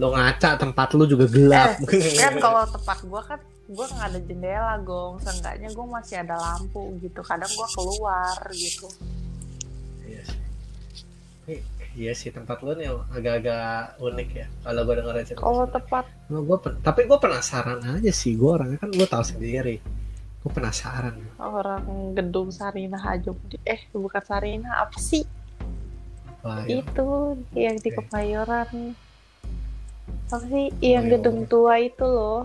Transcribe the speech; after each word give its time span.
lo 0.00 0.16
ngaca 0.16 0.56
tempat 0.56 0.88
lu 0.96 1.04
juga 1.04 1.28
gelap. 1.28 1.76
Eh, 1.92 2.16
kan 2.16 2.34
kalau 2.44 2.64
tempat 2.64 2.98
gua 3.04 3.20
kan 3.20 3.40
gua 3.68 3.84
nggak 3.84 4.08
ada 4.08 4.20
jendela 4.24 4.74
gong. 4.80 5.20
Seenggaknya 5.20 5.68
gua 5.76 6.00
masih 6.00 6.16
ada 6.24 6.40
lampu 6.40 6.96
gitu. 7.04 7.20
Kadang 7.20 7.52
gua 7.52 7.68
keluar 7.76 8.40
gitu. 8.56 8.88
Iya 10.08 10.22
sih. 10.24 10.40
Iya 11.90 12.12
sih 12.14 12.30
tempat 12.32 12.62
lu 12.64 12.72
nih 12.78 12.86
agak-agak 13.10 13.98
unik 13.98 14.28
ya 14.30 14.46
kalau 14.62 14.86
gue 14.86 14.94
dengerin 15.02 15.26
cerita 15.26 15.42
kalau 15.42 15.66
tempat 15.66 16.06
Nah, 16.30 16.38
gua 16.46 16.62
tapi 16.62 17.10
gue 17.10 17.18
penasaran 17.18 17.82
aja 17.82 18.12
sih 18.14 18.38
gue 18.38 18.46
orangnya 18.46 18.78
kan 18.78 18.94
gue 18.94 19.02
tahu 19.10 19.24
sendiri. 19.26 19.82
Gue 20.40 20.50
penasaran. 20.54 21.18
orang 21.36 22.14
gedung 22.16 22.48
Sarinah 22.48 23.02
aja. 23.02 23.34
Eh 23.66 23.82
bukan 23.92 24.22
Sarinah 24.22 24.86
apa 24.86 24.96
sih? 24.96 25.26
Apa 26.40 26.64
ya? 26.64 26.80
Itu 26.80 27.36
yang 27.52 27.76
di 27.82 27.90
Oke. 27.92 27.98
Apa 30.30 30.46
sih? 30.46 30.70
Yang 30.78 31.04
Kemayoran. 31.04 31.10
gedung 31.10 31.38
tua 31.44 31.74
itu 31.76 32.06
loh. 32.06 32.40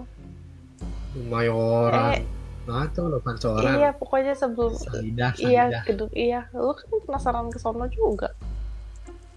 Mayoran. 1.30 2.12
Eh. 2.18 2.24
nah 2.66 2.82
itu 2.82 2.98
lo 3.06 3.22
pancoran 3.22 3.78
iya 3.78 3.94
pokoknya 3.94 4.34
sebelum 4.34 4.74
Saidah 4.74 5.38
iya 5.38 5.70
Saidah. 5.70 5.84
gedung 5.86 6.10
iya. 6.18 6.50
Lu 6.50 6.74
kan 6.74 6.90
penasaran 7.06 7.54
ke 7.54 7.62
sono 7.62 7.86
juga. 7.94 8.34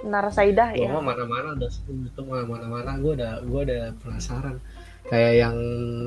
Menara 0.00 0.32
Saidah 0.32 0.72
gue 0.72 0.88
ya. 0.88 0.96
mah 0.96 1.04
mana-mana 1.04 1.52
udah 1.52 1.68
itu 1.68 2.20
mana-mana 2.24 2.96
gue 2.96 3.12
udah 3.20 3.32
gue 3.44 3.60
udah 3.68 3.82
penasaran. 4.00 4.56
Kayak 5.12 5.34
yang 5.44 5.56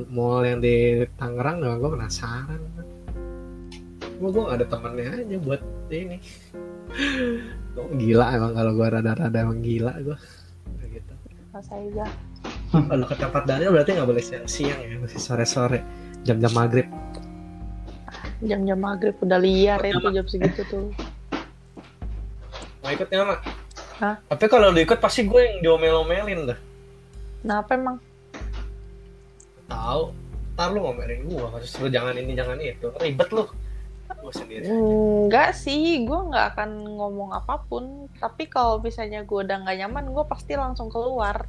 mall 0.09 0.41
yang 0.41 0.65
di 0.65 1.05
Tangerang 1.13 1.61
gue 1.61 1.89
penasaran. 1.93 2.61
Gue 4.17 4.29
gue 4.33 4.41
gak 4.41 4.57
ada 4.57 4.65
temennya 4.65 5.13
aja 5.21 5.37
buat 5.45 5.61
ini. 5.93 6.17
Gua 7.77 7.85
gila 8.01 8.25
emang 8.33 8.53
kalau 8.57 8.71
gue 8.73 8.87
rada-rada 8.89 9.37
emang 9.37 9.61
gila 9.61 9.93
gue 10.01 10.17
Menara 11.51 11.67
Saidah 11.67 12.11
kalau 12.71 13.03
ke 13.03 13.15
tempat 13.19 13.43
Daniel 13.43 13.75
berarti 13.75 13.91
nggak 13.99 14.07
boleh 14.07 14.23
siang-siang 14.23 14.79
ya 14.79 14.95
masih 14.95 15.19
sore-sore. 15.19 15.83
Jam-jam 16.23 16.55
maghrib. 16.55 16.87
Jam-jam 18.39 18.79
maghrib 18.79 19.19
udah 19.19 19.35
liar 19.35 19.83
itu 19.83 20.07
jam 20.15 20.23
segitu 20.31 20.63
tuh. 20.71 20.87
Mau 22.79 22.89
ikutnya 22.95 23.27
mak? 23.27 23.39
Hah? 23.99 24.15
tapi 24.31 24.47
kalau 24.47 24.71
diikut 24.71 25.03
pasti 25.03 25.27
gue 25.27 25.41
yang 25.43 25.59
diomel-omelin 25.59 26.55
dah. 26.55 26.59
Nah 27.43 27.59
apa 27.59 27.75
emang? 27.75 27.97
Tahu. 29.67 30.03
Ntar 30.55 30.67
lu 30.71 30.79
ngomelin 30.87 31.27
gue 31.27 31.47
harus 31.51 31.71
lu 31.83 31.91
jangan 31.91 32.15
ini 32.15 32.31
jangan 32.31 32.55
itu. 32.63 32.87
Ribet 32.95 33.29
lu 33.35 33.43
gue 34.21 34.33
sendiri 34.33 34.63
aja. 34.63 34.73
Enggak 34.77 35.49
sih, 35.53 36.05
gue 36.05 36.19
nggak 36.29 36.45
akan 36.55 36.69
ngomong 36.95 37.33
apa 37.33 37.57
pun. 37.65 38.05
Tapi 38.15 38.45
kalau 38.45 38.77
misalnya 38.77 39.25
gue 39.25 39.39
udah 39.41 39.57
nggak 39.65 39.77
nyaman, 39.81 40.05
gue 40.13 40.23
pasti 40.29 40.53
langsung 40.53 40.87
keluar. 40.87 41.43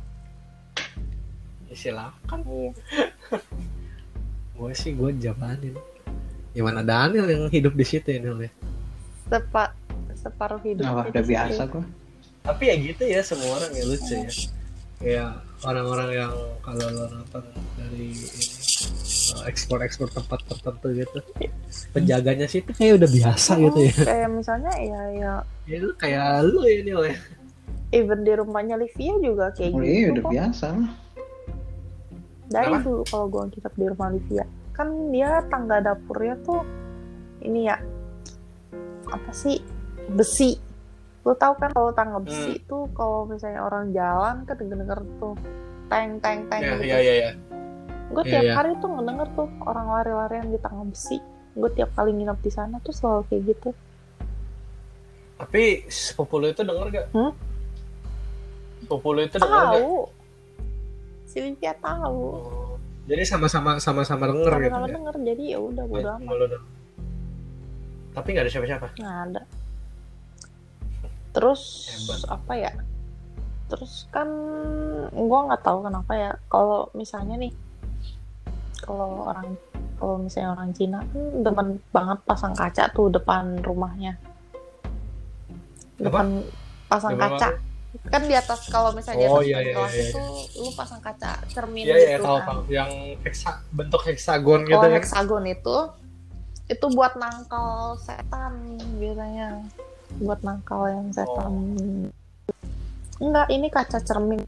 Ya, 1.69 1.75
silakan 1.77 2.41
Iya. 2.45 2.73
gue 4.57 4.73
sih 4.77 4.93
gue 4.93 5.11
jabanin 5.19 5.75
gimana 6.53 6.85
Daniel 6.85 7.25
yang 7.27 7.43
hidup 7.49 7.73
di 7.73 7.83
situ 7.83 8.05
ya 8.13 8.21
Nil 8.21 8.47
ya 8.47 8.53
Sepa 9.27 9.73
separuh 10.13 10.61
hidup. 10.61 10.85
Nah, 10.85 11.09
udah 11.09 11.25
biasa 11.25 11.67
gua. 11.67 11.83
tapi 12.43 12.69
ya 12.69 12.75
gitu 12.77 13.03
ya 13.07 13.25
semua 13.25 13.57
orang 13.57 13.73
ya 13.73 13.83
lucu 13.87 14.15
ya 14.15 14.31
kayak 14.99 15.31
orang-orang 15.63 16.11
yang 16.15 16.35
kalau 16.61 16.87
lo 16.91 17.07
nonton 17.09 17.43
dari 17.75 18.11
ini 18.15 18.62
ekspor-ekspor 19.45 20.09
tempat 20.09 20.41
tertentu 20.45 20.87
gitu 20.93 21.19
penjaganya 21.91 22.47
sih 22.47 22.61
itu 22.61 22.73
kayak 22.73 23.01
udah 23.01 23.11
biasa 23.11 23.51
gitu 23.59 23.79
ya 23.81 23.93
Oh, 23.93 24.05
Kayak 24.05 24.29
misalnya 24.31 24.73
ya 24.77 25.01
ya 25.11 25.33
ya 25.65 25.77
lu 25.79 25.93
kayak 25.95 26.27
lu 26.45 26.61
ya 26.63 26.79
Nil 26.83 27.03
ya 27.07 27.17
even 27.93 28.21
di 28.23 28.33
rumahnya 28.33 28.77
Livia 28.77 29.15
juga 29.19 29.47
kayak 29.53 29.71
Oh 29.71 29.79
gitu. 29.79 29.87
iya 29.87 30.07
udah 30.09 30.23
kok. 30.23 30.33
biasa. 30.33 30.69
Dari 32.49 32.69
Apa? 32.69 32.79
dulu 32.81 33.03
kalau 33.07 33.27
gue 33.27 33.43
nginep 33.49 33.75
di 33.75 33.87
rumah 33.87 34.09
Livia, 34.09 34.45
kan 34.73 34.89
dia 35.09 35.31
tangga 35.49 35.77
dapurnya 35.81 36.37
tuh 36.43 36.61
ini 37.41 37.65
ya 37.65 37.77
apa 39.07 39.31
sih 39.31 39.61
besi. 40.09 40.57
Lo 41.23 41.33
tau 41.33 41.53
kan 41.55 41.69
kalau 41.71 41.93
tangga 41.93 42.17
besi 42.19 42.57
Hmm. 42.57 42.65
tuh 42.67 42.83
kalau 42.93 43.25
misalnya 43.25 43.61
orang 43.61 43.93
jalan 43.93 44.37
kan 44.43 44.57
denger 44.59 44.99
tuh 45.17 45.35
teng 45.87 46.17
teng 46.19 46.45
teng 46.49 46.61
ya 46.61 46.73
gitu. 46.73 46.85
ya 46.87 46.99
ya, 46.99 47.15
ya. 47.15 47.31
Gue 48.13 48.23
Iya, 48.23 48.31
tiap 48.31 48.45
iya. 48.45 48.55
hari 48.55 48.71
tuh 48.77 48.89
ngedenger 48.89 49.29
tuh 49.33 49.49
orang 49.65 49.87
lari-larian 49.91 50.49
di 50.49 50.59
tangga 50.61 50.85
besi. 50.85 51.17
Gue 51.53 51.69
tiap 51.73 51.91
kali 51.93 52.13
nginep 52.13 52.39
di 52.39 52.51
sana 52.51 52.77
tuh 52.79 52.93
selalu 52.93 53.23
kayak 53.27 53.43
gitu. 53.49 53.71
tapi 55.35 55.83
sepupu 55.91 56.39
lu 56.39 56.47
itu 56.49 56.63
denger 56.63 56.87
gak? 56.89 57.07
Hmm? 57.11 57.35
sepupu 58.79 59.09
lu 59.11 59.21
itu 59.21 59.37
denger 59.37 59.51
gak? 59.51 59.75
Tahu. 59.75 59.95
Si 61.27 61.39
Livia 61.41 61.75
tahu. 61.75 62.23
Oh, 62.31 62.73
jadi 63.03 63.27
sama-sama 63.27 63.75
sama-sama 63.77 64.31
denger 64.31 64.53
gitu 64.63 64.71
Sama-sama 64.71 64.87
ya 64.87 64.95
denger 64.95 65.15
jadi 65.27 65.43
ya 65.43 65.59
udah 65.59 65.85
bodo 65.85 66.09
amat. 66.15 66.21
Sama 66.23 66.33
lu 66.33 66.45
denger. 66.47 66.71
tapi 68.13 68.27
nggak 68.29 68.45
ada 68.45 68.53
siapa-siapa 68.53 68.87
nggak 68.95 69.19
ada 69.27 69.43
terus 71.33 71.63
Hebat. 71.89 72.21
apa 72.29 72.53
ya 72.55 72.73
terus 73.67 74.05
kan 74.13 74.29
gua 75.11 75.49
nggak 75.49 75.63
tahu 75.65 75.79
kenapa 75.83 76.13
ya 76.13 76.31
kalau 76.47 76.93
misalnya 76.93 77.41
nih 77.41 77.53
kalau 78.83 79.31
orang 79.31 79.55
kalau 79.97 80.19
misalnya 80.19 80.51
orang 80.53 80.71
Cina 80.75 80.99
kan 81.07 81.23
demen 81.41 81.69
banget 81.95 82.19
pasang 82.27 82.53
kaca 82.53 82.91
tuh 82.91 83.07
depan 83.09 83.63
rumahnya. 83.63 84.19
Depan 85.97 86.43
pasang 86.91 87.15
Depan 87.15 87.31
kaca. 87.39 87.49
kan 88.09 88.25
di 88.25 88.33
atas 88.33 88.67
kalau 88.67 88.91
misalnya 88.91 89.21
di 89.21 89.29
Oh, 89.29 89.39
atas 89.39 89.47
iya, 89.47 89.59
iya, 89.61 89.73
kelas 89.77 89.93
iya, 89.93 90.05
itu 90.09 90.23
lu 90.59 90.71
pasang 90.73 90.99
kaca 90.99 91.31
cermin 91.47 91.85
Iya 91.85 91.95
iya 91.95 92.17
gitu 92.17 92.25
tahu 92.25 92.37
kan. 92.37 92.47
tahu. 92.49 92.61
Yang 92.67 92.91
heksa, 93.23 93.51
bentuk 93.71 94.03
heksagon 94.03 94.61
gitu 94.65 94.75
kalau 94.75 94.89
ya. 94.89 94.95
heksagon 94.97 95.45
itu 95.47 95.77
itu 96.67 96.87
buat 96.91 97.13
nangkal 97.15 97.69
setan 98.01 98.53
biasanya. 98.97 99.49
Buat 100.19 100.41
nangkal 100.41 100.83
yang 100.89 101.07
setan. 101.13 101.53
Enggak 103.17 103.47
ini 103.49 103.69
kaca 103.69 103.99
cermin 104.01 104.41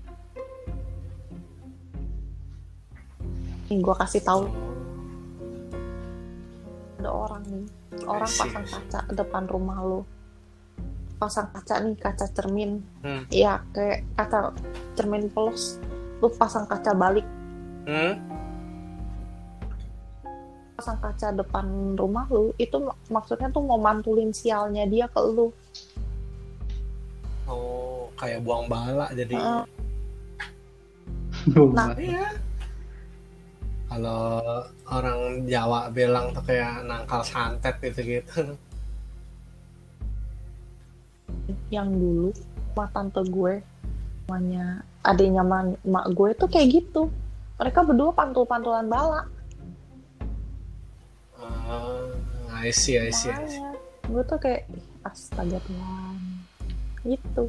nih 3.64 3.78
gua 3.80 3.96
kasih 3.96 4.20
tahu 4.20 4.44
ada 6.98 7.10
orang 7.10 7.42
nih 7.44 7.64
orang 8.04 8.30
pasang 8.30 8.64
kaca 8.66 9.00
depan 9.10 9.44
rumah 9.44 9.78
lu 9.78 10.00
pasang 11.14 11.48
kaca 11.48 11.74
nih 11.80 11.96
kaca 11.96 12.26
cermin 12.28 12.80
Hmm. 13.00 13.24
ya 13.28 13.60
kayak 13.70 14.04
kaca 14.14 14.52
cermin 14.94 15.28
polos 15.28 15.76
lu 16.18 16.28
pasang 16.30 16.64
kaca 16.64 16.92
balik 16.92 17.24
Hmm? 17.84 18.16
pasang 20.74 20.96
kaca 20.98 21.28
depan 21.30 21.66
rumah 21.94 22.24
lu 22.26 22.50
itu 22.56 22.76
mak- 22.78 22.96
maksudnya 23.08 23.48
tuh 23.48 23.60
mau 23.60 23.76
mantulin 23.76 24.32
sialnya 24.32 24.84
dia 24.84 25.06
ke 25.06 25.20
lu 25.22 25.52
Oh, 27.44 28.08
kayak 28.16 28.40
buang 28.40 28.64
bala 28.64 29.12
jadi. 29.12 29.36
Heeh. 29.36 29.64
Nah, 31.68 31.92
Iya. 31.92 32.32
Kalau 33.94 34.42
orang 34.90 35.46
Jawa 35.46 35.86
bilang 35.86 36.34
tuh 36.34 36.42
kayak 36.42 36.82
nangkal 36.82 37.22
santet 37.22 37.78
gitu 37.78 38.02
gitu. 38.02 38.58
yang 41.70 41.86
dulu 41.94 42.34
sama 42.74 42.90
tante 42.90 43.22
gue 43.30 43.62
namanya 44.26 44.66
adiknya 45.02 45.46
ma- 45.46 45.78
mak 45.84 46.10
gue 46.10 46.34
tuh 46.34 46.50
kayak 46.50 46.82
gitu 46.82 47.06
mereka 47.54 47.86
berdua 47.86 48.10
pantul-pantulan 48.10 48.90
bala 48.90 49.22
Ah, 51.38 52.10
I 52.58 52.74
see, 52.74 52.98
I 52.98 53.14
see, 53.14 53.30
I 53.30 53.46
see. 53.46 53.60
makanya 53.62 53.70
gue 54.10 54.22
tuh 54.24 54.38
kayak 54.42 54.62
"Ih, 54.72 54.84
astaga 55.04 55.58
Tuhan 55.62 56.16
gitu 57.06 57.44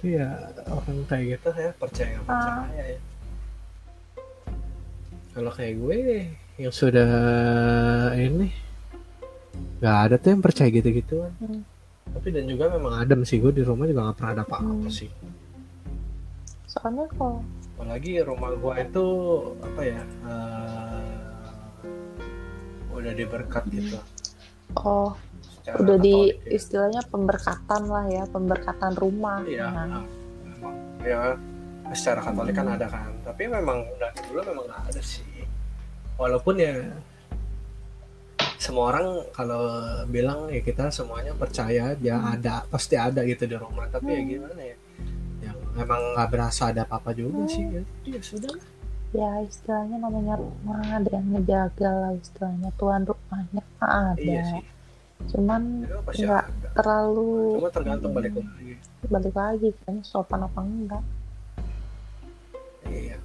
Iya, 0.00 0.28
orang 0.66 0.98
kayak 1.06 1.24
gitu 1.36 1.48
ya 1.54 1.70
percaya 1.76 2.18
percaya 2.24 2.82
ya. 2.88 2.98
Kalau 5.30 5.50
kayak 5.50 5.74
gue 5.76 5.98
yang 6.56 6.70
sudah 6.70 7.10
ini 8.12 8.50
nggak 9.78 9.96
ada 10.02 10.14
tuh 10.16 10.28
yang 10.30 10.42
percaya 10.42 10.68
gitu-gituan. 10.68 11.30
Hmm. 11.38 11.62
Tapi 12.08 12.28
dan 12.30 12.44
juga 12.44 12.68
memang 12.68 12.98
adem 12.98 13.20
sih 13.22 13.36
gue 13.36 13.52
di 13.52 13.60
rumah 13.60 13.84
juga 13.84 14.00
nggak 14.02 14.16
pernah 14.16 14.32
ada 14.32 14.44
apa-apa 14.44 14.72
Hmm. 14.80 14.90
sih. 14.90 15.10
soalnya 16.68 17.08
kalau 17.10 17.40
Apalagi 17.74 18.20
rumah 18.20 18.52
gue 18.52 18.74
itu 18.82 19.06
apa 19.58 19.80
ya 19.82 20.02
eh, 20.04 21.72
udah 22.90 23.12
diberkat 23.14 23.64
gitu. 23.68 23.96
oh 24.76 25.14
secara 25.40 25.78
udah 25.78 25.96
di 25.96 26.14
ya. 26.28 26.34
istilahnya 26.50 27.02
pemberkatan 27.06 27.82
lah 27.86 28.04
ya 28.06 28.26
pemberkatan 28.26 28.92
rumah 28.94 29.40
Iya, 29.42 29.64
Nah, 29.64 29.84
ah, 29.94 30.04
memang 30.44 30.74
ya 31.00 31.20
secara 31.92 32.20
Katolik 32.20 32.52
kan 32.52 32.68
ada 32.68 32.86
kan, 32.86 33.10
tapi 33.22 33.46
memang 33.46 33.84
dari 33.96 34.18
dulu 34.26 34.40
memang 34.44 34.64
nggak 34.66 34.82
ada 34.88 35.00
sih. 35.00 35.24
Walaupun 36.16 36.54
ya 36.56 36.74
semua 38.58 38.90
orang 38.90 39.06
kalau 39.30 39.62
bilang 40.06 40.50
ya 40.50 40.58
kita 40.58 40.90
semuanya 40.90 41.30
percaya 41.32 41.94
dia 41.94 42.18
Hmm. 42.18 42.34
ada 42.34 42.66
pasti 42.66 42.98
ada 42.98 43.22
gitu 43.22 43.46
di 43.46 43.54
rumah, 43.54 43.86
tapi 43.86 44.10
ya 44.10 44.20
Hmm. 44.20 44.28
gimana 44.28 44.60
ya? 44.60 44.76
Yang 45.40 45.58
emang 45.78 46.02
nggak 46.12 46.28
berasa 46.28 46.62
ada 46.68 46.82
apa-apa 46.82 47.14
juga 47.14 47.46
sih 47.46 47.62
ya, 47.64 47.82
ya 48.04 48.20
sudah 48.20 48.50
lah. 48.50 48.66
ya 49.08 49.30
istilahnya 49.40 49.96
namanya 49.96 50.34
rumah 50.36 50.84
ada 50.84 51.08
yang 51.08 51.24
ngejaga 51.32 51.88
lah 51.88 52.12
istilahnya 52.12 52.68
tuan 52.76 53.08
rumahnya 53.08 53.62
ada 53.80 54.20
iya 54.20 54.42
sih 54.44 54.62
cuman 55.32 55.62
Ya, 55.88 55.96
nggak 56.04 56.44
terlalu 56.76 57.56
cuma 57.56 57.70
tergantung 57.72 58.12
balik 58.12 58.36
lagi 58.36 58.76
balik 59.08 59.32
lagi 59.34 59.68
kan 59.82 59.96
sopan 60.04 60.44
apa 60.44 60.60
enggak 60.60 61.02
iya. 62.88 63.16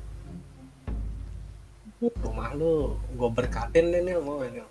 Rumah 2.04 2.50
lu 2.60 3.00
gue 3.15 3.30
berkatin 3.31 3.92
deh 3.95 4.04
nih 4.04 4.19
mau 4.19 4.44
ini 4.44 4.63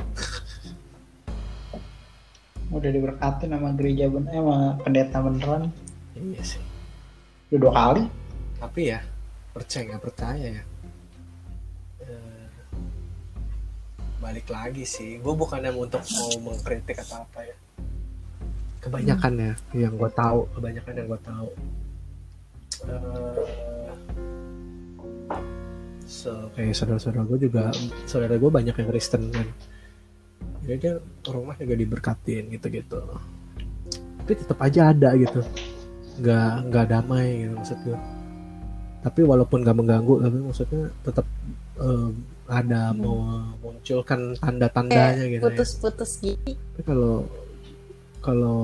udah 2.73 2.89
diberkatin 2.89 3.53
sama 3.53 3.77
gereja 3.77 4.09
bener 4.09 4.33
sama 4.33 4.57
pendeta 4.81 5.21
beneran. 5.21 5.69
Iya 6.17 6.43
sih. 6.57 6.63
Udah 7.53 7.59
dua 7.61 7.73
kali. 7.77 8.05
Tapi 8.57 8.81
ya 8.89 9.01
percaya 9.53 9.83
nggak 9.93 10.03
percaya 10.03 10.47
ya. 10.57 10.65
Eh, 12.01 12.49
balik 14.25 14.49
lagi 14.49 14.89
sih. 14.89 15.21
Gue 15.21 15.37
bukannya 15.37 15.69
untuk 15.77 16.01
mau 16.17 16.33
mengkritik 16.49 17.05
atau 17.05 17.29
apa 17.29 17.45
ya. 17.45 17.57
Kebanyakan 18.81 19.33
ya 19.37 19.53
yang 19.77 19.95
gue 19.95 20.11
tahu. 20.17 20.49
Kebanyakan 20.57 20.93
yang 20.97 21.07
gue 21.13 21.21
tahu. 21.21 21.49
Eh, 22.89 23.82
so 26.13 26.53
kayak 26.53 26.77
saudara-saudara 26.77 27.25
gue 27.25 27.49
juga 27.49 27.73
saudara 28.05 28.37
gue 28.37 28.51
banyak 28.53 28.77
yang 28.77 28.89
Kristen 28.93 29.33
kan. 29.33 29.49
Jadi 30.63 30.77
dia 30.79 30.95
rumah 31.33 31.57
juga 31.57 31.75
diberkatin 31.75 32.53
gitu-gitu. 32.53 33.01
Tapi 34.21 34.33
tetap 34.37 34.59
aja 34.61 34.93
ada 34.93 35.17
gitu. 35.17 35.41
Nggak 36.21 36.53
nggak 36.69 36.87
damai 36.93 37.49
gitu 37.49 37.57
maksud 37.57 37.79
gue 37.89 37.99
tapi 39.03 39.21
walaupun 39.27 39.67
nggak 39.67 39.77
mengganggu 39.77 40.15
tapi 40.23 40.39
maksudnya 40.39 40.83
tetap 41.03 41.27
eh, 41.83 42.11
ada 42.47 42.95
memunculkan 42.95 44.39
tanda-tandanya 44.39 45.27
gitu 45.27 45.43
ya. 45.43 45.47
putus-putus 45.51 46.11
gitu 46.23 46.55
tapi 46.55 46.83
kalau 46.87 47.27
kalau 48.23 48.63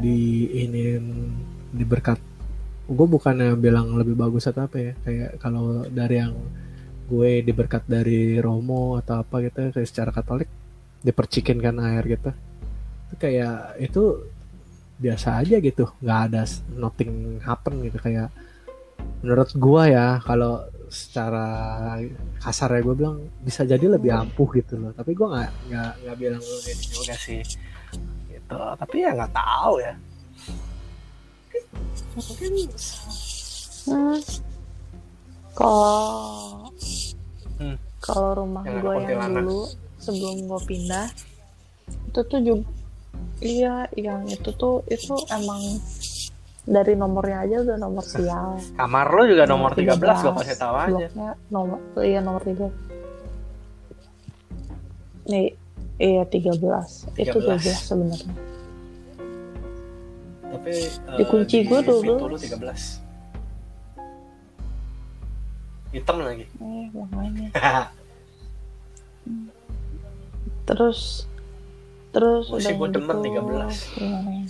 di 0.00 0.48
ini 0.56 0.96
diberkat 1.76 2.16
gue 2.84 3.06
bukannya 3.08 3.56
bilang 3.56 3.96
lebih 3.96 4.12
bagus 4.12 4.44
atau 4.44 4.68
apa 4.68 4.76
ya 4.76 4.92
kayak 5.00 5.40
kalau 5.40 5.88
dari 5.88 6.20
yang 6.20 6.36
gue 7.08 7.40
diberkat 7.44 7.84
dari 7.88 8.36
Romo 8.40 9.00
atau 9.00 9.24
apa 9.24 9.40
gitu 9.44 9.72
kayak 9.72 9.88
secara 9.88 10.10
Katolik 10.12 10.48
dipercikin 11.04 11.60
kan 11.60 11.76
air 11.80 12.04
gitu. 12.08 12.32
Itu 13.08 13.14
kayak 13.20 13.80
itu 13.80 14.02
biasa 14.94 15.42
aja 15.44 15.58
gitu 15.60 15.84
nggak 16.00 16.20
ada 16.32 16.42
nothing 16.76 17.40
happen 17.44 17.84
gitu. 17.84 18.00
Kayak 18.00 18.32
menurut 19.20 19.52
gua 19.56 19.82
ya 19.88 20.08
kalau 20.24 20.64
secara 20.88 21.46
kasar 22.38 22.70
ya 22.78 22.80
gue 22.86 22.94
bilang 22.94 23.18
bisa 23.42 23.66
jadi 23.66 23.84
lebih 23.84 24.12
ampuh 24.12 24.48
gitu 24.56 24.80
loh. 24.80 24.92
Tapi 24.96 25.12
gua 25.12 25.36
nggak 25.36 25.52
nggak 25.68 25.92
nggak 26.04 26.16
bilang 26.16 26.42
ini 26.44 26.84
juga 26.88 27.14
sih. 27.20 27.40
Gitu. 28.32 28.60
Tapi 28.80 28.96
ya 28.96 29.12
nggak 29.12 29.32
tahu 29.36 29.76
ya 29.84 29.92
mungkin 32.14 32.52
Hmm. 33.84 34.16
Kalau 35.52 36.72
Hmm. 37.54 37.76
kalau 38.00 38.30
rumah 38.34 38.64
Yang 38.64 38.80
gue 38.80 38.94
yang 39.06 39.32
dulu 39.36 39.60
sebelum 39.96 40.36
gue 40.44 40.60
pindah 40.64 41.06
itu 42.08 42.20
tuh 42.24 42.40
juga 42.40 42.66
iya 43.38 43.84
yang 43.94 44.24
itu 44.24 44.50
tuh 44.50 44.82
itu 44.88 45.14
emang 45.28 45.60
dari 46.64 46.96
nomornya 46.96 47.44
aja 47.44 47.56
udah 47.60 47.76
nomor 47.76 48.00
sial. 48.02 48.56
kamar 48.72 49.06
lu 49.12 49.22
juga 49.28 49.44
nomor 49.44 49.76
13 49.76 50.00
gua 50.00 50.32
kasih 50.34 50.56
tahu 50.56 50.74
aja 50.74 50.88
Bloknya 50.88 51.30
nomor 51.52 51.78
iya 52.00 52.18
nomor 52.18 52.40
3. 52.40 52.72
Nih 55.26 55.52
iya 55.96 56.24
13. 56.24 56.56
Itu 57.14 57.36
13. 57.38 57.60
12 57.60 57.84
sebenarnya. 57.84 58.32
Tapi 60.54 60.70
eh, 60.70 61.18
Di 61.18 61.24
kunci 61.26 61.56
gua 61.64 61.82
pintu 61.82 61.98
12. 62.00 62.30
lu 62.30 62.38
13 62.38 63.02
hitam 65.92 66.16
lagi 66.20 66.46
Eh 66.58 66.86
makanya. 66.90 67.48
terus 70.64 71.28
terus 72.10 72.46
Gua 72.48 72.58
sih 72.58 72.72
udah 72.72 72.78
gua 72.78 72.88
demen 72.88 73.16
gitu, 73.20 73.42
13. 73.42 73.98
gimana 73.98 74.30
ya? 74.30 74.46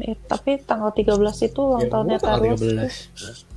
Eh, 0.00 0.16
tapi 0.28 0.60
tanggal 0.60 0.92
13 0.92 1.16
itu 1.42 1.60
ulang 1.60 1.82
Ya, 1.82 1.88
tahunnya 1.88 2.18
Tarus 2.20 2.60
13 2.60 3.48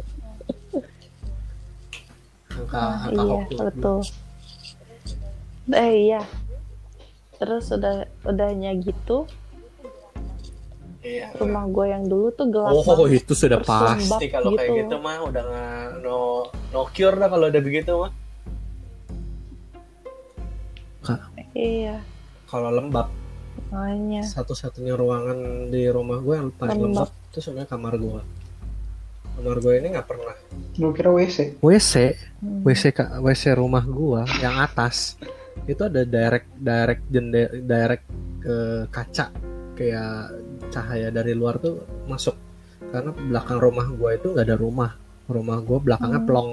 angka 2.53 2.79
Ah, 2.79 3.09
angka 3.09 3.23
iya 3.23 3.63
betul 3.65 4.00
eh 5.73 5.94
iya 6.07 6.21
terus 7.43 7.67
udah 7.69 7.95
udahnya 8.23 8.71
gitu 8.77 9.27
iya 11.01 11.35
rumah 11.35 11.67
gue 11.67 11.85
yang 11.89 12.03
dulu 12.03 12.31
tuh 12.31 12.47
gelap 12.47 12.71
Oh 12.71 12.79
banget. 12.81 13.19
itu 13.19 13.33
sudah 13.33 13.59
pasti 13.59 14.25
kalau 14.29 14.55
kayak 14.55 14.63
gitu. 14.63 14.79
gitu 14.81 14.95
mah 14.97 15.19
udah 15.21 15.43
nggak 15.43 15.67
no 15.99 16.19
no 16.71 16.81
cure 16.89 17.13
dah 17.13 17.27
kalau 17.27 17.45
udah 17.45 17.59
begitu 17.61 17.91
mah. 17.93 18.11
iya 21.53 21.99
Kalau 22.45 22.69
lembab 22.69 23.11
makanya 23.67 24.21
satu-satunya 24.23 24.93
ruangan 24.93 25.37
di 25.67 25.83
rumah 25.87 26.17
gue 26.17 26.35
yang 26.37 26.49
paling 26.51 26.77
Lembab. 26.79 27.09
lembab 27.09 27.27
itu 27.27 27.39
sebenarnya 27.39 27.67
kamar 27.67 27.93
gue. 27.97 28.21
Kamar 29.33 29.57
gue 29.57 29.73
ini 29.75 29.87
nggak 29.89 30.05
pernah. 30.05 30.35
gue 30.71 30.91
kira 30.91 31.09
WC 31.09 31.57
WC 31.59 31.93
Hmm. 32.39 32.61
WC 32.61 32.83
ka- 32.91 33.19
WC 33.19 33.53
rumah 33.53 33.81
gue 33.81 34.21
yang 34.39 34.55
atas 34.57 35.17
itu 35.65 35.81
ada 35.88 36.03
direct 36.03 36.47
direct 36.59 37.03
jendela 37.07 37.51
direct 37.53 38.05
ke 38.44 38.55
kaca. 38.91 39.31
Kayak 39.73 40.38
cahaya 40.69 41.09
dari 41.09 41.33
luar 41.33 41.57
tuh 41.57 41.81
masuk. 42.05 42.38
Karena 42.94 43.09
belakang 43.09 43.57
rumah 43.57 43.88
gue 43.89 44.09
itu 44.17 44.27
nggak 44.33 44.45
ada 44.45 44.57
rumah. 44.59 44.91
Rumah 45.25 45.57
gue 45.65 45.77
belakangnya 45.81 46.21
Hmm. 46.21 46.29
plong. 46.29 46.50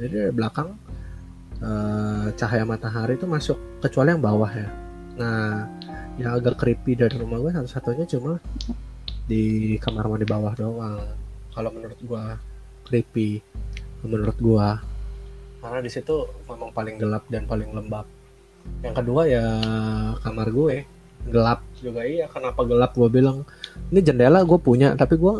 Jadi 0.00 0.14
dari 0.16 0.32
belakang 0.34 0.68
eh, 1.62 2.26
cahaya 2.34 2.64
matahari 2.66 3.14
itu 3.14 3.26
masuk. 3.30 3.58
Kecuali 3.78 4.10
yang 4.10 4.22
bawah 4.24 4.50
ya. 4.50 4.68
Nah 5.20 5.68
yang 6.18 6.36
agak 6.36 6.58
creepy 6.60 6.98
dari 6.98 7.14
rumah 7.16 7.38
gue 7.40 7.52
satu-satunya 7.54 8.04
cuma 8.10 8.36
di 9.30 9.76
kamar 9.78 10.10
mandi 10.10 10.26
bawah 10.26 10.52
doang. 10.58 10.98
Kalau 11.54 11.70
menurut 11.70 12.00
gue 12.02 12.24
creepy. 12.88 13.38
Menurut 14.02 14.34
gue 14.42 14.68
karena 15.62 15.78
di 15.78 15.90
situ 15.94 16.26
memang 16.50 16.74
paling 16.74 16.98
gelap 16.98 17.24
dan 17.30 17.46
paling 17.46 17.70
lembab. 17.70 18.06
Yang 18.82 18.94
kedua 18.98 19.22
ya 19.30 19.46
kamar 20.26 20.50
gue 20.50 20.76
gelap 21.30 21.62
juga. 21.78 22.02
Iya 22.02 22.26
kenapa 22.26 22.66
gelap? 22.66 22.92
Gue 22.98 23.06
bilang 23.06 23.46
ini 23.94 24.00
jendela 24.02 24.42
gue 24.42 24.58
punya 24.58 24.98
tapi 24.98 25.14
gue 25.14 25.34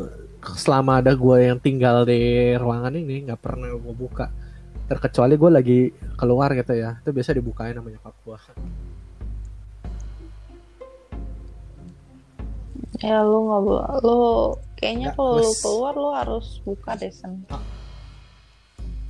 selama 0.55 1.03
ada 1.03 1.13
gue 1.19 1.37
yang 1.43 1.59
tinggal 1.59 2.07
di 2.07 2.55
ruangan 2.55 2.95
ini 2.95 3.27
nggak 3.27 3.43
pernah 3.43 3.75
gue 3.75 3.95
buka. 3.99 4.31
Terkecuali 4.87 5.35
gue 5.35 5.51
lagi 5.51 5.81
keluar 6.15 6.55
gitu 6.55 6.73
ya. 6.79 7.03
Itu 7.03 7.11
biasa 7.11 7.35
dibukain 7.35 7.75
sama 7.75 7.91
nyokap 7.91 8.15
gue 8.23 8.39
ya 13.03 13.19
lu 13.27 13.51
nggak 13.51 13.63
lu 14.07 14.55
kayaknya 14.79 15.11
kalau 15.19 15.43
lu 15.43 15.53
keluar 15.59 15.95
lu 15.99 16.11
harus 16.15 16.63
buka 16.63 16.95
deh 16.95 17.11
sen 17.11 17.43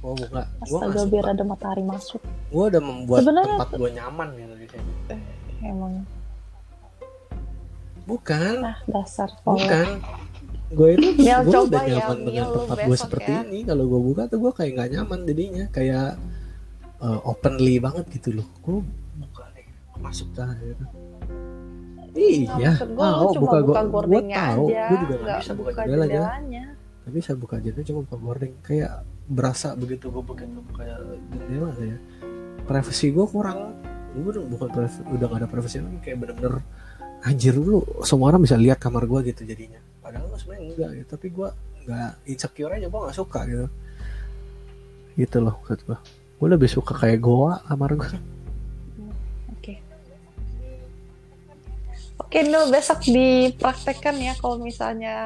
gue 0.03 0.13
buka. 0.27 0.43
Astaga 0.59 1.03
biar 1.07 1.27
ada 1.31 1.45
matahari 1.47 1.85
masuk. 1.87 2.19
Gue 2.51 2.65
udah 2.75 2.83
membuat 2.83 3.23
Sebenarnya 3.23 3.55
tempat 3.55 3.71
gue 3.79 3.91
nyaman 3.95 4.29
gitu. 4.35 4.55
Di 4.59 4.67
sini 4.67 4.93
emang. 5.63 5.93
Bukan. 8.03 8.55
Nah 8.67 8.79
dasar 8.91 9.31
kolot. 9.47 9.63
bukan. 9.63 9.87
Gue 10.73 10.89
itu 10.99 11.09
gue 11.23 11.53
coba 11.55 11.67
udah 11.71 11.83
ya, 11.87 11.95
nyaman 12.03 12.19
dengan 12.27 12.47
tempat 12.51 12.79
gue 12.83 12.97
seperti 12.99 13.31
ya. 13.31 13.41
ini. 13.47 13.59
Kalau 13.63 13.85
gue 13.87 14.01
buka 14.03 14.23
tuh 14.27 14.39
gue 14.43 14.53
kayak 14.59 14.71
nggak 14.75 14.91
nyaman 14.99 15.21
jadinya. 15.23 15.65
Kayak 15.71 16.09
uh, 16.99 17.21
openly 17.23 17.79
banget 17.79 18.05
gitu 18.11 18.43
loh. 18.43 18.49
Gue 18.59 18.83
buka 19.23 19.47
nih 19.55 19.67
masuk 20.03 20.35
dah 20.35 20.51
gitu 20.59 20.85
iya. 22.17 22.73
Gua, 22.93 23.09
tahu 23.09 23.29
cuma 23.37 23.43
buka 23.43 23.59
gue 23.59 23.67
buka 23.73 23.83
gue 23.83 23.93
gordingnya 23.93 24.37
tahu 24.37 24.67
aja, 24.69 24.85
gue 24.85 24.99
juga 25.01 25.15
nggak 25.17 25.39
bisa 25.41 25.53
buka 25.53 25.71
buka 25.71 25.81
jendela 25.83 26.05
aja. 26.05 26.13
jendelanya. 26.13 26.65
tapi 27.03 27.17
bisa 27.19 27.33
buka 27.35 27.57
jendela 27.59 27.85
cuma 27.89 28.01
buka 28.05 28.17
boarding. 28.21 28.55
Kayak 28.63 28.93
berasa 29.33 29.73
begitu 29.73 30.13
gue 30.13 30.21
begitu 30.21 30.61
buka 30.69 30.85
jendela 31.33 31.73
kayak 31.73 32.01
privasi 32.69 33.11
gue 33.11 33.27
kurang. 33.27 33.81
Gue 34.13 34.29
udah 34.29 34.45
bukan 34.45 34.69
udah 35.09 35.27
gak 35.33 35.41
ada 35.41 35.49
privasi 35.49 35.81
lagi 35.81 35.99
kayak 36.05 36.19
bener-bener 36.21 36.61
anjir 37.25 37.57
dulu 37.57 38.05
semua 38.05 38.29
orang 38.29 38.45
bisa 38.45 38.61
lihat 38.61 38.77
kamar 38.77 39.09
gue 39.09 39.33
gitu 39.33 39.49
jadinya. 39.49 39.81
Padahal 40.05 40.29
gue 40.29 40.39
sebenarnya 40.39 40.65
enggak 40.77 40.91
gitu 41.01 41.09
tapi 41.17 41.27
gue 41.33 41.49
nggak 41.83 42.13
insecure 42.29 42.73
aja 42.77 42.87
gue 42.93 43.01
nggak 43.01 43.17
suka 43.17 43.41
gitu. 43.49 43.67
Gitu 45.17 45.37
loh 45.41 45.55
maksud 45.65 45.81
gue 45.89 45.99
gue 46.43 46.49
lebih 46.51 46.69
suka 46.69 46.93
kayak 46.93 47.19
goa 47.25 47.63
kamar 47.65 47.91
gue 47.97 48.13
Oke. 49.57 49.75
Kendo 52.29 52.69
besok 52.69 53.01
dipraktekkan 53.09 54.17
ya 54.21 54.37
kalau 54.37 54.61
misalnya 54.61 55.17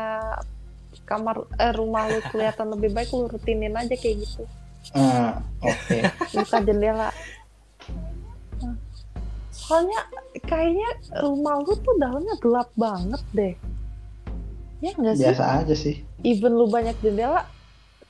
kamar 1.06 1.36
eh, 1.54 1.70
rumah 1.70 2.04
lu 2.06 2.20
kelihatan 2.26 2.66
lebih 2.68 2.90
baik 2.90 3.08
lu 3.08 3.26
rutinin 3.26 3.72
aja 3.72 3.94
kayak 3.94 4.20
gitu 4.20 4.42
Ah, 4.88 5.42
Oke. 5.60 5.98
buka 6.32 6.58
jendela 6.60 7.10
Nah, 8.56 8.74
soalnya 9.48 9.98
kayaknya 10.40 10.90
rumah 11.20 11.58
lu 11.58 11.74
tuh 11.76 11.94
dalamnya 11.96 12.34
gelap 12.36 12.70
banget 12.74 13.22
deh 13.32 13.54
ya 14.78 14.92
nggak 14.92 15.14
sih 15.14 15.24
Biasa 15.24 15.44
aja 15.56 15.74
sih. 15.74 15.96
even 16.22 16.52
lu 16.52 16.66
banyak 16.66 16.94
jendela 17.00 17.46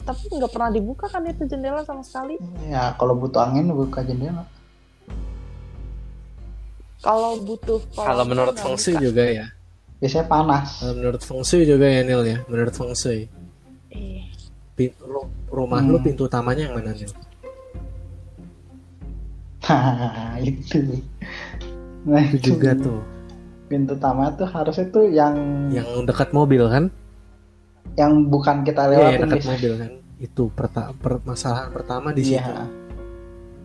tapi 0.02 0.28
nggak 0.28 0.48
pernah 0.48 0.68
dibuka 0.68 1.06
kan 1.06 1.24
itu 1.24 1.44
jendela 1.44 1.80
sama 1.82 2.00
sekali 2.00 2.36
Ya 2.64 2.92
kalau 2.94 3.12
butuh 3.14 3.40
angin 3.42 3.68
buka 3.68 4.00
jendela. 4.00 4.44
kalau 6.98 7.38
butuh 7.38 7.78
Kalau 7.94 8.24
menurut 8.24 8.54
Feng 8.54 8.74
Shui 8.74 8.94
buka. 8.94 9.04
juga 9.04 9.24
ya. 9.24 9.46
Biasanya 9.96 10.26
panas. 10.26 10.66
Kalau 10.78 10.94
menurut 10.94 11.20
Feng 11.20 11.40
Shui 11.40 11.64
juga 11.64 11.86
ya 11.86 12.00
Nil 12.00 12.22
ya. 12.22 12.38
Menurut 12.46 12.72
Feng 12.72 12.92
Shui. 12.92 13.26
Iya. 13.88 14.22
Pin- 14.72 14.96
ru- 15.00 15.32
rumah 15.48 15.80
Hmm. 15.80 15.90
lu 15.90 15.98
pintu 15.98 16.24
utamanya 16.24 16.68
yang 16.68 16.76
mana 16.76 16.92
Nil? 16.92 17.08
Nah, 19.62 20.36
itu. 20.44 20.78
Nah, 22.06 22.22
Itu 22.28 22.54
juga 22.54 22.70
tuh. 22.76 23.00
Pintu 23.66 23.98
utama 23.98 24.30
tuh 24.30 24.46
harusnya 24.46 24.86
tuh 24.88 25.10
yang 25.10 25.34
Yang 25.68 26.06
dekat 26.06 26.30
mobil 26.30 26.62
kan? 26.66 26.86
yang 27.96 28.28
bukan 28.28 28.60
kita 28.60 28.82
Iya, 28.82 28.92
yang 28.92 29.00
lewatin 29.00 29.20
dekat 29.24 29.40
Bis. 29.40 29.48
mobil 29.48 29.72
kan. 29.74 29.90
Itu 30.18 30.42
perta- 30.52 30.92
permasalahan 30.92 31.70
pertama 31.72 32.12
di 32.12 32.22
situ. 32.22 32.36
Iya. 32.36 32.68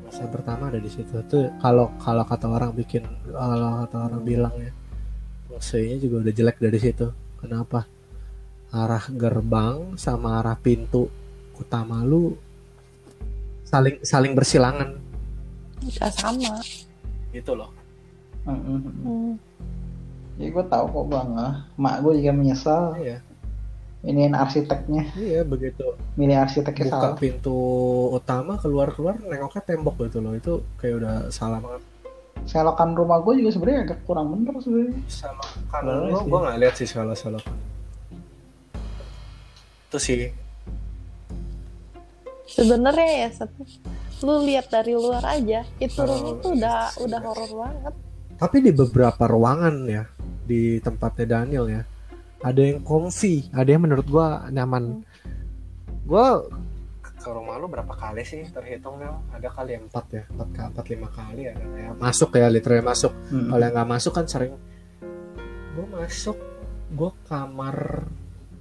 Masalah 0.08 0.30
pertama 0.32 0.64
ada 0.72 0.80
di 0.80 0.88
situ. 0.88 1.16
Tuh 1.28 1.52
kalau 1.60 1.92
kalau 2.00 2.24
kata 2.24 2.48
orang 2.48 2.72
bikin 2.72 3.04
kalau 3.28 3.84
kata 3.84 3.98
orang 4.08 4.22
bilang 4.24 4.56
ya. 4.56 4.72
Shui-nya 5.60 5.98
juga 6.00 6.24
udah 6.24 6.34
jelek 6.34 6.58
dari 6.62 6.80
situ. 6.80 7.08
Kenapa? 7.42 7.84
Arah 8.72 9.04
gerbang 9.12 10.00
sama 10.00 10.40
arah 10.40 10.56
pintu 10.56 11.12
utama 11.60 12.02
lu 12.08 12.34
saling 13.68 14.00
saling 14.04 14.34
bersilangan 14.34 14.96
nggak 15.82 16.12
sama 16.14 16.62
gitu 17.34 17.52
loh. 17.58 17.72
Mm-mm. 18.48 18.80
Hmm. 19.04 19.34
Ya 20.40 20.48
gue 20.50 20.66
tahu 20.66 20.86
kok 20.88 21.06
bang. 21.12 21.30
Mak 21.76 21.96
gue 22.06 22.14
juga 22.24 22.32
menyesal. 22.34 22.96
Iya. 23.02 23.18
Iniin 24.02 24.34
arsiteknya, 24.34 25.14
Iya 25.14 25.46
begitu 25.46 25.94
milih 26.18 26.34
arsiteknya 26.42 26.90
buka 26.90 27.14
salah. 27.14 27.18
pintu 27.22 27.58
utama 28.10 28.58
keluar 28.58 28.90
keluar 28.98 29.14
nengoknya 29.22 29.62
tembok 29.62 30.10
gitu 30.10 30.18
loh 30.26 30.34
itu 30.34 30.66
kayak 30.82 31.06
udah 31.06 31.16
salah 31.30 31.62
banget 31.62 31.86
Selokan 32.50 32.98
rumah 32.98 33.22
gue 33.22 33.44
juga 33.44 33.50
sebenarnya 33.54 33.82
agak 33.92 34.00
kurang 34.04 34.34
bener 34.34 34.54
sebenarnya. 34.60 34.98
kalau 35.70 35.94
sih. 36.10 36.26
gue 36.28 36.40
nggak 36.42 36.58
lihat 36.60 36.76
sih 36.76 36.88
salah 36.90 37.16
salah 37.16 37.44
itu 39.92 40.00
sih. 40.00 40.32
Sebenarnya 42.48 43.28
ya 43.28 43.30
Sat, 43.36 43.52
lu 44.24 44.48
lihat 44.48 44.72
dari 44.72 44.96
luar 44.96 45.20
aja 45.28 45.68
itu 45.84 46.00
Oh, 46.00 46.08
rumah 46.08 46.32
tuh 46.40 46.52
udah 46.56 46.80
udah 47.04 47.20
horor 47.20 47.52
banget. 47.60 47.94
Tapi 48.40 48.58
di 48.64 48.72
beberapa 48.72 49.24
ruangan 49.28 49.76
ya 49.92 50.08
di 50.48 50.80
tempatnya 50.80 51.28
Daniel 51.28 51.68
ya 51.68 51.84
ada 52.40 52.62
yang 52.64 52.80
comfy 52.88 53.52
ada 53.52 53.68
yang 53.68 53.84
menurut 53.84 54.08
gua 54.08 54.48
nyaman. 54.48 55.04
Gua 56.08 56.48
ke 57.22 57.30
rumah 57.30 57.62
lu 57.62 57.70
berapa 57.70 57.94
kali 57.94 58.26
sih 58.26 58.42
terhitung 58.50 58.98
Nel? 58.98 59.22
ada 59.30 59.48
kali 59.54 59.78
yang 59.78 59.86
empat 59.86 60.06
ya 60.10 60.24
empat 60.34 60.50
kali 60.58 60.68
empat 60.74 60.86
lima 60.90 61.10
kali 61.14 61.42
ada 61.48 61.62
yang 61.62 61.96
masuk 62.02 62.30
ya 62.34 62.48
literally 62.50 62.82
masuk. 62.82 63.14
Hmm. 63.30 63.48
kalau 63.54 63.62
yang 63.62 63.74
nggak 63.78 63.90
masuk 63.94 64.12
kan 64.18 64.26
sering 64.26 64.54
gue 65.72 65.86
masuk 65.88 66.38
gue 66.92 67.12
kamar 67.30 67.78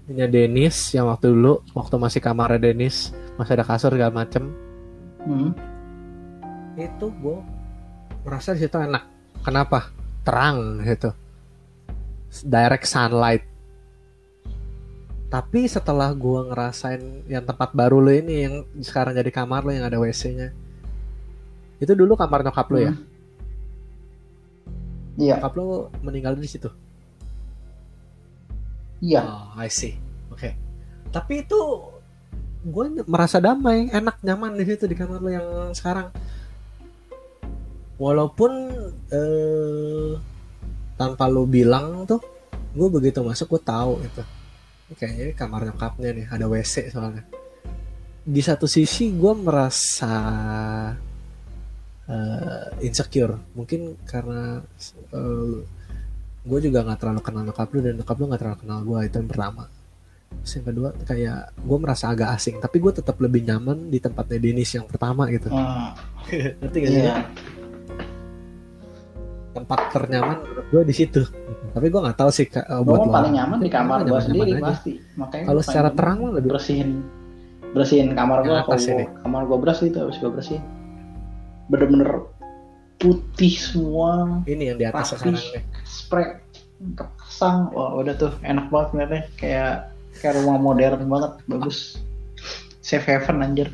punya 0.04 0.26
Denis 0.28 0.76
yang 0.94 1.08
waktu 1.08 1.32
dulu 1.32 1.64
waktu 1.72 1.94
masih 1.96 2.20
kamarnya 2.20 2.70
Denis 2.70 3.16
masih 3.40 3.56
ada 3.56 3.64
kasur 3.64 3.96
segala 3.96 4.12
macem. 4.12 4.52
Hmm. 5.20 5.52
itu 6.76 7.12
gue 7.12 7.38
merasa 8.24 8.56
di 8.56 8.64
situ 8.64 8.76
enak. 8.76 9.04
Kenapa? 9.44 9.88
Terang 10.24 10.80
gitu. 10.84 11.12
Direct 12.44 12.86
sunlight 12.88 13.49
tapi 15.30 15.70
setelah 15.70 16.10
gue 16.10 16.40
ngerasain 16.50 17.22
yang 17.30 17.46
tempat 17.46 17.70
baru 17.70 18.02
lo 18.02 18.10
ini 18.10 18.34
yang 18.50 18.54
sekarang 18.82 19.14
jadi 19.14 19.30
kamar 19.30 19.62
lo 19.62 19.70
yang 19.70 19.86
ada 19.86 20.02
WC-nya 20.02 20.50
itu 21.78 21.92
dulu 21.94 22.18
kamar 22.18 22.42
nyokap 22.42 22.66
lo 22.68 22.80
ya 22.82 22.94
Hmm. 25.10 25.22
Iya, 25.26 25.36
nyokap 25.38 25.52
lo 25.58 25.90
meninggal 26.02 26.34
di 26.34 26.48
situ 26.50 26.70
iya. 29.00 29.24
Oh, 29.24 29.56
I 29.56 29.68
see. 29.72 29.96
Oke. 30.28 30.52
Tapi 31.08 31.44
itu 31.44 31.60
gue 32.60 32.84
merasa 33.08 33.40
damai, 33.40 33.88
enak, 33.88 34.20
nyaman 34.20 34.56
di 34.60 34.64
situ 34.68 34.84
di 34.84 34.96
kamar 34.96 35.20
lo 35.24 35.30
yang 35.32 35.48
sekarang. 35.72 36.12
Walaupun 37.96 38.52
eh, 39.12 40.12
tanpa 41.00 41.28
lo 41.28 41.44
bilang 41.48 42.04
tuh, 42.04 42.20
gue 42.76 42.88
begitu 42.92 43.20
masuk 43.24 43.56
gue 43.56 43.62
tahu 43.64 44.00
itu. 44.04 44.22
Kayaknya 44.90 45.22
ini 45.22 45.34
kamar 45.34 45.60
nyokapnya 45.66 46.10
nih, 46.12 46.26
ada 46.26 46.46
WC 46.46 46.90
soalnya. 46.90 47.22
Di 48.20 48.42
satu 48.42 48.66
sisi 48.66 49.10
gue 49.14 49.32
merasa 49.32 50.14
eh, 52.04 52.66
insecure, 52.82 53.38
mungkin 53.54 53.94
karena 54.02 54.58
gue 56.40 56.58
juga 56.58 56.82
nggak 56.82 56.98
terlalu 56.98 57.20
kenal 57.20 57.42
nyokap 57.44 57.68
lu 57.70 57.78
dan 57.84 57.94
nyokap 58.00 58.16
lu 58.16 58.24
nggak 58.26 58.40
terlalu 58.40 58.58
kenal 58.64 58.78
gue 58.80 58.98
itu 59.04 59.16
yang 59.20 59.28
pertama 59.30 59.64
Terus 60.40 60.52
yang 60.56 60.66
kedua 60.72 60.88
kayak 61.04 61.40
gue 61.58 61.78
merasa 61.78 62.04
agak 62.08 62.28
asing 62.32 62.56
tapi 62.58 62.80
gue 62.80 62.92
tetap 62.96 63.18
lebih 63.20 63.44
nyaman 63.44 63.92
di 63.92 64.00
tempatnya 64.00 64.38
Denis 64.40 64.72
yang 64.72 64.88
pertama 64.88 65.28
gitu 65.28 65.52
Hmm. 65.52 65.92
ngerti 66.64 66.76
gak 66.80 66.90
sih 66.90 67.02
Iya. 67.04 67.16
Tempat 69.50 69.90
ternyaman 69.90 70.36
menurut 70.40 70.66
gue 70.70 70.82
di 70.86 70.94
situ. 70.94 71.22
Tapi 71.70 71.86
gue 71.86 72.00
nggak 72.00 72.18
tahu 72.18 72.30
sih 72.30 72.46
Kak, 72.46 72.66
Gue 72.66 72.86
buat 72.86 73.06
lo 73.06 73.10
paling 73.10 73.34
nyaman 73.34 73.58
di 73.58 73.70
kamar 73.70 74.02
gue 74.02 74.20
sendiri 74.20 74.58
aja. 74.58 74.74
pasti. 74.74 74.92
Makanya 75.14 75.44
kalau 75.46 75.62
secara 75.62 75.90
terang 75.90 76.18
mah 76.20 76.32
lebih 76.34 76.50
bersihin 76.50 76.90
bersihin 77.70 78.18
kamar 78.18 78.42
gue 78.42 78.50
kalau 78.66 78.74
gua- 78.74 79.10
kamar 79.22 79.42
gue 79.46 79.58
bersih 79.62 79.86
itu 79.90 79.98
habis 79.98 80.18
gue 80.18 80.30
bersihin. 80.30 80.62
Bener-bener 81.66 82.10
putih 82.96 83.54
semua. 83.54 84.42
Ini 84.44 84.74
yang 84.74 84.78
di 84.78 84.86
atas 84.86 85.14
Rapi. 85.14 85.34
sekarang 85.34 85.38
spray 85.82 86.26
kepasang. 86.94 87.70
Wah 87.70 87.94
udah 87.96 88.14
tuh 88.14 88.32
enak 88.42 88.66
banget 88.68 88.88
ngeliatnya. 88.92 89.22
Kayak 89.34 89.72
kayak 90.18 90.34
rumah 90.42 90.58
modern 90.58 91.06
banget 91.06 91.32
bagus. 91.46 91.98
Safe 92.80 93.02
haven 93.04 93.40
anjir. 93.40 93.70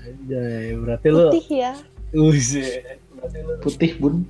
Anjay, 0.00 0.74
berarti 0.76 1.06
lu 1.08 1.28
putih 1.28 1.46
ya. 1.60 1.72
Uzi, 2.10 2.66
putih 3.58 3.92
bun. 3.96 4.24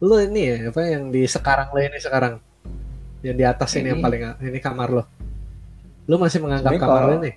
Lu 0.00 0.16
ini 0.16 0.40
ya 0.42 0.56
apa 0.68 0.80
yang 0.82 1.08
di 1.08 1.24
sekarang 1.24 1.68
lo 1.70 1.78
ini 1.78 1.98
sekarang? 1.98 2.40
Yang 3.20 3.36
di 3.36 3.44
atas 3.44 3.70
ini, 3.74 3.86
yang 3.86 4.00
Ini. 4.00 4.04
paling 4.04 4.22
ini 4.42 4.58
kamar 4.58 4.88
lo 4.90 5.04
lu 6.08 6.16
masih 6.16 6.40
menganggap 6.40 6.72
Sebenarnya 6.72 6.88
kamar 6.88 6.98
lo 6.98 7.06
kalau- 7.06 7.20
ini? 7.20 7.32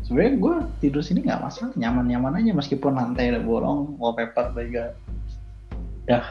sebenarnya 0.00 0.32
gue 0.34 0.54
tidur 0.80 1.02
sini 1.04 1.20
nggak 1.20 1.36
masalah 1.38 1.68
nyaman-nyaman 1.74 2.32
aja 2.38 2.56
meskipun 2.56 2.96
lantai 2.96 3.28
udah 3.28 3.42
bolong 3.42 3.80
wallpaper 3.98 4.56
juga. 4.56 4.96
Udah 6.06 6.24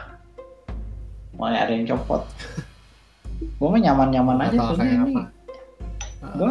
mulai 1.32 1.58
ada 1.60 1.72
yang 1.72 1.86
copot. 1.86 2.26
Gue 3.54 3.68
mah 3.70 3.78
nyaman-nyaman 3.78 4.34
aja 4.40 4.50
Nggak 4.50 4.58
tahu 4.58 4.74
soalnya 4.74 4.82
kayak 4.82 5.06
ini. 5.06 5.24
gue 6.34 6.50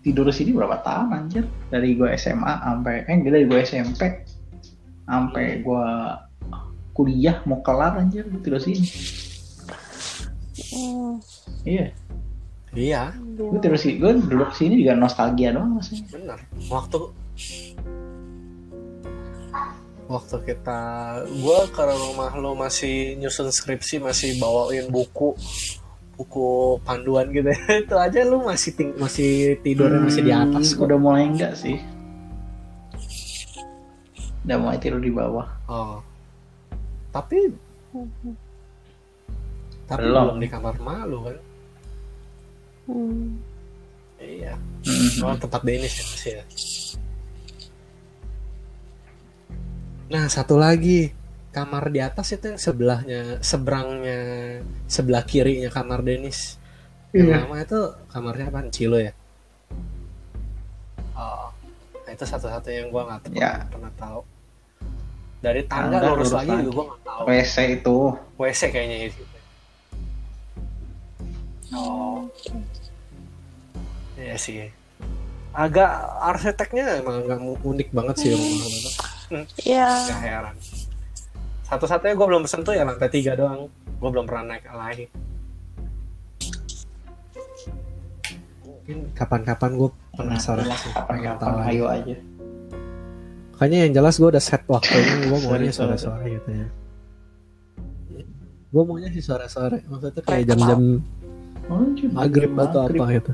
tidur 0.00 0.24
di 0.24 0.34
sini 0.36 0.50
berapa 0.54 0.78
tahun 0.78 1.08
anjir? 1.10 1.44
Dari 1.66 1.98
gue 1.98 2.08
SMA 2.14 2.54
sampai 2.62 3.02
eh 3.02 3.18
dari 3.18 3.42
gue 3.42 3.58
SMP 3.58 4.02
sampai 5.08 5.64
gue 5.64 5.84
kuliah 6.92 7.40
mau 7.48 7.64
kelar 7.64 7.96
anjir 7.96 8.28
gue 8.28 8.40
tidur 8.44 8.60
sini. 8.60 8.84
Hmm, 10.68 11.16
iya. 11.64 11.86
Iya. 12.76 13.02
Gue 13.16 13.58
tidur 13.58 13.80
sini 13.80 13.96
gue 13.96 14.12
duduk 14.20 14.52
sini 14.52 14.76
juga 14.76 14.92
nostalgia 14.92 15.56
doang 15.56 15.80
rasanya 15.80 16.04
bener. 16.12 16.38
Waktu 16.68 16.98
waktu 20.08 20.36
kita 20.40 20.80
gua 21.44 21.68
ke 21.68 21.84
rumah 21.84 22.32
lo 22.40 22.56
masih 22.56 23.20
nyusun 23.20 23.52
skripsi 23.52 24.00
masih 24.00 24.40
bawain 24.40 24.88
buku 24.88 25.36
buku 26.16 26.80
panduan 26.82 27.28
gitu 27.30 27.44
ya. 27.52 27.60
itu 27.84 27.94
aja 27.94 28.24
lu 28.24 28.40
masih 28.42 28.72
ting 28.72 28.96
masih 28.96 29.60
tidurnya 29.60 30.00
masih 30.00 30.22
di 30.24 30.32
atas 30.32 30.72
Hmm, 30.72 30.78
kok. 30.80 30.84
udah 30.88 30.98
mulai 30.98 31.28
enggak 31.28 31.52
sih 31.54 31.76
udah 34.48 34.56
mulai 34.56 34.80
tidur 34.80 34.96
di 34.96 35.12
bawah. 35.12 35.44
Oh. 35.68 36.00
Tapi 37.12 37.52
tapi 39.84 40.04
Belum. 40.04 40.32
belum 40.32 40.38
di 40.40 40.48
kamar 40.48 40.74
malu 40.80 41.28
kan? 41.28 41.36
Hmm. 42.88 43.36
iya. 44.16 44.56
Hmm. 44.56 45.28
oh 45.28 45.36
tempat 45.36 45.60
Denis 45.60 45.92
ya 45.92 46.04
masih 46.08 46.32
ya? 46.32 46.44
Nah 50.08 50.24
satu 50.32 50.56
lagi. 50.56 51.12
Kamar 51.48 51.88
di 51.90 51.98
atas 51.98 52.28
itu 52.36 52.44
yang 52.54 52.60
sebelahnya 52.60 53.40
seberangnya 53.40 54.20
sebelah 54.84 55.24
kirinya 55.24 55.72
kamar 55.72 56.00
Denis. 56.04 56.56
Iya. 57.12 57.40
yang 57.40 57.48
lama 57.48 57.56
itu 57.64 57.80
kamarnya 58.12 58.46
apa? 58.52 58.68
Cilo 58.68 59.00
ya? 59.00 59.12
Oh. 61.16 61.48
Nah, 62.04 62.10
itu 62.12 62.24
satu-satunya 62.24 62.84
yang 62.84 62.88
gua 62.92 63.08
nggak 63.08 63.20
tahu 63.28 63.36
Ya. 63.40 63.64
pernah 63.68 63.92
tahu 63.96 64.20
dari 65.38 65.62
tangga, 65.70 66.02
Tangga 66.02 66.08
lurus 66.14 66.30
lurus 66.30 66.32
lagi 66.34 66.50
lagi. 66.50 66.64
juga 66.66 66.74
gua 66.74 66.84
nggak 66.88 67.00
tahu 67.06 67.22
WC 67.30 67.56
itu. 67.78 67.96
WC 68.38 68.60
kayaknya 68.74 68.96
itu 69.10 69.22
oh 71.68 72.24
Iya 74.18 74.34
sih 74.40 74.72
agak 75.54 75.90
arsiteknya 76.22 77.02
emang 77.02 77.22
agak 77.26 77.38
unik 77.62 77.88
banget 77.94 78.14
sih 78.18 78.28
rumah 78.34 78.66
itu 78.66 78.90
Iya. 79.60 79.88
Gak 80.08 80.20
heran. 80.24 80.56
Satu-satunya 81.68 82.16
gue 82.16 82.26
belum 82.32 82.48
sentuh 82.48 82.72
ya 82.72 82.88
lantai 82.88 83.12
tiga 83.12 83.36
doang. 83.36 83.68
Gue 84.00 84.08
belum 84.08 84.24
pernah 84.24 84.56
naik 84.56 84.64
lagi. 84.72 85.04
Mungkin 88.64 89.12
kapan-kapan 89.12 89.76
gue 89.76 89.90
penasaran 90.16 90.64
sih. 90.80 90.92
Pengen 90.96 91.36
tahu 91.36 91.60
ayo 91.68 91.84
aja. 91.92 92.16
Makanya 93.58 93.78
yang 93.84 93.92
jelas 93.92 94.14
gue 94.16 94.28
udah 94.28 94.38
set 94.38 94.62
waktunya. 94.64 95.26
Gue 95.26 95.38
maunya 95.40 95.66
Sorry, 95.68 95.98
sorry. 95.98 95.98
sore-sore 95.98 96.24
gitu 96.30 96.48
ya. 96.54 96.66
Gue 98.68 98.82
maunya 98.84 99.08
sih 99.10 99.18
sore-sore. 99.20 99.78
Maksudnya 99.84 100.22
kayak 100.22 100.44
jam-jam 100.46 101.02
Oh, 101.66 101.84
jam- 101.92 102.14
maghrib 102.14 102.54
atau 102.54 102.86
apa 102.86 103.04
gitu. 103.10 103.32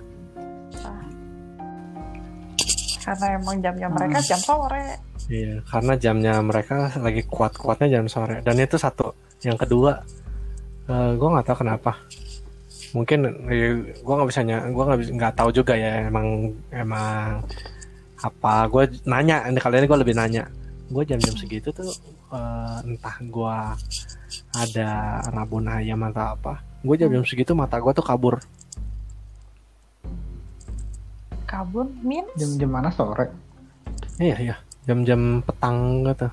Karena 2.99 3.27
emang 3.37 3.57
jam-jam 3.61 3.91
mereka 3.93 4.19
jam 4.25 4.41
sore. 4.41 4.85
Iya, 5.25 5.61
karena 5.63 5.93
jamnya 5.95 6.35
mereka 6.41 6.77
lagi 6.99 7.23
kuat-kuatnya 7.23 7.89
jam 7.91 8.09
sore. 8.09 8.41
Dan 8.41 8.57
itu 8.57 8.75
satu. 8.75 9.13
Yang 9.41 9.69
kedua, 9.69 10.01
gue 10.89 11.29
nggak 11.29 11.47
tahu 11.47 11.59
kenapa. 11.61 12.01
Mungkin 12.91 13.21
gue 13.93 14.15
nggak 14.17 14.29
bisa 14.29 14.41
ny- 14.41 14.67
gue 14.67 14.85
nggak 14.85 15.01
nggak 15.13 15.35
tahu 15.37 15.53
juga 15.53 15.77
ya. 15.77 16.09
Emang 16.09 16.27
emang 16.71 17.45
apa? 18.25 18.65
Gue 18.73 18.89
nanya. 19.05 19.45
Ini 19.45 19.61
kali 19.61 19.85
ini 19.85 19.87
gue 19.87 20.01
lebih 20.01 20.17
nanya. 20.17 20.49
Gue 20.89 21.05
jam-jam 21.05 21.37
segitu 21.37 21.69
tuh 21.73 21.93
eh, 22.33 22.77
entah 22.85 23.17
gue 23.21 23.57
ada 24.57 24.91
rabun 25.29 25.69
ayam 25.69 26.01
atau 26.09 26.37
apa. 26.37 26.65
Gue 26.85 26.97
jam-jam 26.97 27.25
segitu 27.25 27.53
mata 27.53 27.77
gue 27.81 27.93
tuh 27.93 28.05
kabur. 28.05 28.41
Kabun, 31.45 31.93
min. 32.03 32.25
Jam-jam 32.35 32.71
mana 32.73 32.91
sore? 32.91 33.31
Iya 34.19 34.37
iya, 34.43 34.57
jam-jam 34.87 35.43
petang 35.45 36.03
gitu. 36.03 36.29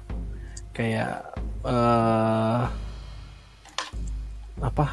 Kayak 0.74 1.36
eh 1.68 2.64
apa? 4.62 4.86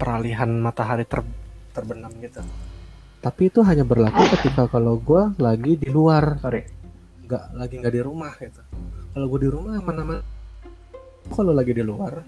Peralihan 0.00 0.50
matahari 0.60 1.04
ter 1.04 1.20
terbenam 1.76 2.12
gitu. 2.20 2.40
Tapi 3.24 3.48
itu 3.48 3.64
hanya 3.64 3.88
berlaku 3.88 4.20
ketika 4.36 4.68
kalau 4.68 5.00
gua 5.00 5.32
lagi 5.40 5.80
di 5.80 5.88
luar, 5.88 6.36
Sorry. 6.44 6.60
nggak 7.24 7.44
lagi 7.56 7.74
nggak 7.80 7.94
di 7.96 8.02
rumah 8.04 8.36
gitu. 8.36 8.60
Kalau 9.16 9.26
gua 9.32 9.40
di 9.40 9.48
rumah 9.48 9.72
aman-aman. 9.80 10.20
Kalau 11.32 11.56
lagi 11.56 11.72
di 11.72 11.80
luar, 11.80 12.20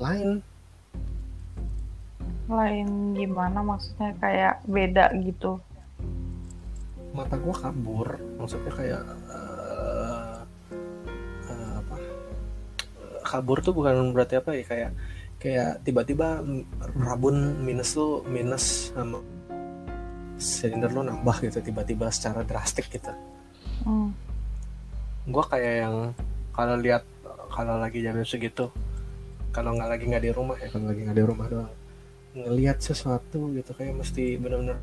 lain. 0.00 0.40
Lain 2.48 2.88
gimana 3.12 3.60
maksudnya 3.60 4.16
kayak 4.16 4.64
beda 4.64 5.12
gitu. 5.20 5.60
Mata 7.12 7.36
gua 7.36 7.60
kabur, 7.60 8.16
maksudnya 8.40 8.72
kayak 8.72 9.02
eh, 9.28 10.36
eh, 11.52 11.72
apa? 11.84 11.96
Kabur 13.28 13.60
tuh 13.60 13.76
bukan 13.76 14.16
berarti 14.16 14.40
apa 14.40 14.56
ya 14.56 14.64
kayak 14.64 14.90
kayak 15.36 15.84
tiba-tiba 15.84 16.40
rabun 16.96 17.60
minus 17.60 17.92
lu 17.92 18.24
minus 18.24 18.96
sama 18.96 19.20
silinder 20.40 20.90
lu 20.90 21.04
nambah 21.04 21.36
gitu 21.44 21.60
tiba-tiba 21.60 22.08
secara 22.08 22.40
drastik 22.42 22.88
gitu. 22.88 23.12
Hmm. 23.84 24.10
Gua 25.28 25.44
kayak 25.46 25.74
yang 25.86 25.96
kalau 26.56 26.76
lihat 26.80 27.04
kalau 27.52 27.76
lagi 27.76 28.00
jam 28.00 28.16
segitu 28.24 28.72
kalau 29.50 29.74
nggak 29.74 29.90
lagi 29.90 30.04
nggak 30.06 30.24
di 30.24 30.32
rumah 30.32 30.56
ya 30.58 30.70
kalau 30.70 30.86
lagi 30.90 31.00
nggak 31.02 31.18
di 31.18 31.26
rumah 31.26 31.46
doang 31.50 31.74
ngelihat 32.30 32.78
sesuatu 32.78 33.50
gitu 33.58 33.74
kayak 33.74 33.98
mesti 33.98 34.38
bener-bener 34.38 34.78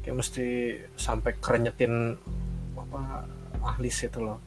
kayak 0.00 0.16
mesti 0.16 0.46
sampai 0.96 1.36
kerenyetin 1.36 2.16
apa 2.72 3.28
ahlis 3.60 4.08
itu 4.08 4.18
loh 4.24 4.40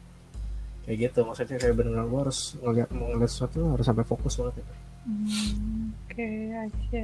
kayak 0.83 1.09
gitu 1.09 1.19
maksudnya 1.21 1.61
kayak 1.61 1.75
bener-bener 1.77 2.05
gua 2.09 2.21
harus 2.27 2.57
ngelihat 2.57 2.89
mau 2.97 3.13
ngeliat 3.13 3.29
sesuatu 3.29 3.59
harus 3.77 3.85
sampai 3.85 4.03
fokus 4.03 4.33
banget 4.41 4.53
gitu. 4.59 4.73
Hmm, 5.03 5.91
Oke, 6.07 6.27
aja. 6.55 7.01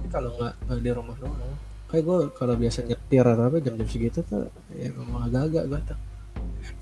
Tapi 0.00 0.08
kalau 0.08 0.32
nggak 0.40 0.80
di 0.80 0.90
rumah 0.96 1.12
doang. 1.20 1.36
Kayak 1.92 2.04
gue 2.08 2.18
kalau 2.40 2.54
biasa 2.56 2.88
nyetir 2.88 3.20
atau 3.20 3.44
apa 3.52 3.60
jam-jam 3.60 3.84
segitu 3.84 4.24
tuh 4.24 4.48
ya 4.72 4.88
memang 4.96 5.28
agak-agak 5.28 5.64
gue 5.68 5.80
tuh 5.92 5.98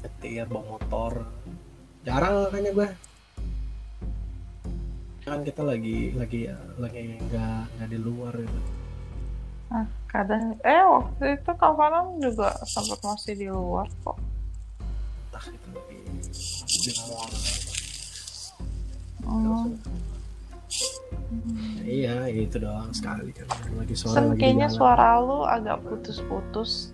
nyetir 0.07 0.47
bawa 0.47 0.79
motor. 0.79 1.27
Jarang 2.07 2.47
makanya 2.47 2.71
gue 2.71 2.89
kan 5.27 5.43
kita 5.43 5.67
lagi 5.67 6.15
lagi 6.15 6.47
lagi 6.79 7.19
nggak 7.27 7.61
nggak 7.75 7.89
di 7.91 7.99
luar 7.99 8.39
gitu. 8.39 8.61
Ah, 9.75 9.85
kadang 10.07 10.55
eh 10.63 10.85
waktu 10.87 11.43
itu 11.43 11.51
kapanan 11.59 12.23
juga 12.23 12.55
sempat 12.71 13.03
masih 13.03 13.35
di 13.35 13.51
luar 13.51 13.91
kok. 14.07 14.15
entah 15.29 15.45
itu 15.51 15.69
di 15.91 15.99
di 16.87 16.93
mall 17.03 17.29
Hmm. 20.69 21.85
Ya, 21.89 22.29
iya 22.29 22.45
gitu 22.45 22.61
doang 22.61 22.93
sekali 22.93 23.33
kan 23.33 23.49
lagi 23.77 23.95
Sen 23.97 24.33
lagi 24.33 24.41
kayaknya 24.41 24.69
suara 24.69 25.17
lu 25.21 25.45
agak 25.45 25.81
putus-putus. 25.85 26.93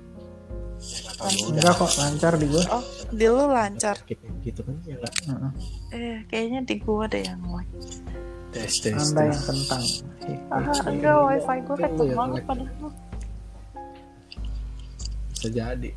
Enggak 1.50 1.74
kok 1.78 1.90
lancar 1.98 2.32
di 2.38 2.46
gua. 2.50 2.62
Oh, 2.70 2.84
di 3.10 3.26
lu 3.26 3.44
lancar. 3.46 3.96
Gitu, 4.06 4.26
gitu 4.42 4.60
kan 4.62 4.74
ya 4.86 4.94
nggak 4.98 5.14
Heeh. 5.26 5.52
Eh, 5.94 6.18
kayaknya 6.26 6.60
di 6.66 6.74
gua 6.82 7.06
ada 7.06 7.18
yang 7.18 7.40
lag. 7.46 7.66
tes 8.54 8.78
tes 8.78 8.94
Anda 9.10 9.34
yang 9.34 9.42
kentang. 9.42 9.84
Ah, 10.50 10.62
enggak, 10.86 11.16
wifi 11.26 11.56
gua 11.66 11.76
kenceng 11.78 12.10
banget 12.14 12.42
padahal. 12.46 12.90
bisa 15.34 15.48
jadi 15.50 15.90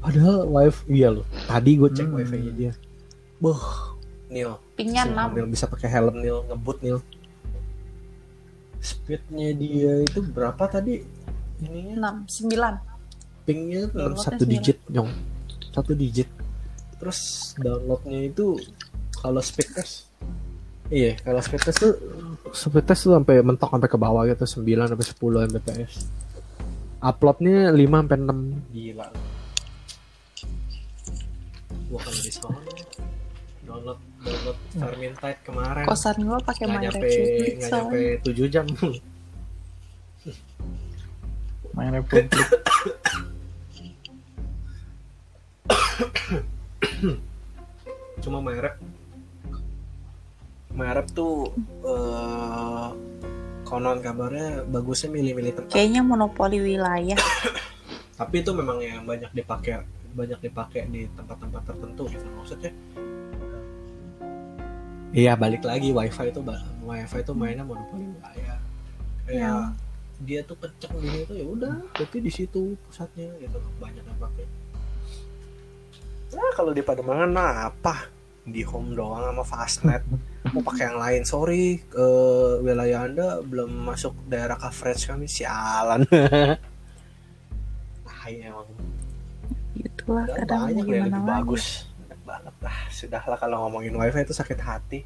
padahal 0.00 0.46
wifi 0.48 0.82
iya 0.88 1.08
loh 1.12 1.26
tadi 1.44 1.70
gue 1.76 1.90
cek 1.92 2.06
Hmm. 2.08 2.16
wifi 2.16 2.36
nya 2.40 2.52
dia 2.56 2.72
boh 3.36 3.60
Nil 4.36 4.52
Pingnya 4.76 5.08
6. 5.08 5.32
Nil 5.32 5.48
bisa 5.48 5.64
pakai 5.64 5.88
helm 5.88 6.20
Nil 6.20 6.44
ngebut 6.44 6.84
Nil 6.84 7.00
speednya 8.86 9.50
dia 9.56 9.92
itu 10.04 10.20
berapa 10.22 10.62
tadi? 10.68 11.02
Ininya? 11.64 12.20
6, 12.22 12.52
9. 12.52 13.48
pingnya 13.48 13.88
Downloadnya 13.90 14.18
satu 14.20 14.42
sembilan. 14.42 14.52
digit 14.52 14.78
nyong 14.90 15.10
satu 15.70 15.92
digit. 15.94 16.28
Terus 16.98 17.20
downloadnya 17.60 18.20
itu 18.26 18.58
kalau 19.14 19.40
speed 19.40 19.68
test. 19.70 20.10
Iya 20.90 21.18
kalau 21.22 21.40
speed 21.42 21.62
test 21.62 21.78
tuh 21.82 21.94
speed 22.50 22.84
test 22.84 23.06
tuh 23.06 23.14
sampai 23.14 23.42
mentok 23.46 23.70
sampai 23.70 23.90
ke 23.90 23.98
bawah 23.98 24.22
gitu. 24.26 24.44
9 24.62 24.90
sampai 24.90 25.06
10 25.06 25.50
mbps. 25.54 25.94
Uploadnya 27.00 27.70
5 27.70 28.02
sampai 28.02 28.18
6 28.18 28.74
gila. 28.74 29.06
Gua 31.86 32.00
kan 32.02 32.14
di 32.18 32.32
sana 32.34 32.58
download 33.66 33.98
download 34.22 34.58
Vermintide 34.72 35.40
kemarin 35.42 35.84
Kosan 35.84 36.16
gua 36.22 36.38
pakai 36.40 36.64
nggak 36.64 36.82
nyampe 36.86 37.06
nggak 37.58 37.70
nyampe. 37.70 38.00
7 38.22 38.54
jam 38.54 38.66
Main 41.76 41.92
Republik. 41.92 42.32
cuma 48.22 48.38
merek 48.42 48.74
merek 50.72 51.06
tuh 51.14 51.52
eh 51.86 52.88
konon 53.66 53.98
kabarnya 53.98 54.62
bagusnya 54.66 55.10
milih-milih 55.10 55.52
tempat 55.58 55.74
Kayaknya 55.74 56.02
monopoli 56.06 56.58
wilayah. 56.62 57.18
tapi 58.16 58.40
itu 58.40 58.50
memang 58.54 58.78
yang 58.80 59.02
banyak 59.04 59.30
dipakai 59.30 59.82
banyak 60.16 60.38
dipakai 60.40 60.88
di 60.88 61.04
tempat-tempat 61.12 61.62
tertentu 61.68 62.08
gitu 62.08 62.24
maksudnya 62.34 62.72
iya 65.16 65.32
balik 65.34 65.64
lagi 65.64 65.90
wifi 65.90 66.28
itu 66.28 66.40
ba- 66.40 66.60
wifi 66.82 67.18
itu 67.18 67.32
mainnya 67.32 67.64
monopoli 67.64 68.04
wilayah. 68.06 68.58
Kayak 69.24 69.40
Ya. 69.40 69.54
dia 70.18 70.40
tuh 70.42 70.56
kenceng 70.56 70.92
gini 70.96 71.24
tuh 71.24 71.34
ya 71.34 71.46
udah 71.46 71.74
berarti 71.90 72.18
di 72.18 72.28
situ 72.28 72.76
pusatnya 72.82 73.32
gitu 73.36 73.56
banyak 73.76 74.00
yang 74.00 74.18
pakai. 74.18 74.44
Nah 76.28 76.50
kalau 76.52 76.70
di 76.70 76.80
Pademangan 76.80 77.30
mah 77.30 77.50
apa? 77.66 78.12
Di 78.42 78.62
home 78.62 78.92
doang 78.92 79.24
sama 79.24 79.42
fastnet. 79.42 80.02
Mau 80.52 80.62
pakai 80.62 80.86
yang 80.86 80.96
lain 80.96 81.22
sorry 81.22 81.64
ke 81.82 82.06
wilayah 82.60 83.02
anda 83.02 83.28
belum 83.40 83.66
masuk 83.84 84.14
daerah 84.26 84.54
coverage 84.54 85.04
kami 85.04 85.26
sialan. 85.26 86.04
Nah 88.04 88.22
iya 88.26 88.50
emang 88.50 88.68
Udah 90.06 90.26
kadang 90.36 90.60
banyak 90.66 90.76
yang 90.76 90.86
gimana 90.86 91.02
lebih 91.04 91.10
lagi 91.10 91.26
bagus. 91.26 91.64
banyak 91.66 91.85
banget 92.26 92.54
ah 92.66 92.80
sudahlah 92.90 93.38
kalau 93.38 93.62
ngomongin 93.66 93.94
wifi 93.94 94.26
itu 94.26 94.34
sakit 94.34 94.58
hati. 94.58 95.00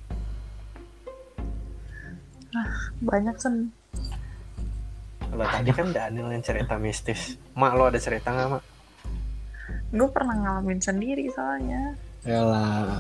Banyak 3.05 3.37
sen. 3.39 3.71
Kalau 5.21 5.47
tadi 5.47 5.71
kan 5.71 5.95
Daniel 5.95 6.33
yang 6.35 6.43
cerita 6.43 6.75
mistis. 6.81 7.39
Mak 7.55 7.73
lo 7.79 7.87
ada 7.87 8.01
cerita 8.03 8.35
nggak 8.35 8.49
mak? 8.51 8.63
Gue 9.95 10.09
pernah 10.11 10.35
ngalamin 10.35 10.81
sendiri 10.83 11.31
soalnya. 11.31 11.95
Yalah. 12.27 12.99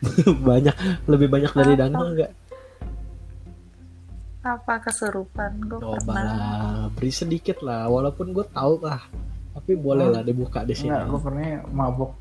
Banyak. 0.48 0.76
Lebih 1.08 1.28
banyak 1.28 1.52
dari 1.52 1.72
Apa? 1.76 1.80
Daniel 1.84 2.08
nggak? 2.16 2.32
Apa 4.44 4.74
kesurupan? 4.84 5.52
Gue 5.64 5.80
coba 5.80 6.00
pernah. 6.00 6.24
lah. 6.24 6.86
Beri 6.96 7.12
sedikit 7.12 7.60
lah. 7.60 7.88
Walaupun 7.88 8.32
gue 8.32 8.44
tahu 8.48 8.80
lah. 8.84 9.00
Tapi 9.56 9.72
boleh 9.76 10.08
lah 10.08 10.20
dibuka 10.24 10.64
di 10.64 10.72
sini. 10.76 10.92
Enggak, 10.92 11.04
gue 11.08 11.20
pernah 11.20 11.44
mabok. 11.72 12.12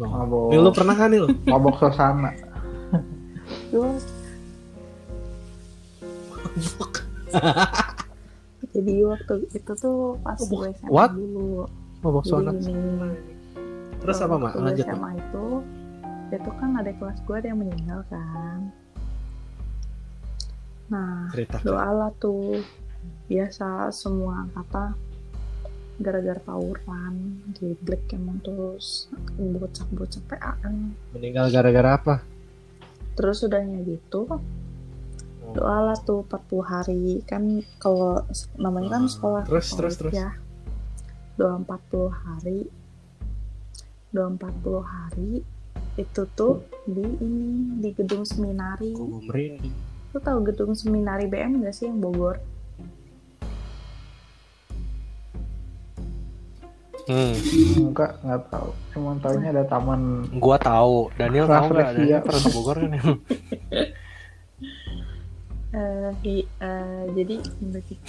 Mabok 0.00 0.48
Nil, 0.48 0.60
lu 0.60 0.70
pernah 0.70 0.94
kan 0.94 1.08
Nil? 1.08 1.26
mabok 1.44 1.74
suasana 1.76 2.30
jadi 8.68 8.94
waktu 9.04 9.34
itu 9.50 9.72
tuh 9.74 9.98
pas 10.20 10.38
Mabok- 10.38 10.60
gue 10.60 10.70
SMA 10.76 10.88
what? 10.88 11.10
dulu 11.12 11.64
Mabok 12.00 12.22
jadi 12.22 12.30
suara. 12.30 12.50
gini 12.54 13.10
Terus 13.98 14.18
apa 14.22 14.34
mak? 14.36 14.54
waktu 14.54 14.58
Lanjut. 14.62 14.84
SMA 14.86 15.10
itu 15.16 15.46
itu 16.28 16.50
kan 16.54 16.70
ada 16.76 16.92
kelas 16.92 17.18
gue 17.20 17.34
ada 17.34 17.48
yang 17.48 17.58
meninggal 17.58 18.00
kan 18.06 18.58
nah 20.88 21.28
Cerita. 21.28 21.60
doa 21.60 21.84
lah 21.90 22.10
tuh 22.14 22.64
biasa 23.26 23.90
semua 23.90 24.48
kata 24.54 24.96
gara-gara 25.98 26.38
tawuran 26.38 27.14
di 27.58 27.74
black 27.82 28.14
emang 28.14 28.38
terus 28.40 29.10
bocah-bocah 29.34 30.22
PAN 30.30 30.94
Meninggal 31.10 31.50
gara-gara 31.50 31.98
apa? 31.98 32.14
terus 33.18 33.42
udahnya 33.42 33.82
gitu. 33.82 34.30
Oh. 34.30 34.38
doa 35.50 35.90
lah 35.90 35.98
tuh 35.98 36.22
40 36.22 36.62
hari. 36.62 37.02
Kan 37.26 37.66
kalau 37.82 38.22
namanya 38.54 38.94
kan 38.94 39.02
Ah, 39.02 39.10
sekolah 39.10 39.42
terus, 39.42 39.74
terus, 39.74 39.94
terus. 39.98 40.14
ya. 40.14 40.38
Doa 41.34 41.58
40 41.58 42.14
hari. 42.14 42.70
Doa 44.14 44.30
40 44.30 44.86
hari. 44.86 45.42
Itu 45.98 46.30
tuh 46.30 46.62
di 46.86 47.02
ini 47.02 47.82
di 47.82 47.90
gedung 47.90 48.22
seminari. 48.22 48.94
Lu 50.14 50.18
tahu 50.22 50.38
gedung 50.46 50.78
seminari 50.78 51.26
BM 51.26 51.58
gak 51.66 51.74
sih 51.74 51.90
yang 51.90 51.98
Bogor 51.98 52.38
Hmm. 57.08 57.32
enggak 57.82 58.20
nggak 58.20 58.42
tahu 58.46 58.68
cuma 58.90 59.16
tahunya 59.16 59.48
ada 59.50 59.64
taman 59.64 60.00
Gua 60.36 60.56
tahu. 60.56 61.08
Daniel 61.14 61.46
tahu 61.46 61.64
nggak? 61.70 61.90
Daniel 61.94 62.20
pernah 62.20 62.38
ke 62.38 62.50
Bogor 62.52 62.76
kan? 62.76 62.90
ya? 62.90 63.02
Eh, 65.68 66.10
di- 66.18 66.48
eh, 66.58 67.02
jadi 67.12 67.36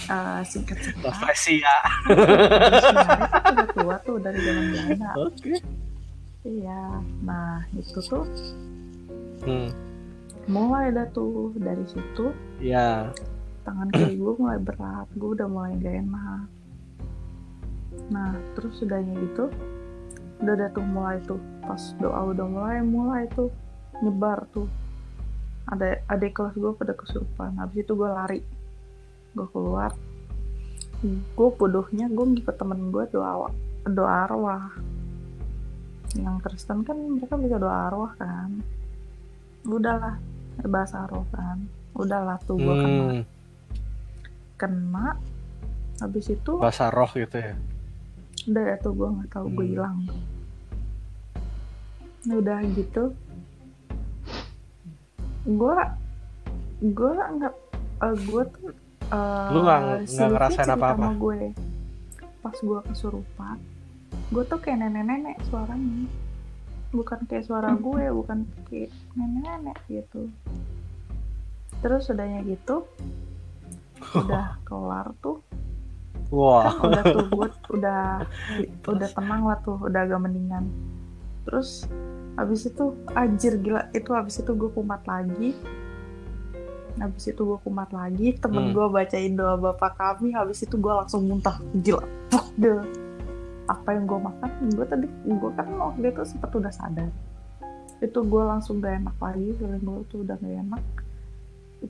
eh, 0.08 0.40
singkat 0.42 0.80
cerita 0.80 1.12
Rafflesia. 1.12 1.74
udah 2.08 3.68
tua 3.70 3.96
tuh 4.00 4.16
dari 4.16 4.40
zaman 4.40 4.64
Belanda 4.66 5.10
Oke. 5.18 5.54
iya 6.42 6.82
nah 7.20 7.60
itu 7.70 8.00
tuh 8.00 8.24
Hmm. 9.40 9.68
mulai 10.46 10.88
dah 10.90 11.04
tuh 11.10 11.52
dari 11.54 11.84
situ 11.84 12.32
Ya. 12.58 13.12
tangan 13.62 13.88
kiri 13.90 14.16
gue 14.16 14.32
mulai 14.34 14.56
berat 14.58 15.08
gue 15.10 15.30
udah 15.30 15.44
mulai 15.46 15.76
gak 15.76 15.96
enak 15.98 16.44
nah 18.08 18.32
terus 18.56 18.80
sudahnya 18.80 19.14
gitu 19.20 19.52
udah 20.40 20.54
ada 20.56 20.66
tuh 20.72 20.84
mulai 20.84 21.20
tuh. 21.28 21.40
Pas 21.60 21.92
doa 22.00 22.32
udah 22.32 22.46
mulai 22.48 22.80
mulai 22.80 23.28
tuh 23.28 23.52
nyebar 24.00 24.48
tuh. 24.50 24.66
Ada 25.68 26.00
adik 26.08 26.40
kelas 26.40 26.56
gue 26.56 26.72
pada 26.74 26.96
kesurupan. 26.96 27.60
Habis 27.60 27.84
itu 27.84 27.92
gue 27.92 28.08
lari. 28.08 28.40
Gue 29.36 29.46
keluar. 29.52 29.92
Gue 31.36 31.48
bodohnya 31.54 32.08
gue 32.08 32.26
ngikut 32.36 32.56
temen 32.56 32.88
gue 32.88 33.04
doa 33.12 33.52
doa 33.84 34.12
arwah. 34.26 34.72
Yang 36.16 36.36
Kristen 36.42 36.82
kan 36.82 36.96
mereka 36.98 37.36
bisa 37.38 37.56
doa 37.60 37.92
arwah 37.92 38.12
kan. 38.16 38.64
Udahlah 39.68 40.16
bahasa 40.64 41.04
arwah 41.04 41.28
kan. 41.30 41.68
Udahlah 41.94 42.40
tuh 42.48 42.56
gue 42.56 42.74
kena 42.80 43.04
Hmm. 43.12 43.22
kena. 44.56 45.06
Habis 46.00 46.32
itu 46.32 46.56
Bahasa 46.56 46.88
roh 46.88 47.12
gitu 47.12 47.36
ya. 47.36 47.52
Udah 48.42 48.64
ya 48.64 48.76
tuh 48.78 48.92
gue 48.92 49.08
nggak 49.10 49.30
tahu 49.30 49.46
gue 49.50 49.60
Hmm. 49.60 49.72
hilang 49.72 49.96
udah 52.22 52.58
gitu 52.70 53.04
gue 55.42 55.76
gue 56.82 57.12
nggak 57.12 57.54
eh, 58.00 58.16
gue 58.22 58.42
tuh 58.50 58.70
eh, 59.06 59.48
Lu 59.50 59.60
nggak- 59.62 60.04
sedikit 60.06 60.30
ngerasain 60.30 60.70
apa-apa? 60.70 60.96
sama 60.98 61.10
gue 61.14 61.40
pas 62.40 62.56
gue 62.56 62.80
kesurupan 62.86 63.56
gue 64.30 64.42
tuh 64.42 64.58
kayak 64.58 64.78
nenek-nenek 64.80 65.36
suaranya 65.44 66.08
bukan 66.90 67.18
kayak 67.24 67.44
suara 67.44 67.70
Hmm. 67.70 67.82
gue 67.82 68.04
bukan 68.10 68.38
kayak 68.66 68.88
nenek-nenek 69.12 69.76
gitu 69.86 70.28
terus 71.80 72.04
udahnya 72.06 72.40
gitu 72.42 72.84
udah 74.16 74.60
kelar 74.62 75.12
tuh 75.18 75.40
Wah. 76.30 76.70
kan 76.78 76.94
udah 76.94 77.02
tuh 77.04 77.26
gue 77.26 77.48
udah 77.74 78.02
udah 78.94 79.08
tenang 79.10 79.42
lah 79.46 79.58
tuh 79.66 79.78
udah 79.82 80.00
agak 80.06 80.20
mendingan. 80.22 80.70
Terus 81.46 81.90
habis 82.38 82.64
itu 82.64 82.94
anjir 83.18 83.58
gila 83.58 83.90
itu 83.90 84.10
habis 84.14 84.38
itu 84.38 84.54
gue 84.54 84.70
kumat 84.70 85.02
lagi. 85.04 85.58
Habis 86.98 87.34
itu 87.34 87.42
gue 87.42 87.58
kumat 87.66 87.90
lagi 87.90 88.38
temen 88.38 88.70
Hmm. 88.70 88.74
gue 88.78 88.86
bacain 88.90 89.34
doa 89.34 89.58
bapak 89.58 89.98
kami 89.98 90.34
habis 90.34 90.62
itu 90.62 90.78
gue 90.78 90.92
langsung 90.94 91.26
muntah. 91.26 91.58
Gila 91.74 92.02
fuck 92.30 92.46
deh 92.54 92.78
apa 93.66 93.94
yang 93.94 94.06
gue 94.06 94.18
makan? 94.18 94.50
Gue 94.74 94.86
tadi 94.86 95.06
gue 95.06 95.50
kan 95.54 95.66
waktu 95.78 96.10
itu 96.10 96.22
sempet 96.26 96.50
udah 96.54 96.72
sadar. 96.74 97.10
Itu 98.02 98.24
gue 98.24 98.42
langsung 98.42 98.80
gak 98.80 99.02
enak 99.02 99.16
lagi 99.18 99.54
feeling 99.58 99.82
gue 99.82 99.98
tuh 100.10 100.18
udah 100.22 100.36
gak 100.38 100.56
enak. 100.66 100.82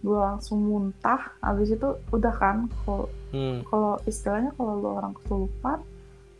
Gue 0.00 0.18
langsung 0.20 0.64
muntah 0.64 1.32
habis 1.40 1.72
itu 1.72 1.88
udah 2.12 2.34
kan 2.36 2.68
kalau 2.84 3.08
Hmm. 3.30 3.62
kalau 3.66 3.94
istilahnya 4.10 4.50
kalau 4.58 4.74
lu 4.78 4.88
orang 4.90 5.14
kesurupan 5.14 5.78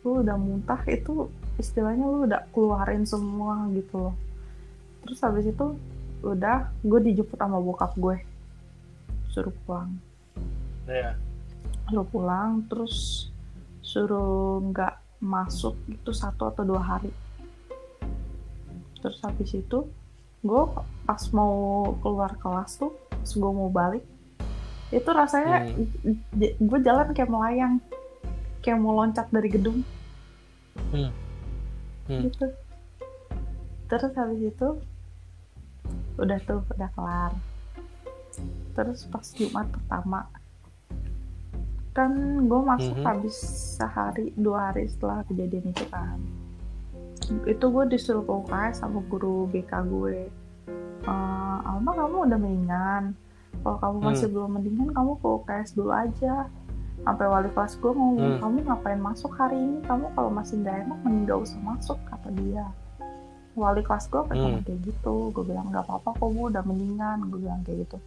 lu 0.03 0.25
udah 0.25 0.35
muntah 0.35 0.81
itu 0.91 1.31
istilahnya 1.55 2.03
lu 2.03 2.27
udah 2.27 2.41
keluarin 2.51 3.07
semua 3.07 3.69
gitu 3.71 4.09
loh 4.09 4.15
terus 5.05 5.19
habis 5.23 5.47
itu 5.47 5.77
udah 6.21 6.69
gue 6.83 6.99
dijemput 6.99 7.37
sama 7.39 7.57
bokap 7.57 7.95
gue 7.97 8.17
suruh 9.31 9.53
pulang 9.65 9.95
Ya. 10.89 11.15
suruh 11.87 12.07
pulang 12.09 12.67
terus 12.67 13.29
suruh 13.79 14.59
nggak 14.59 14.99
masuk 15.21 15.77
itu 15.87 16.11
satu 16.11 16.49
atau 16.51 16.65
dua 16.65 16.81
hari 16.81 17.13
terus 18.99 19.17
habis 19.23 19.53
itu 19.53 19.87
gue 20.41 20.63
pas 21.05 21.21
mau 21.33 21.85
keluar 22.01 22.33
kelas 22.37 22.81
tuh 22.81 22.93
pas 23.09 23.29
gue 23.29 23.51
mau 23.53 23.69
balik 23.69 24.05
itu 24.91 25.09
rasanya 25.09 25.71
j- 26.33 26.55
gue 26.55 26.79
jalan 26.81 27.11
kayak 27.11 27.27
melayang 27.27 27.79
kayak 28.59 28.77
mau 28.77 28.93
loncat 28.93 29.27
dari 29.27 29.47
gedung. 29.47 29.81
Hmm. 30.91 31.11
Hmm. 32.05 32.21
gitu. 32.23 32.45
Terus 33.87 34.11
habis 34.13 34.41
itu 34.45 34.67
udah 36.15 36.39
tuh 36.41 36.61
udah 36.69 36.89
kelar. 36.91 37.31
Terus 38.71 39.03
pas 39.05 39.25
Jumat 39.29 39.67
pertama 39.67 40.27
kan 41.91 42.11
gue 42.41 42.61
masuk 42.61 42.95
Mhm. 42.95 43.05
habis 43.05 43.35
sehari 43.75 44.31
dua 44.33 44.71
hari 44.71 44.87
setelah 44.87 45.27
kejadian 45.27 45.71
itu 45.71 45.83
kan. 45.87 46.19
Itu 47.43 47.67
gue 47.67 47.83
disuruh 47.89 48.23
ke 48.23 48.31
UKS 48.33 48.79
sama 48.79 49.03
guru 49.05 49.47
BK 49.47 49.71
gue. 49.83 50.31
"Eh, 51.01 51.11
Alma 51.61 51.91
kamu 51.91 52.27
udah 52.27 52.37
mendingan 52.37 53.03
kalau 53.59 53.77
kamu 53.77 53.97
masih 54.01 54.27
belum 54.27 54.49
mendingan 54.51 54.89
kamu 54.91 55.11
ke 55.15 55.27
UKS 55.27 55.69
dulu 55.73 55.91
aja. 55.91 56.35
Sampai 57.01 57.25
wali 57.25 57.49
kelas 57.49 57.73
gue 57.75 57.91
ngomong 57.91 58.17
Hmm. 58.17 58.39
kamu 58.39 58.57
ngapain 58.63 58.99
masuk 58.99 59.31
hari 59.33 59.57
ini? 59.57 59.81
Kamu 59.81 60.05
kalau 60.13 60.29
masih 60.29 60.55
nggak 60.57 60.85
enak 60.85 60.97
mending 61.01 61.23
gak 61.25 61.39
usah 61.41 61.59
masuk 61.59 61.97
kata 62.05 62.29
dia. 62.31 62.65
Wali 63.51 63.81
kelas 63.81 64.05
gue 64.07 64.21
kan 64.21 64.35
Hmm. 64.35 64.61
kayak 64.61 64.79
gitu. 64.81 65.15
Gue 65.29 65.43
bilang 65.43 65.67
nggak 65.67 65.83
apa-apa 65.83 66.09
kok 66.13 66.29
bu 66.29 66.47
udah 66.47 66.61
mendingan. 66.61 67.17
Gue 67.27 67.39
bilang 67.41 67.61
kayak 67.61 67.83
gitu. 67.83 67.97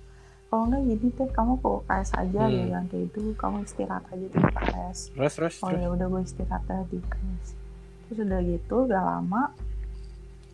Kalau 0.47 0.71
nggak 0.71 0.83
gini 0.85 1.09
deh 1.11 1.29
kamu 1.29 1.53
ke 1.59 1.69
UKS 1.69 2.09
aja 2.15 2.41
Hmm. 2.41 2.51
dia 2.51 2.63
bilang 2.65 2.87
kayak 2.87 3.03
gitu. 3.09 3.21
Kamu 3.35 3.57
istirahat 3.61 4.05
aja 4.07 4.25
di 4.25 4.39
UKS 4.39 4.99
Terus 5.11 5.33
terus 5.35 5.55
oh 5.61 5.71
ya 5.71 5.89
udah 5.89 6.07
gue 6.07 6.21
istirahat 6.23 6.63
aja 6.65 6.85
di 6.87 6.97
UKS 6.97 7.49
terus 8.05 8.19
udah 8.21 8.41
gitu 8.41 8.77
gak 8.85 9.01
lama 9.01 9.43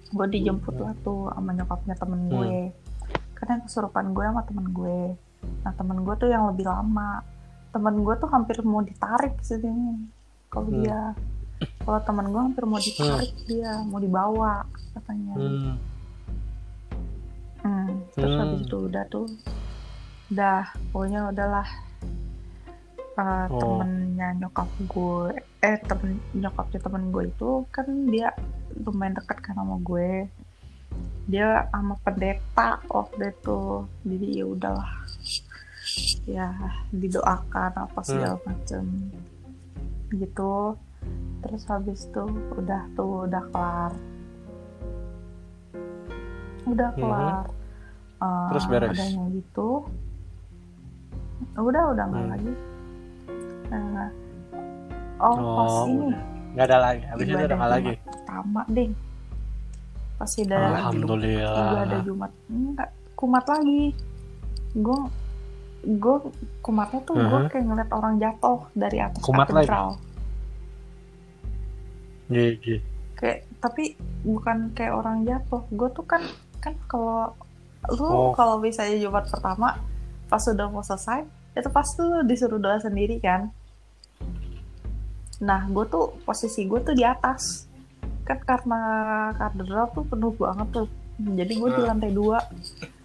gue 0.09 0.27
dijemput 0.29 0.75
lah 0.75 0.95
tuh 1.03 1.29
sama 1.29 1.51
nyokapnya 1.53 1.95
temen 1.95 2.21
Hmm. 2.25 2.31
gue 2.33 2.49
yang 3.49 3.63
kesurupan 3.63 4.11
gue 4.11 4.21
sama 4.23 4.43
temen 4.43 4.67
gue 4.69 5.01
nah 5.61 5.73
temen 5.73 5.99
gue 5.99 6.15
tuh 6.17 6.29
yang 6.29 6.45
lebih 6.47 6.65
lama 6.65 7.25
temen 7.71 7.95
gue 7.99 8.15
tuh 8.15 8.29
hampir 8.29 8.61
mau 8.63 8.81
ditarik 8.81 9.41
sini 9.41 10.05
kalau 10.49 10.67
Hmm. 10.67 10.77
dia 10.77 11.01
kalau 11.81 12.01
teman 12.03 12.27
gue 12.27 12.41
hampir 12.43 12.65
mau 12.65 12.77
ditarik 12.79 13.33
dia 13.47 13.73
mau 13.83 13.97
dibawa 13.97 14.65
katanya 14.93 15.35
Hmm. 15.35 15.75
Hmm, 17.61 17.89
terus 18.11 18.31
Hmm. 18.31 18.41
habis 18.43 18.61
itu 18.63 18.77
udah 18.83 19.05
tuh 19.07 19.27
udah 20.31 20.61
pokoknya 20.91 21.21
udahlah 21.29 21.69
Eh, 23.13 23.47
Oh. 23.51 23.61
temennya 23.77 24.33
nyokap 24.35 24.65
gue 24.87 25.29
eh 25.61 25.77
temen 25.83 26.17
nyokapnya 26.33 26.81
temen 26.81 27.13
gue 27.13 27.29
itu 27.29 27.51
kan 27.69 27.85
dia 28.09 28.33
lumayan 28.81 29.13
dekat 29.13 29.45
kan 29.45 29.53
sama 29.55 29.77
gue 29.79 30.25
dia 31.27 31.67
sama 31.71 31.95
pendeta 32.03 32.83
waktu 32.87 33.31
itu 33.31 33.61
jadi 34.03 34.27
ya 34.43 34.45
udahlah 34.47 34.91
ya 36.25 36.49
didoakan 36.91 37.73
apa 37.77 38.01
segala 38.03 38.37
macem 38.43 38.85
gitu 40.11 40.75
terus 41.41 41.63
habis 41.67 42.05
itu 42.05 42.25
udah 42.53 42.83
tuh 42.93 43.25
udah 43.25 43.43
kelar 43.51 43.93
udah 46.67 46.91
Mhm. 46.95 46.99
kelar 46.99 47.47
Eh, 48.21 48.47
Terus 48.53 48.65
beres? 48.69 48.93
udahnya 48.93 49.25
gitu 49.33 49.69
udah 51.57 51.83
udah 51.89 52.05
nggak 52.05 52.21
Hmm. 52.21 52.33
lagi 52.37 52.53
Nah, 53.71 54.11
oh, 55.23 55.37
pas 55.55 55.73
Oh, 55.73 55.87
ini 55.87 56.03
udah. 56.05 56.23
Nggak 56.51 56.67
ada 56.67 56.79
lagi. 56.83 57.03
Habis 57.07 57.23
itu 57.25 57.37
udah 57.39 57.47
nggak 57.55 57.71
lagi. 57.71 57.87
Jumat 57.87 58.03
pertama 58.05 58.61
deh 58.67 58.89
pas 60.21 60.29
ada 60.29 60.57
Alhamdulillah. 60.77 61.73
ibadah 61.73 62.01
Jumat 62.05 62.33
enggak 62.47 62.89
kumat 63.17 63.45
lagi 63.47 63.97
gue 64.71 64.99
gue 65.83 66.17
kumatnya 66.61 67.01
tuh 67.03 67.17
gue 67.17 67.41
Mhm. 67.41 67.49
kayak 67.49 67.65
ngeliat 67.65 67.91
orang 67.91 68.15
jatuh 68.17 68.61
dari 68.75 68.99
atas 69.01 69.19
Kumat 69.19 69.49
lagi? 69.49 69.65
katedral 69.65 69.89
Iya, 72.29 72.79
kayak 73.17 73.39
tapi 73.59 73.97
bukan 74.23 74.71
kayak 74.71 74.95
orang 74.95 75.25
jatuh 75.25 75.65
gue 75.69 75.89
tuh 75.91 76.05
kan 76.05 76.23
kan 76.59 76.77
kalau 76.85 77.33
lu 77.91 78.05
Oh. 78.05 78.31
kalau 78.31 78.57
misalnya 78.57 78.97
Jumat 78.99 79.25
pertama 79.27 79.81
pas 80.27 80.45
udah 80.45 80.69
mau 80.69 80.81
selesai 80.81 81.25
itu 81.51 81.69
pasti 81.69 81.99
lu 81.99 82.23
disuruh 82.23 82.57
doa 82.57 82.77
sendiri 82.77 83.19
kan 83.19 83.49
nah 85.41 85.65
gue 85.67 85.85
tuh 85.87 86.13
posisi 86.23 86.65
gue 86.65 86.79
tuh 86.79 86.93
di 86.93 87.03
atas 87.03 87.65
kan 88.31 88.39
karena 88.47 88.81
katedral 89.35 89.91
tuh 89.91 90.07
penuh 90.07 90.31
banget 90.39 90.69
tuh. 90.71 90.87
Jadi 91.19 91.53
gue 91.59 91.69
di 91.75 91.83
Ah. 91.83 91.87
lantai 91.91 92.11
dua. 92.15 92.39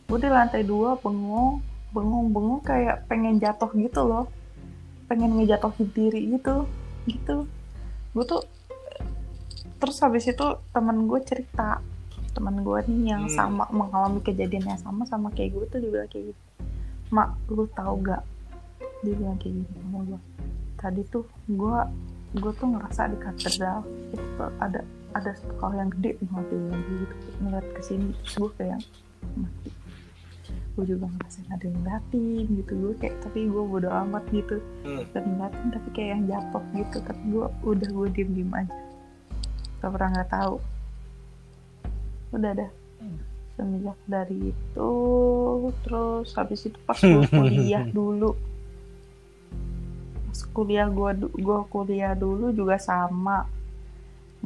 Gue 0.05 0.17
di 0.21 0.29
lantai 0.29 0.61
dua 0.61 0.93
bengong 1.01 1.59
bengong 1.89 2.27
bengong 2.29 2.61
kayak 2.61 3.09
pengen 3.09 3.41
jatuh 3.41 3.73
gitu 3.73 4.05
loh. 4.05 4.29
Pengen 5.09 5.33
ngejatuhin 5.35 5.89
diri 5.89 6.38
gitu 6.38 6.69
gitu. 7.05 7.49
Gue 8.13 8.23
tuh 8.23 8.41
terus 9.75 9.97
habis 9.99 10.25
itu 10.25 10.45
temen 10.69 11.05
gue 11.05 11.19
cerita. 11.21 11.81
Temen 12.35 12.61
gue 12.61 12.79
nih 12.85 13.15
yang 13.15 13.23
Hmm. 13.25 13.33
sama 13.33 13.63
mengalami 13.71 14.19
kejadian 14.21 14.75
yang 14.75 14.79
sama 14.79 15.07
sama 15.07 15.31
kayak 15.31 15.55
gue 15.55 15.65
tuh 15.67 15.79
dia 15.79 15.89
bilang 15.89 16.09
kayak 16.09 16.25
gitu. 16.31 16.41
Mak 17.09 17.29
lu 17.47 17.65
tahu 17.71 18.01
gak 18.01 18.23
dia 19.01 19.13
bilang 19.13 19.38
kayak 19.38 19.55
gitu 19.61 19.71
sama 19.79 19.99
gue 20.03 20.19
tadi 20.75 21.01
tuh 21.07 21.25
gue 21.47 21.79
gue 22.35 22.51
tuh 22.51 22.67
ngerasa 22.67 23.07
di 23.07 23.17
katedral 23.17 23.79
itu 24.11 24.25
tuh 24.35 24.51
ada 24.59 24.81
ada 25.15 25.32
hal 25.63 25.71
yang 25.80 25.89
gede 25.95 26.19
dia 26.19 26.28
bilang 26.28 26.45
kayak 26.84 26.99
gitu 27.08 27.15
ngeliat 27.39 27.67
ke 27.71 27.82
sini 27.82 28.08
terus 28.19 28.36
gue 28.36 28.51
kayak 28.60 28.80
mati 29.39 29.71
gue 30.75 30.86
juga 30.91 31.08
ngerasain 31.08 31.47
ada 31.56 31.63
yang 31.71 31.78
ngeliatin 31.80 32.45
gitu. 32.60 32.73
Gue 32.75 32.93
kayak 32.99 33.15
tapi 33.23 33.47
gue 33.47 33.63
bodo 33.63 33.88
amat 33.88 34.23
gitu. 34.36 34.60
Hmm. 34.84 35.08
dan 35.15 35.23
ngeliatin 35.23 35.67
tapi 35.71 35.89
kayak 35.95 36.10
yang 36.19 36.23
jatuh 36.28 36.63
gitu. 36.75 36.97
Tapi 36.99 37.23
gue 37.32 37.45
udah 37.63 37.89
gue 37.95 38.08
diem 38.12 38.30
diem 38.36 38.51
aja. 38.51 38.75
Gak 39.80 39.91
pernah 39.95 40.10
nggak 40.19 40.32
tahu. 40.36 40.56
Udah 42.36 42.51
dah. 42.51 42.71
Semenjak 43.56 43.99
dari 44.04 44.51
itu 44.51 44.91
terus 45.88 46.28
habis 46.36 46.67
itu 46.67 46.78
pas 46.84 46.99
gue 46.99 47.23
kuliah 47.39 47.88
dulu. 47.88 48.36
Pas 50.28 50.39
kuliah 50.51 50.91
gue 50.91 51.12
gue 51.23 51.60
kuliah 51.71 52.12
dulu 52.19 52.51
juga 52.51 52.75
sama 52.75 53.47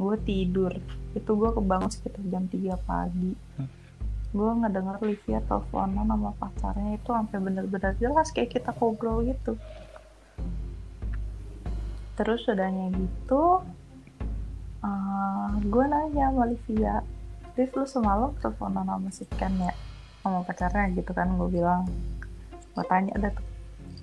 gue 0.00 0.16
tidur. 0.24 0.72
Itu 1.12 1.36
gue 1.36 1.52
kebangun 1.52 1.92
sekitar 1.92 2.24
jam 2.32 2.48
3 2.48 2.80
pagi. 2.88 3.36
Gue 4.32 4.50
ngedenger 4.56 4.96
Livia 5.04 5.44
teleponan 5.44 6.08
sama 6.08 6.32
pacarnya. 6.40 6.96
Itu 6.96 7.12
sampai 7.12 7.36
bener-bener 7.36 7.92
jelas 8.00 8.32
kayak 8.32 8.56
kita 8.56 8.72
ngobrol 8.72 9.20
gitu. 9.28 9.60
Terus 12.16 12.48
udahnya 12.48 12.88
gitu 12.96 13.60
gue 15.60 15.84
nanya 15.84 16.32
sama 16.32 16.48
Livia 16.48 17.04
Liv 17.52 17.68
lu 17.76 17.84
semalam 17.84 18.32
teleponan 18.40 18.88
sama 18.88 19.08
si 19.12 19.28
Ken 19.36 19.52
ya? 19.60 19.76
Sama 20.24 20.40
pacarnya? 20.40 20.88
Gitu 20.96 21.12
kan 21.12 21.28
gue 21.36 21.48
bilang. 21.52 21.84
Gue 22.72 22.84
tanya 22.88 23.12
ada 23.18 23.34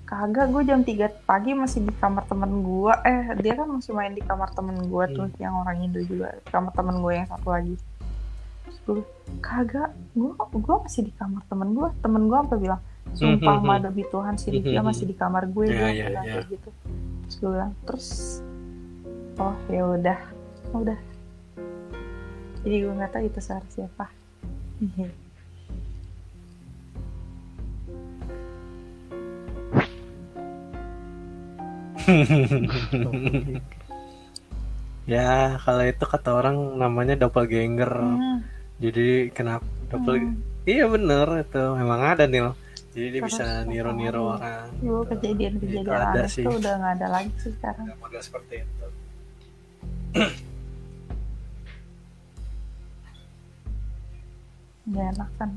kagak 0.08 0.48
gue 0.48 0.62
jam 0.64 0.80
3 0.80 1.28
pagi 1.28 1.52
masih 1.52 1.84
di 1.84 1.92
kamar 1.92 2.24
temen 2.24 2.64
gue 2.64 2.92
eh 3.04 3.36
dia 3.44 3.52
kan 3.52 3.68
masih 3.68 3.92
main 3.92 4.16
di 4.16 4.24
kamar 4.24 4.48
temen 4.56 4.88
gue 4.88 5.04
tuh 5.12 5.28
yang 5.36 5.52
orang 5.60 5.84
Indo 5.84 6.00
juga. 6.00 6.32
Kamar 6.48 6.72
temen 6.72 7.04
gue 7.04 7.12
yang 7.12 7.28
satu 7.28 7.52
lagi. 7.52 7.76
Terus 8.64 8.78
gue 8.88 9.04
kagak 9.44 9.92
gue 10.16 10.32
gue 10.32 10.76
masih 10.80 11.04
di 11.04 11.12
kamar 11.12 11.44
temen 11.44 11.76
gue 11.76 11.88
temen 12.00 12.24
gue 12.24 12.38
sampai 12.40 12.56
bilang 12.58 12.80
sumpah 13.12 13.56
Mhm. 13.60 13.60
sama 13.60 13.74
demi 13.84 14.04
Tuhan 14.08 14.34
si 14.40 14.48
Livia 14.48 14.80
masih 14.80 15.04
di 15.04 15.12
kamar 15.12 15.44
gue. 15.44 15.64
Dia 15.68 15.92
iya, 15.92 16.08
bilang 16.08 16.24
iya. 16.24 16.34
kayak 16.40 16.46
gitu. 16.56 16.68
Terus 17.28 17.36
gue 17.36 17.50
bilang 17.52 17.72
terus 17.84 18.06
oh 19.36 19.56
ya 19.68 19.82
udah. 19.84 20.18
Udah. 20.72 20.98
Jadi 22.64 22.74
gue 22.80 22.92
nggak 22.96 23.12
tahu 23.12 23.22
itu 23.28 23.40
suara 23.44 23.64
siapa 23.68 24.08
ya 35.12 35.56
kalau 35.62 35.84
itu 35.84 36.04
kata 36.04 36.30
orang 36.32 36.56
namanya 36.80 37.14
doppelganger. 37.16 37.92
Hmm, 37.92 38.44
jadi 38.80 39.32
kenapa 39.32 39.64
doppel 39.92 40.14
hmm. 40.20 40.66
iya 40.68 40.84
bener 40.88 41.44
itu. 41.44 41.64
Memang 41.76 42.00
ada 42.16 42.24
nih 42.24 42.52
jadi 42.98 43.14
dia 43.14 43.20
Terus 43.22 43.30
bisa 43.30 43.46
niru-niru 43.62 44.22
lagi? 44.26 44.34
orang. 44.42 44.66
Dulu 44.80 45.00
gitu. 45.06 45.10
kejadian-kejadian 45.14 45.84
Itu 45.86 45.90
ada 45.92 46.08
aneh 46.10 46.26
sih. 46.26 46.44
tuh 46.44 46.54
udah 46.58 46.74
nggak 46.82 46.94
ada 46.98 47.06
lagi 47.14 47.30
sih 47.38 47.52
sekarang. 47.54 47.86
Model 48.00 48.22
seperti 48.24 48.54
itu. 48.64 48.86
Nggak 54.88 55.06
enak 55.14 55.30
kan 55.36 55.50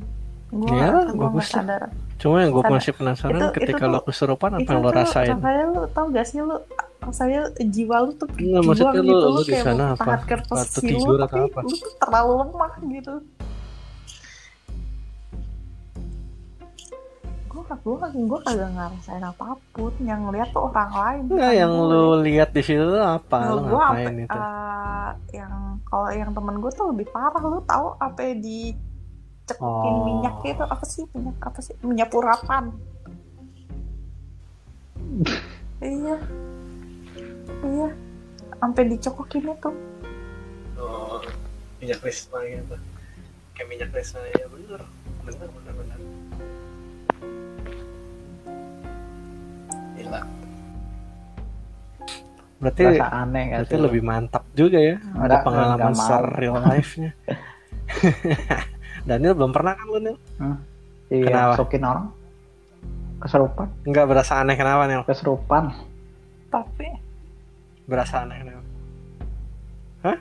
gue 0.51 0.67
Ya, 0.69 0.91
nggak 0.91 1.15
bagus 1.15 1.47
sadar. 1.47 1.81
Cuma 2.15 2.35
yang 2.37 2.51
gue 2.51 2.61
masih 2.61 2.91
penasaran 2.91 3.39
Itu- 3.39 3.55
ketika 3.55 3.81
itu 3.81 3.89
lo 3.89 3.99
kesurupan 4.01 4.51
apa 4.53 4.67
yang 4.67 4.79
lo 4.79 4.91
rasain? 4.91 5.31
rasanya 5.33 5.63
lu 5.65 5.81
tau 5.89 6.05
gak 6.07 6.25
sih 6.25 6.39
lu 6.39 6.55
rasanya 6.99 7.41
jiwa 7.57 7.97
lu 8.03 8.11
tuh 8.13 8.27
Enggak, 8.35 8.61
maksudnya 8.61 8.93
lu- 8.93 9.09
gitu 9.09 9.27
lu 9.27 9.41
di 9.41 9.55
sana 9.57 9.83
apa? 9.91 10.11
Waktu 10.21 10.79
tidur 10.83 11.17
lu, 11.17 11.23
atau 11.23 11.39
apa? 11.41 11.59
lu 11.61 11.73
tuh 11.73 11.91
terlalu 11.97 12.31
lemah 12.41 12.71
gitu. 12.85 13.13
Gue 17.47 17.63
gue 17.67 17.95
gue 18.27 18.39
kagak 18.41 18.69
ngerasain 18.69 19.23
apa 19.23 19.43
pun. 19.71 19.91
Yang 19.99 20.21
lihat 20.29 20.49
tuh 20.51 20.61
orang 20.65 20.91
lain 20.93 21.21
Enggak, 21.25 21.35
bukan 21.41 21.57
yang 21.57 21.71
gue. 21.73 21.87
lu 21.89 22.03
lihat. 22.21 22.49
di 22.51 22.61
situ 22.61 22.83
tuh 22.85 23.03
apa? 23.03 23.37
Nah, 23.37 23.49
lu 23.49 23.61
ngapain 23.65 24.07
apa 24.07 24.21
itu? 24.21 24.37
eh, 24.37 25.09
yang 25.33 25.53
kalau 25.83 26.09
yang 26.11 26.31
temen 26.31 26.55
gue 26.59 26.71
tuh 26.71 26.85
lebih 26.91 27.07
parah. 27.09 27.41
Lu 27.41 27.59
tahu 27.61 27.87
apa 27.97 28.19
yang 28.21 28.39
dicekokin 29.53 29.93
Oh. 29.93 30.03
minyak 30.05 30.35
itu 30.43 30.63
apa 30.63 30.85
sih? 30.85 31.03
Minyak 31.11 31.37
apa 31.41 31.59
sih? 31.59 31.75
Minyak 31.81 32.09
purapan 32.09 32.65
iya. 35.83 36.15
Iya. 37.61 37.89
Sampai 38.55 38.83
dicokokin 38.87 39.49
itu. 39.49 39.71
Oh 40.77 41.19
minyak 41.77 41.97
krisma 41.99 42.37
gitu 42.45 42.77
kayak 43.51 43.67
minyak 43.67 43.89
krisma 43.89 44.21
ya 44.31 44.45
bener. 44.47 44.81
Bener 45.21 45.47
bener 45.49 45.73
bener. 45.75 45.99
Gila. 49.95 50.21
Berarti 52.61 52.81
Rasa 52.85 53.07
aneh 53.11 53.43
gak 53.49 53.57
berarti 53.65 53.73
sih? 53.75 53.81
lebih 53.81 54.01
mantap 54.01 54.43
juga 54.53 54.77
ya. 54.77 54.95
Ada 55.01 55.17
Enggak, 55.17 55.41
pengalaman 55.43 55.93
ser 55.97 56.25
real 56.37 56.57
life 56.61 56.93
nya 56.95 57.11
Daniel 59.03 59.33
belum 59.33 59.51
pernah 59.51 59.73
kan 59.73 59.85
lu 59.85 59.99
Nil? 59.99 60.17
Iya, 61.07 61.25
Kenapa? 61.25 61.49
masukin 61.53 61.83
orang 61.83 62.05
keserupan, 63.19 63.67
Enggak 63.83 64.05
berasa 64.07 64.33
aneh 64.37 64.55
kenapa 64.55 64.83
Nil? 64.85 65.03
keserupan. 65.03 65.63
tapi 66.47 66.87
Berasa 67.83 68.21
aneh 68.21 68.37
kenapa? 68.39 68.63
Hah? 70.01 70.17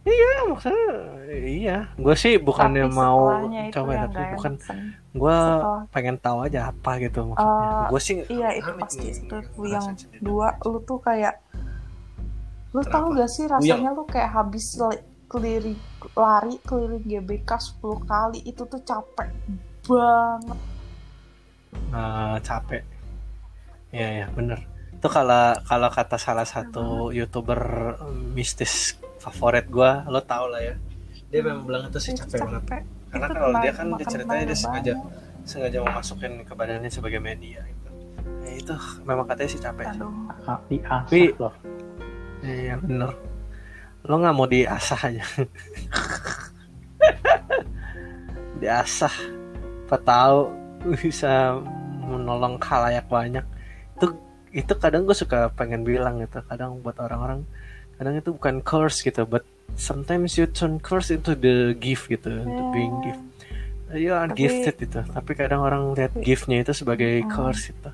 Iya 0.00 0.32
maksudnya 0.46 0.86
iya 1.28 1.78
gue 1.94 2.14
sih 2.14 2.34
bukannya 2.36 2.82
tapi 2.82 2.96
mau 2.96 3.20
coba 3.68 3.90
yang 3.92 4.08
tapi 4.08 4.22
bukan 4.32 4.52
gue 5.12 5.36
pengen 5.90 6.16
tahu 6.16 6.38
aja 6.42 6.72
apa 6.72 6.96
gitu 6.98 7.20
maksudnya 7.26 7.68
Eh, 7.68 7.84
gue 7.86 8.00
sih 8.00 8.14
iya 8.26 8.48
itu 8.54 8.70
pasti 8.74 8.96
nih, 8.98 9.12
itu 9.12 9.36
ngerasain 9.52 9.96
yang 10.00 10.22
dua 10.24 10.48
lu 10.62 10.80
tuh 10.80 10.98
kayak 10.98 11.36
Lu 12.70 12.80
Kenapa? 12.80 12.94
tahu 12.96 13.06
gak 13.12 13.28
sih 13.28 13.44
rasanya 13.44 13.90
lu 13.90 14.06
kayak 14.06 14.30
habis 14.30 14.78
le- 14.78 15.04
keliling 15.30 15.78
lari 16.12 16.58
keliling 16.60 17.00
GBK 17.00 17.50
10 17.78 17.80
kali 18.04 18.40
itu 18.42 18.62
tuh 18.62 18.82
capek 18.82 19.30
banget. 19.82 20.58
Eh, 21.90 22.36
capek 22.40 22.82
ya 23.90 24.08
ya 24.16 24.26
bener 24.28 24.58
itu 24.90 25.08
kalau 25.08 25.56
kalau 25.64 25.88
kata 25.88 26.14
salah 26.14 26.44
satu 26.44 26.84
youtuber 27.10 27.58
mistis 28.30 28.94
favorit 29.18 29.66
gua 29.66 30.02
lo 30.04 30.20
tau 30.20 30.46
lah 30.46 30.60
ya 30.60 30.74
dia 31.26 31.40
memang 31.40 31.62
bilang 31.64 31.82
itu 31.86 31.98
sih 32.00 32.12
Itu 32.12 32.26
capek 32.26 32.38
banget 32.40 32.62
capek. 32.62 32.82
karena 33.08 33.26
Itu 33.26 33.34
kalau 33.34 33.54
dia 33.56 33.72
kan 33.72 33.86
dia 33.92 34.06
ceritanya 34.06 34.44
dia 34.44 34.58
sengaja 34.58 34.92
banget. 34.92 35.18
sengaja 35.42 35.78
memasukin 35.80 36.32
ke 36.44 36.52
badannya 36.52 36.90
sebagai 36.90 37.18
media 37.18 37.64
gitu. 37.64 37.88
Ya, 38.40 38.52
itu 38.52 38.74
memang 39.02 39.24
katanya 39.24 39.48
sih 39.48 39.58
capek 39.58 39.84
sih. 39.88 39.98
Aduh. 39.98 40.12
Ah, 40.44 40.58
diasah 40.66 41.00
Tapi- 41.06 41.32
loh 41.34 41.54
Iya 42.40 42.74
bener. 42.78 43.10
Lo 44.04 44.16
nggak 44.16 44.34
mau 44.34 44.46
diasah 44.46 45.00
aja. 45.00 45.24
diasah. 48.60 49.14
Apa 49.90 49.96
tahu 49.98 50.38
bisa 51.02 51.58
menolong 52.06 52.56
khalayak 52.62 53.06
banyak. 53.06 53.44
Itu 53.98 54.14
itu 54.50 54.72
kadang 54.78 55.06
gue 55.06 55.16
suka 55.16 55.50
pengen 55.52 55.82
bilang 55.82 56.22
gitu. 56.22 56.40
Kadang 56.46 56.80
buat 56.80 56.96
orang-orang 56.98 57.42
kadang 57.98 58.16
itu 58.16 58.32
bukan 58.32 58.64
curse 58.64 59.04
gitu, 59.04 59.28
but 59.28 59.44
sometimes 59.76 60.40
you 60.40 60.48
turn 60.48 60.80
curse 60.80 61.12
into 61.12 61.36
the 61.36 61.76
gift 61.76 62.08
gitu, 62.08 62.32
into 62.32 62.64
being 62.72 62.96
Ya. 62.96 63.04
gift. 63.04 63.22
You 63.90 64.12
are 64.14 64.30
Tapi- 64.30 64.38
gifted 64.40 64.76
itu, 64.86 65.00
tapi 65.04 65.34
kadang 65.34 65.60
orang 65.66 65.92
lihat 65.92 66.14
giftnya 66.16 66.62
itu 66.62 66.72
sebagai 66.72 67.20
Hmm. 67.20 67.28
curse 67.28 67.74
itu. 67.74 67.90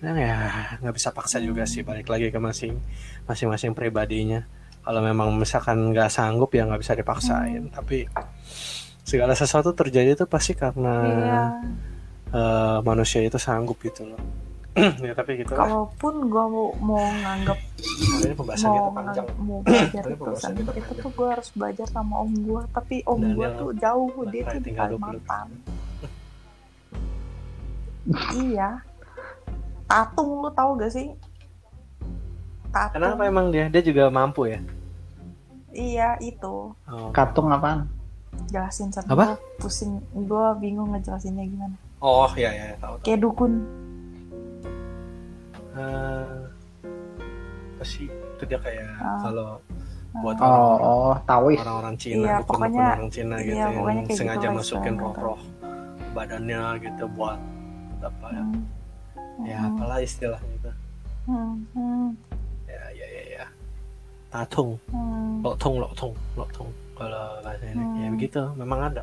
Nah, 0.00 0.16
ya 0.16 0.38
nggak 0.80 0.94
bisa 0.96 1.12
paksa 1.12 1.36
juga 1.36 1.68
sih 1.68 1.84
balik 1.84 2.08
lagi 2.08 2.32
ke 2.32 2.38
masing 2.40 2.80
masing-masing 3.28 3.70
pribadinya 3.70 4.42
kalau 4.82 5.00
memang 5.00 5.34
misalkan 5.34 5.94
nggak 5.94 6.10
sanggup 6.10 6.50
ya 6.50 6.66
nggak 6.66 6.82
bisa 6.82 6.98
dipaksain. 6.98 7.70
Tapi 7.70 8.06
segala 9.02 9.34
sesuatu 9.34 9.70
terjadi 9.72 10.14
itu 10.14 10.26
pasti 10.26 10.54
karena 10.54 10.94
Iya. 11.02 11.42
eh, 12.32 12.78
manusia 12.82 13.22
itu 13.22 13.38
sanggup 13.38 13.78
gitu 13.82 14.06
loh. 14.06 14.20
Ya 15.04 15.12
tapi 15.12 15.36
gitu 15.36 15.52
lah. 15.52 15.68
Kalaupun 15.68 16.32
gua 16.32 16.44
mau 16.48 16.68
mau 16.80 17.04
nganggap 17.04 17.58
ini 18.24 18.32
pembahasan 18.32 18.66
mau 18.66 18.76
kita 18.80 18.90
panjang. 18.96 19.26
mau 19.36 19.58
belajar 19.60 20.02
itu 20.08 20.16
kita 20.16 20.32
itu 20.56 20.64
panjang. 20.72 20.96
tuh 21.04 21.10
gua 21.12 21.28
harus 21.36 21.48
belajar 21.52 21.86
sama 21.92 22.14
om 22.24 22.32
gua. 22.40 22.62
Tapi 22.72 22.96
om 23.04 23.20
gua 23.36 23.46
yang 23.52 23.60
tuh 23.60 23.70
jauh 23.76 24.08
dia 24.32 24.42
tuh 24.48 24.56
di 24.56 24.60
tinggal 24.64 24.86
20 24.88 24.96
Kalimantan. 24.96 25.46
iya. 28.34 28.70
Tatung 29.86 30.40
lu 30.40 30.50
tahu 30.50 30.70
gak 30.80 30.88
sih 30.90 31.12
tatung 32.72 32.94
kenapa 32.98 33.22
emang 33.24 33.46
dia? 33.48 33.68
Dia 33.68 33.82
juga 33.82 34.08
mampu 34.08 34.48
ya? 34.48 34.58
Iya 35.70 36.16
itu. 36.18 36.72
Oh, 36.74 37.08
katung 37.12 37.48
apaan? 37.48 37.88
Jelasin 38.48 38.88
sana 38.88 39.08
Apa? 39.08 39.36
Gua 39.36 39.60
pusing 39.60 40.00
gua 40.24 40.56
bingung 40.56 40.92
ngejelasinnya 40.92 41.44
gimana. 41.44 41.76
Oh 42.00 42.28
ya 42.34 42.50
ya 42.50 42.74
tahu 42.76 42.96
tahu. 42.96 43.04
Kayak 43.04 43.20
dukun. 43.22 43.52
Eh, 45.72 46.36
apa 47.72 47.84
sih? 47.84 48.08
Itu 48.08 48.42
dia 48.44 48.58
kayak 48.58 48.88
Ah. 48.98 49.20
kalau 49.22 49.48
buat 50.12 50.36
oh 50.36 50.44
orang 50.44 50.60
oh 50.84 51.12
orang-orang 51.56 51.96
Cina, 51.96 52.20
Iya, 52.20 52.36
dukun-dukun 52.36 52.52
pokoknya- 52.52 52.92
orang 52.92 53.08
Cina 53.08 53.36
gitu 53.40 53.56
iya, 53.56 53.66
yang 53.72 54.04
kayak 54.04 54.12
sengaja 54.12 54.44
gitu 54.44 54.56
masukin 54.60 54.94
roh-roh 55.00 55.40
badannya 56.12 56.62
gitu 56.84 57.04
buat 57.16 57.40
apa 58.04 58.26
ya, 58.28 58.44
Hmm. 58.44 59.44
ya 59.48 59.58
apalah 59.64 59.98
istilahnya 60.04 60.52
itu. 60.52 60.70
Hmm. 61.24 61.52
Hmm. 61.72 62.08
Ya 64.32 64.38
ya 64.38 64.48
ya 64.48 64.48
ya. 64.48 64.48
Tatung, 64.48 64.70
Hmm. 64.88 65.34
lotung, 65.42 65.74
lotung, 65.76 66.14
lotung. 66.34 66.68
Kalau 66.92 67.40
bahasa 67.40 67.64
ini 67.66 67.84
ya 67.98 68.08
Hmm. 68.08 68.14
begitu, 68.16 68.42
memang 68.54 68.80
ada. 68.82 69.02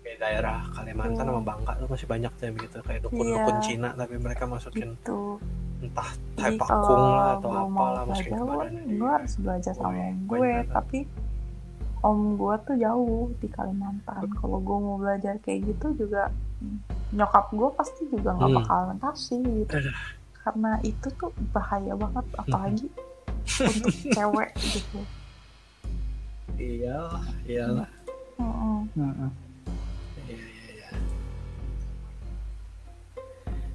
Kayak 0.00 0.18
daerah 0.20 0.58
Kalimantan 0.70 1.16
Iya. 1.18 1.24
sama 1.26 1.40
Bangka 1.42 1.72
tuh 1.74 1.88
masih 1.88 2.06
banyak 2.06 2.32
tuh 2.34 2.44
yang 2.44 2.54
begitu 2.54 2.76
kayak 2.80 3.00
dukun-dukun 3.02 3.54
Iya. 3.54 3.62
Cina 3.62 3.88
tapi 3.94 4.14
mereka 4.16 4.44
masukin 4.44 4.88
gitu 4.94 5.40
entah 5.80 6.08
Jadi 6.08 6.56
taipakung 6.56 6.80
kalau 6.96 7.12
lah 7.14 7.28
atau 7.34 7.50
mau 7.50 7.66
apalah 7.66 8.02
masukin 8.06 8.32
ke 8.32 8.44
badannya. 8.46 8.82
gua 8.94 9.10
harus 9.10 9.32
belajar 9.36 9.72
sama 9.74 9.88
keren 9.90 10.14
gue 10.22 10.38
banget. 10.38 10.66
tapi 10.70 10.98
om 12.00 12.18
gue 12.34 12.54
tuh 12.62 12.76
jauh 12.78 13.24
di 13.34 13.48
Kalimantan 13.48 14.22
kalau 14.34 14.58
gue 14.60 14.78
mau 14.78 14.96
belajar 14.96 15.34
kayak 15.40 15.60
gitu 15.66 15.86
juga 15.98 16.28
hmm, 16.60 16.78
nyokap 17.14 17.46
gue 17.50 17.68
pasti 17.74 18.02
juga 18.06 18.30
nggak 18.34 18.48
Hmm. 18.50 18.58
bakalan 18.60 18.96
kasih 18.98 19.40
gitu 19.40 19.72
Aduh. 19.74 19.96
karena 20.38 20.70
itu 20.82 21.08
tuh 21.14 21.30
bahaya 21.50 21.92
banget 21.94 22.26
apalagi 22.34 22.86
untuk 23.44 23.94
cewek 24.12 24.50
gitu 24.58 25.00
Iyalah, 26.54 27.26
iyalah. 27.50 27.88
Iya 30.30 30.38
iya 30.38 30.70
iya. 30.70 30.90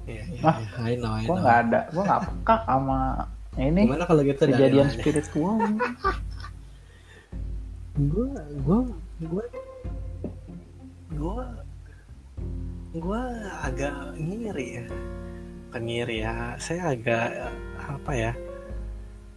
Iya 0.08 0.22
iya. 0.32 0.42
Ah. 0.48 0.56
I 0.80 0.96
know, 0.96 1.12
I 1.12 1.28
gua 1.28 1.36
nggak 1.44 1.58
ada 1.68 1.80
gua 1.92 2.02
nggak 2.08 2.22
peka 2.24 2.56
sama 2.64 3.00
ini 3.60 3.80
Gimana 3.84 4.04
kalau 4.08 4.22
gitu 4.24 4.42
kejadian 4.48 4.88
dari 4.88 4.96
spiritual 4.96 5.58
gue 8.00 8.28
gue 8.64 8.80
gue 9.28 9.46
gue 11.12 11.38
gue 12.96 13.22
agak 13.60 13.96
ngiri 14.16 14.66
ya 14.80 14.86
bukan 15.68 15.82
ngiri 15.84 16.16
ya 16.24 16.56
saya 16.56 16.96
agak 16.96 17.28
apa 17.76 18.12
ya 18.16 18.32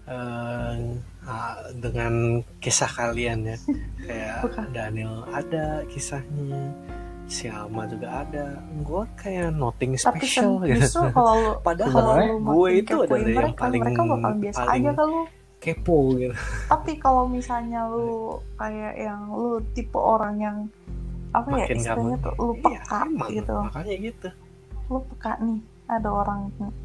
ah, 0.08 1.56
dengan 1.74 2.44
kisah 2.60 2.92
kalian 2.92 3.48
ya. 3.48 3.58
Kayak. 4.04 4.40
Daniel 4.76 5.24
ada 5.32 5.88
kisahnya 5.88 6.72
si 7.26 7.48
Alma 7.48 7.88
juga 7.88 8.28
ada. 8.28 8.60
Gue 8.84 9.04
kayak 9.16 9.56
nothing 9.56 9.96
tapi 9.96 10.28
special 10.28 10.60
kan 10.60 10.68
gitu. 10.76 11.00
kalau 11.16 11.56
Padahal 11.68 11.92
kalau 11.96 12.16
gue 12.60 12.70
itu 12.84 12.94
adalah 13.00 13.20
yang 13.20 13.32
mereka, 13.32 13.62
paling 13.64 13.82
mereka 13.82 14.02
bakal 14.04 14.32
biasa 14.38 14.60
paling 14.60 14.84
aja 14.84 15.04
lu. 15.08 15.22
kepo 15.64 15.98
gitu. 16.20 16.36
Tapi 16.76 16.92
kalau 17.00 17.24
misalnya 17.32 17.88
lu 17.88 18.36
kayak 18.60 18.94
yang 19.00 19.22
lu 19.32 19.64
tipe 19.72 19.96
orang 19.96 20.36
yang 20.36 20.58
apa 21.34 21.50
ya 21.50 21.66
makin 21.66 21.78
istilahnya 21.80 22.18
gampang 22.20 22.22
tuh 22.22 22.34
lu 22.38 22.52
Iya, 22.54 22.62
peka 22.62 23.00
emang. 23.08 23.30
gitu. 23.32 23.56
makanya 23.64 23.96
gitu. 23.98 24.30
Lu 24.92 25.00
peka 25.08 25.32
nih 25.40 25.60
ada 25.88 26.10
orang 26.12 26.40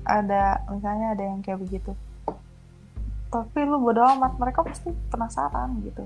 ada 0.07 0.43
misalnya 0.71 1.07
ada 1.19 1.23
yang 1.27 1.41
kayak 1.43 1.59
begitu 1.61 1.91
tapi 3.29 3.59
lu 3.63 3.77
bodo 3.79 4.01
amat 4.09 4.33
mereka 4.37 4.61
pasti 4.63 4.89
penasaran 5.09 5.71
gitu 5.83 6.05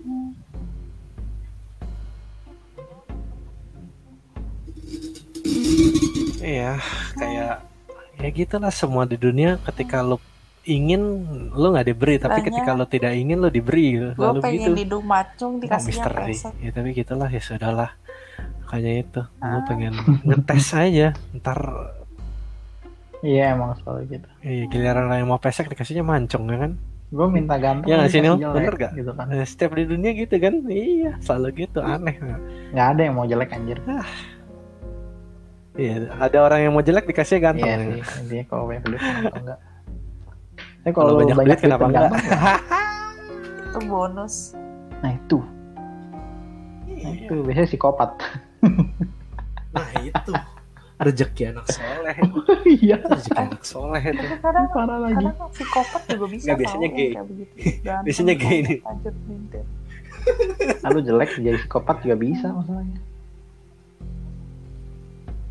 Hmm, 0.00 0.32
Iya, 6.40 6.78
kayak 7.14 7.54
ya 8.18 8.28
gitulah 8.30 8.72
semua 8.72 9.04
di 9.04 9.16
dunia 9.16 9.60
ketika 9.62 10.00
lo 10.00 10.18
ingin 10.64 11.00
lo 11.50 11.72
nggak 11.72 11.86
diberi, 11.86 12.14
tapi 12.16 12.40
Makanya- 12.40 12.46
ketika 12.50 12.70
lo 12.72 12.84
tidak 12.84 13.12
ingin 13.14 13.38
lo 13.38 13.48
diberi, 13.48 13.86
gue 13.96 14.12
lalu 14.16 14.40
pengen 14.42 14.70
gitu. 14.70 14.78
hidung 14.78 15.04
macung 15.06 15.52
Oh, 15.56 15.60
dikasihnya 15.60 16.04
misteri. 16.04 16.24
pesek 16.28 16.52
Ya 16.58 16.70
tapi 16.70 16.88
gitulah 16.92 17.28
ya 17.28 17.40
sudahlah. 17.40 17.90
Makanya 18.60 18.92
itu, 18.98 19.22
Ah. 19.40 19.64
pengen 19.64 19.94
ngetes 20.22 20.68
aja. 20.74 21.08
Ntar 21.32 21.58
iya 23.20 23.52
emang 23.52 23.74
selalu 23.76 24.00
gitu 24.10 24.28
eh, 24.40 24.64
giliran 24.66 25.10
yang 25.10 25.26
mau 25.26 25.36
pesek 25.36 25.66
dikasihnya 25.66 26.02
mancung 26.02 26.46
ya 26.46 26.58
kan? 26.60 26.72
gue 27.08 27.24
minta 27.26 27.56
ganteng 27.56 27.88
Iya 27.88 27.94
nggak 27.96 28.10
sih, 28.10 28.20
Bener 28.20 28.74
nggak? 28.74 28.92
gitu 28.94 29.12
kan 29.12 29.26
Eh, 29.30 29.40
Setiap 29.42 29.72
di 29.72 29.84
dunia 29.86 30.12
gitu 30.12 30.36
kan? 30.36 30.60
Iya, 30.62 31.16
selalu 31.18 31.64
gitu. 31.64 31.80
Aneh. 31.80 32.20
nggak 32.68 32.86
ada 32.86 33.00
yang 33.00 33.14
mau 33.16 33.24
jelek 33.24 33.48
anjir 33.50 33.80
Iya, 35.72 36.10
ada 36.12 36.38
orang 36.42 36.60
yang 36.60 36.72
mau 36.74 36.82
jelek 36.82 37.06
dikasih 37.06 37.38
ganteng. 37.38 37.64
iya 37.64 37.96
ya. 37.96 38.04
sih 38.04 38.22
dia 38.26 38.42
kalau 38.44 38.66
banyak 38.66 38.82
duit 38.84 39.00
enggak 39.30 39.58
tapi 40.82 40.92
Kalau 40.92 41.10
kalau 41.14 41.18
banyak, 41.32 41.36
duit 41.48 41.60
kenapa 41.60 41.84
enggak? 41.86 42.10
itu 43.68 43.78
bonus 43.86 44.34
nah 44.98 45.10
itu 45.10 45.38
nah, 46.84 47.12
itu 47.14 47.34
biasanya 47.40 47.68
psikopat 47.68 48.10
Nah 49.70 49.88
itu 50.02 50.32
rezeki 50.98 51.42
anak 51.48 51.66
soleh. 51.68 52.16
iya 52.76 52.96
rezeki 52.98 53.38
anak 53.38 53.62
soleh 53.62 54.02
itu. 54.02 54.18
tapi 54.18 54.36
kadang 54.40 54.66
parah 54.68 54.98
lagi 55.00 55.14
kadang 55.16 55.48
psikopat 55.48 56.02
juga 56.06 56.26
bisa 56.26 56.44
Nggak, 56.44 56.58
biasanya 56.58 56.88
gay. 56.90 57.10
Biasanya 58.06 58.34
gay 58.34 58.58
mintir. 59.24 59.64
lalu 60.82 60.98
jelek 61.08 61.30
jadi 61.34 61.58
psikopat 61.58 61.96
juga 62.02 62.16
bisa 62.16 62.46
masalahnya 62.50 62.98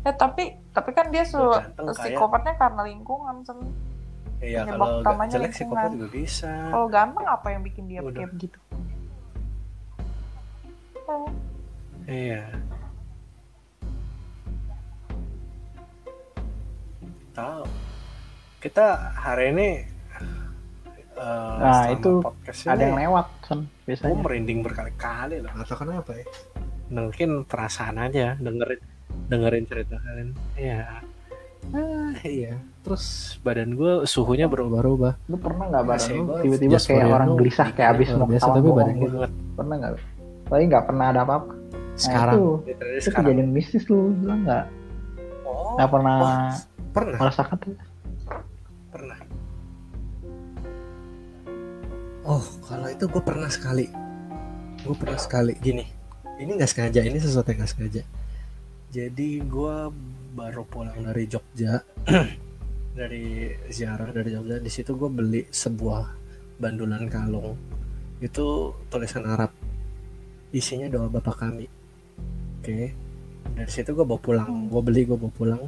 eh 0.00 0.14
tapi 0.14 0.44
tapi 0.70 0.90
kan 0.92 1.08
dia 1.08 1.24
kaya. 1.26 1.92
psikopatnya 1.92 2.54
karena 2.54 2.82
lingkungan 2.84 3.36
sen 3.42 3.58
Iya 4.38 4.62
Penyebab 4.62 4.78
kalau 4.78 5.02
utamanya 5.02 5.30
jelek 5.34 5.50
lingkungan. 5.50 5.58
psikopat 5.82 5.90
juga 5.92 6.08
bisa. 6.14 6.52
kalau 6.70 6.86
ganteng 6.86 7.26
apa 7.26 7.46
yang 7.48 7.62
bikin 7.62 7.84
dia 7.86 8.00
kayak 8.00 8.30
begitu 8.30 8.58
Iya. 12.04 12.44
Tahu. 17.38 17.62
Kita 18.58 18.86
hari 19.14 19.54
ini 19.54 19.68
eh, 21.14 21.54
Nah, 21.62 21.86
itu 21.94 22.18
ada 22.66 22.74
ini, 22.78 22.82
yang 22.90 22.98
lewat 22.98 23.26
kan 23.46 23.58
gue 23.62 23.86
biasanya 23.86 24.18
merinding 24.18 24.58
berkali-kali 24.66 25.38
loh. 25.38 25.52
Atau 25.54 25.78
kenapa 25.78 26.18
ya? 26.18 26.26
Mungkin 26.90 27.46
perasaan 27.46 28.02
aja 28.02 28.34
dengerin 28.42 28.82
dengerin 29.30 29.64
cerita 29.70 30.02
kalian. 30.02 30.30
Iya. 30.58 30.82
Ah, 31.74 32.14
iya. 32.26 32.58
Terus 32.82 33.38
badan 33.46 33.78
gue 33.78 34.02
suhunya 34.02 34.50
berubah-ubah. 34.50 35.30
Lu 35.30 35.38
pernah 35.38 35.70
nggak 35.70 35.84
badan 35.86 36.10
lu 36.18 36.34
tiba-tiba 36.42 36.78
kayak 36.82 37.06
orang 37.06 37.30
gelisah 37.38 37.68
kayak 37.70 37.88
abis 37.98 38.08
mau 38.18 38.26
biasa 38.26 38.46
tapi 38.50 38.68
badan 38.74 38.94
gue 38.98 39.10
banget 39.14 39.32
pernah 39.54 39.74
nggak 39.78 39.92
tapi 40.48 40.62
nggak 40.66 40.84
pernah 40.90 41.06
ada 41.14 41.20
apa-apa. 41.22 41.52
Sekarang. 41.98 42.34
itu, 42.34 42.46
literally 42.66 42.98
itu 42.98 43.06
sekarang. 43.10 43.26
kejadian 43.26 43.50
mistis 43.54 43.84
lu 43.86 44.10
bilang 44.22 44.40
nggak? 44.42 44.64
Oh. 45.46 45.74
Nggak 45.78 45.90
pernah 45.90 46.16
wah, 46.22 46.50
pernah. 46.98 47.18
Merasakan 47.22 47.56
tuh 47.62 47.74
pernah. 48.90 49.18
Oh 52.26 52.44
kalau 52.66 52.88
itu 52.90 53.04
gue 53.06 53.22
pernah 53.22 53.50
sekali. 53.50 53.86
Gue 54.82 54.96
pernah 54.98 55.18
sekali. 55.20 55.54
Gini 55.62 55.84
ini 56.38 56.50
nggak 56.54 56.70
sengaja 56.70 57.02
ini 57.02 57.18
sesuatu 57.18 57.50
yang 57.54 57.62
nggak 57.62 57.72
sengaja. 57.72 58.02
Jadi 58.88 59.42
gue 59.44 59.76
baru 60.34 60.62
pulang 60.64 60.98
dari 61.02 61.26
Jogja 61.28 61.82
dari 62.98 63.52
ziarah 63.68 64.10
dari 64.14 64.32
Jogja 64.32 64.62
di 64.62 64.70
situ 64.70 64.96
gue 64.98 65.10
beli 65.10 65.42
sebuah 65.46 66.02
bandulan 66.58 67.06
kalung. 67.06 67.54
Itu 68.18 68.74
tulisan 68.90 69.26
Arab. 69.30 69.54
Isinya 70.50 70.90
doa 70.90 71.06
bapak 71.06 71.36
kami. 71.46 71.66
Oke. 72.58 72.90
Dari 73.48 73.70
situ 73.70 73.94
gue 73.94 74.04
bawa 74.06 74.20
pulang 74.20 74.66
gue 74.66 74.82
beli 74.82 75.06
gue 75.06 75.18
bawa 75.18 75.32
pulang 75.32 75.62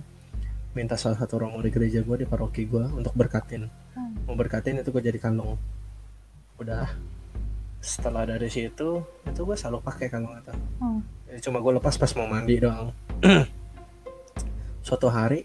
minta 0.71 0.95
salah 0.95 1.19
satu 1.19 1.43
romo 1.43 1.59
di 1.59 1.71
gereja 1.75 1.99
gue 2.07 2.23
di 2.23 2.27
paroki 2.29 2.63
gue 2.67 2.87
untuk 2.95 3.11
berkatin. 3.15 3.67
Hmm. 3.91 4.15
mau 4.23 4.39
berkatin 4.39 4.79
itu 4.79 4.95
gue 4.95 5.03
jadi 5.03 5.19
kalung 5.19 5.59
udah. 6.63 6.87
Setelah 7.81 8.29
dari 8.29 8.47
situ 8.53 9.03
itu 9.03 9.41
gue 9.41 9.57
selalu 9.57 9.83
pakai 9.83 10.07
kalung 10.13 10.37
itu. 10.39 10.53
Hmm. 10.79 11.01
Jadi 11.27 11.39
cuma 11.43 11.59
gue 11.59 11.73
lepas 11.81 11.95
pas 11.99 12.13
mau 12.15 12.29
mandi 12.31 12.55
doang. 12.63 12.95
Suatu 14.87 15.11
hari 15.11 15.43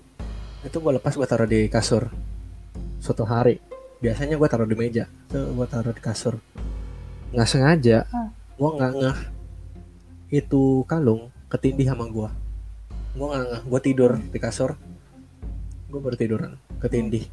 itu 0.61 0.77
gue 0.77 0.91
lepas 1.01 1.13
gue 1.17 1.25
taruh 1.25 1.49
di 1.49 1.65
kasur. 1.71 2.11
Suatu 3.01 3.25
hari 3.25 3.57
biasanya 4.03 4.37
gue 4.37 4.49
taruh 4.51 4.69
di 4.69 4.77
meja. 4.77 5.09
Itu 5.31 5.41
gue 5.57 5.67
taruh 5.67 5.93
di 5.95 6.01
kasur. 6.03 6.37
Nggak 7.33 7.49
sengaja 7.49 7.97
Hmm. 8.13 8.29
gue 8.55 8.69
nggak 8.77 8.91
ngeh. 8.93 9.19
Itu 10.43 10.85
kalung 10.85 11.33
ketindih 11.49 11.89
sama 11.89 12.05
gue 12.13 12.29
gue 13.15 13.25
nggak 13.25 13.43
ngeh. 13.47 13.61
Gue 13.65 13.79
tidur 13.81 14.11
di 14.19 14.37
kasur 14.37 14.75
gue 15.95 16.03
baru 16.03 16.19
tiduran 16.19 16.51
ketindih. 16.83 17.23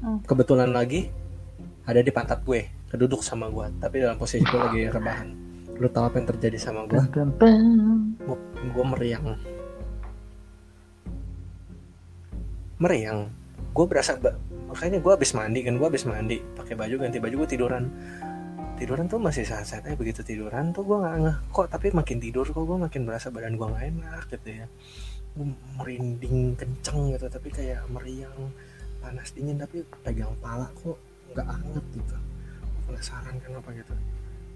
Hmm. 0.00 0.24
kebetulan 0.24 0.72
lagi 0.72 1.12
ada 1.84 2.00
di 2.00 2.08
pantat 2.08 2.40
gue 2.40 2.64
keduduk 2.88 3.20
sama 3.20 3.52
gue 3.52 3.68
tapi 3.76 4.00
dalam 4.00 4.16
posisi 4.16 4.40
gue 4.40 4.56
lagi 4.56 4.88
rebahan. 4.88 5.28
Lu 5.76 5.92
tahu 5.92 6.08
apa 6.08 6.16
yang 6.16 6.28
terjadi 6.32 6.56
sama 6.56 6.88
gue 6.88 6.96
gue 8.72 8.84
meriang. 8.96 9.36
Meriang? 12.80 13.28
Gue 13.76 13.84
berasa 13.84 14.16
makanya 14.72 15.04
gue 15.04 15.12
habis 15.12 15.36
mandi 15.36 15.60
kan 15.60 15.76
gue 15.76 15.86
habis 15.92 16.08
mandi. 16.08 16.40
Pakai 16.40 16.72
baju 16.72 17.04
ganti 17.04 17.20
baju 17.20 17.44
gue 17.44 17.48
tiduran. 17.52 17.84
Tiduran 18.80 19.12
tuh 19.12 19.20
masih 19.20 19.44
saat-saatnya 19.44 19.92
begitu 19.92 20.24
tiduran 20.24 20.72
tuh 20.72 20.88
gue 20.88 20.96
nggak 20.96 21.16
ngeh. 21.20 21.36
Kok 21.52 21.68
tapi 21.68 21.92
makin 21.92 22.16
tidur 22.16 22.48
kok 22.48 22.64
gue 22.64 22.78
makin 22.80 23.04
berasa 23.04 23.28
badan 23.28 23.60
gue 23.60 23.66
nggak 23.68 23.84
enak 23.92 24.24
gitu 24.32 24.64
ya 24.64 24.66
merinding 25.46 26.56
kenceng 26.58 27.14
gitu 27.14 27.26
tapi 27.30 27.48
kayak 27.52 27.86
meriang 27.92 28.50
panas 28.98 29.30
dingin 29.30 29.58
tapi 29.58 29.86
pegang 30.02 30.34
pala 30.42 30.66
kok 30.74 30.98
nggak 31.34 31.46
anget 31.46 31.84
gitu. 31.94 32.16
Gue 32.62 32.82
penasaran 32.90 33.36
kenapa 33.38 33.68
gitu. 33.76 33.94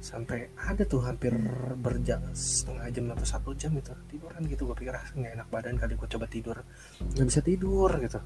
Sampai 0.02 0.50
ada 0.58 0.82
tuh 0.82 0.98
hampir 1.06 1.30
berjam 1.78 2.18
setengah 2.34 2.90
jam 2.90 3.04
atau 3.14 3.26
satu 3.26 3.50
jam 3.54 3.70
itu 3.78 3.94
tiduran 4.10 4.42
gitu. 4.50 4.66
Gue 4.66 4.76
pikir 4.76 4.94
ah, 4.94 5.06
enak 5.14 5.46
badan 5.46 5.78
kali 5.78 5.94
gue 5.94 6.08
coba 6.10 6.26
tidur. 6.26 6.58
Nggak 6.98 7.26
bisa 7.28 7.40
tidur 7.44 7.90
gitu. 8.02 8.18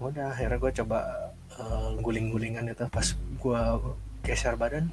Udah 0.00 0.32
akhirnya 0.32 0.56
gue 0.56 0.72
coba 0.80 0.98
eh, 1.58 1.90
guling-gulingan 2.00 2.72
itu. 2.72 2.88
Pas 2.88 3.06
gue 3.14 3.60
geser 4.24 4.56
badan 4.56 4.88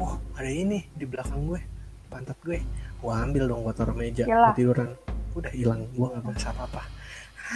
oh 0.00 0.18
ada 0.34 0.50
ini 0.50 0.82
di 0.94 1.06
belakang 1.06 1.46
gue 1.46 1.60
pantat 2.06 2.36
gue 2.40 2.58
gue 2.94 3.12
ambil 3.12 3.44
dong 3.46 3.62
taruh 3.70 3.92
meja 3.92 4.24
Yalah. 4.24 4.52
tiduran 4.52 4.92
udah 5.32 5.50
hilang 5.50 5.84
gue 5.88 6.06
nggak 6.06 6.22
berasa 6.24 6.48
apa-apa 6.50 6.82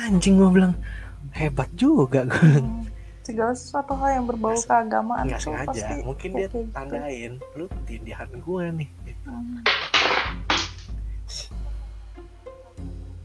anjing 0.01 0.35
gue 0.35 0.51
bilang 0.51 0.75
hebat 1.33 1.69
juga 1.73 2.25
gue 2.25 2.49
Hmm. 2.59 2.85
segala 3.25 3.53
sesuatu 3.53 3.93
hal 3.95 4.11
yang 4.15 4.27
berbau 4.27 4.51
Nggak- 4.51 4.67
keagamaan 4.67 5.25
nggak 5.27 5.41
sengaja 5.43 5.69
pasti 5.69 5.95
mungkin 6.01 6.29
dia 6.33 6.41
gitu. 6.45 6.59
tandain 6.71 7.33
lu 7.55 7.65
tindihan 7.85 8.29
gue 8.31 8.65
nih 8.75 8.91
Hmm. 9.23 9.61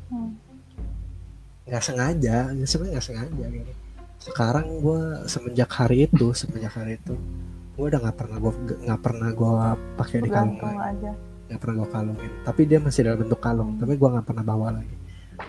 Hmm. 0.09 0.31
nggak 1.63 1.81
sengaja 1.81 2.35
sebenarnya 2.61 2.93
nggak 2.93 3.05
sengaja 3.05 3.45
gitu 3.49 3.73
sekarang 4.21 4.67
gue 4.77 5.01
semenjak 5.25 5.69
hari 5.69 5.97
itu 6.05 6.27
semenjak 6.31 6.71
hari 6.71 6.95
itu 6.97 7.15
gue 7.73 7.85
udah 7.89 7.99
nggak 8.05 8.17
pernah 8.17 8.37
gue 8.37 8.51
nggak 8.85 9.01
pernah 9.01 9.29
gue 9.33 9.51
pakai 9.97 10.17
di 10.21 10.29
kalung 10.29 10.57
lagi. 10.61 10.77
aja. 10.77 11.11
Nggak 11.49 11.59
pernah 11.59 11.75
gue 11.81 11.89
kalungin. 11.89 12.31
Tapi 12.45 12.61
dia 12.69 12.79
masih 12.79 13.01
dalam 13.05 13.19
bentuk 13.25 13.39
kalung 13.41 13.71
tapi 13.81 13.93
gue 13.97 14.09
nggak 14.13 14.25
pernah 14.29 14.43
bawa 14.45 14.67
lagi. 14.77 14.95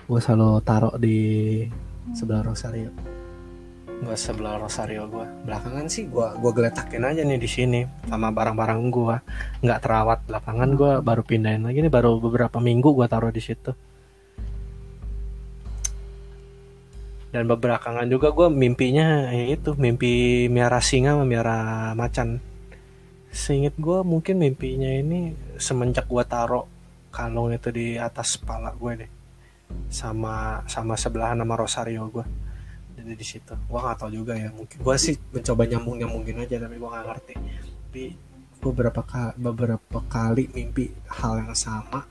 Gue 0.09 0.21
selalu 0.25 0.51
taruh 0.65 0.95
di 0.97 1.19
sebelah 2.17 2.41
rosario. 2.41 2.91
Gue 3.95 4.17
sebelah 4.17 4.57
rosario 4.57 5.05
gue 5.07 5.27
belakangan 5.45 5.87
sih 5.93 6.09
gue 6.09 6.29
gue 6.41 6.53
geletakin 6.57 7.05
aja 7.05 7.21
nih 7.23 7.41
di 7.41 7.49
sini 7.49 7.81
sama 8.09 8.33
barang-barang 8.33 8.81
gue 8.89 9.17
nggak 9.61 9.81
terawat. 9.85 10.19
Belakangan 10.25 10.71
gue 10.81 10.93
baru 11.05 11.23
pindahin 11.23 11.69
lagi 11.69 11.85
nih 11.85 11.93
baru 11.93 12.17
beberapa 12.17 12.57
minggu 12.57 12.89
gue 12.97 13.07
taruh 13.07 13.31
di 13.31 13.45
situ 13.45 13.77
dan 17.35 17.51
belakangan 17.51 18.07
juga 18.07 18.31
gue 18.31 18.47
mimpinya 18.47 19.27
ya 19.35 19.59
itu 19.59 19.75
mimpi 19.75 20.47
miara 20.47 20.79
singa 20.79 21.19
sama 21.19 21.27
miara 21.27 21.91
macan. 21.99 22.39
Seinget 23.35 23.75
gue 23.75 24.07
mungkin 24.07 24.39
mimpinya 24.39 24.87
ini 24.87 25.35
semenjak 25.59 26.07
gue 26.07 26.23
taruh 26.23 26.63
kalung 27.11 27.51
itu 27.51 27.75
di 27.75 27.99
atas 27.99 28.39
kepala 28.39 28.71
gue 28.79 29.03
deh 29.03 29.11
sama 29.91 30.63
sama 30.71 30.95
sebelahan 30.95 31.43
sama 31.43 31.59
rosario 31.59 32.07
gue 32.07 32.27
jadi 32.95 33.19
di 33.19 33.27
situ. 33.27 33.51
Gue 33.67 33.83
nggak 33.83 33.99
tahu 33.99 34.11
juga 34.15 34.39
ya 34.39 34.55
mungkin 34.55 34.79
gue 34.79 34.97
sih 35.03 35.19
mencoba 35.35 35.67
nyambung 35.67 35.97
nyambungin 35.99 36.39
aja 36.39 36.63
tapi 36.63 36.79
gue 36.79 36.87
nggak 36.87 37.07
ngerti. 37.11 37.35
Tapi 37.35 38.05
beberapa 38.63 39.03
kali 39.03 39.35
beberapa 39.43 39.99
kali 40.07 40.47
mimpi 40.55 40.87
hal 41.11 41.43
yang 41.43 41.51
sama 41.59 42.07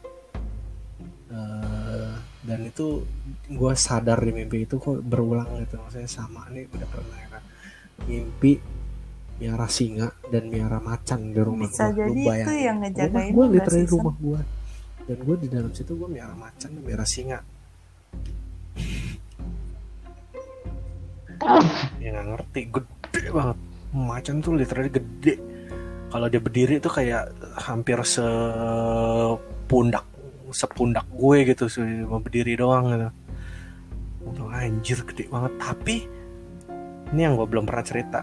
Eh, 1.33 1.82
dan 2.43 2.59
itu 2.67 3.07
gue 3.47 3.73
sadar 3.75 4.19
di 4.19 4.31
mimpi 4.35 4.67
itu 4.67 4.75
kok 4.75 4.99
berulang 4.99 5.47
gitu. 5.63 5.79
Maksudnya 5.79 6.11
sama 6.11 6.47
nih 6.51 6.67
udah 6.67 6.87
pernah 6.91 7.17
ya 7.17 7.27
kan. 7.31 7.43
Mimpi 8.03 8.59
miara 9.39 9.67
singa 9.71 10.11
dan 10.29 10.51
miara 10.51 10.77
macan 10.83 11.33
di 11.33 11.41
rumah 11.41 11.67
bisa 11.67 11.89
gua. 11.89 12.05
Jadi 12.05 12.21
itu 12.21 12.29
bayangin. 12.29 12.59
yang 12.63 12.77
ngejagain 12.83 13.31
gue 13.33 13.45
literally 13.49 13.87
rumah 13.89 14.15
gue 14.15 14.39
dan 15.03 15.17
gue 15.19 15.35
di 15.35 15.47
dalam 15.51 15.71
situ 15.75 15.91
gue 15.99 16.09
miara 16.11 16.35
macan 16.37 16.69
dan 16.79 16.83
miara 16.83 17.05
singa. 17.07 17.39
Ya 21.99 22.09
nggak 22.15 22.27
ngerti. 22.27 22.61
Gede 22.71 23.35
banget. 23.35 23.57
Macan 23.93 24.35
tuh 24.39 24.55
literally 24.55 24.91
gede. 24.91 25.35
Kalau 26.07 26.27
dia 26.29 26.39
berdiri 26.39 26.77
tuh 26.77 26.93
kayak 26.93 27.33
hampir 27.57 27.97
sepundak 28.05 28.43
sepundak 30.53 31.05
gue 31.11 31.37
gitu 31.49 31.65
mau 32.07 32.21
berdiri 32.23 32.53
doang 32.55 32.93
gitu. 32.93 33.09
Untung 34.23 34.49
anjir 34.53 35.03
gede 35.03 35.27
banget. 35.27 35.53
Tapi 35.59 35.95
ini 37.13 37.21
yang 37.21 37.35
gue 37.35 37.47
belum 37.49 37.67
pernah 37.67 37.83
cerita. 37.83 38.21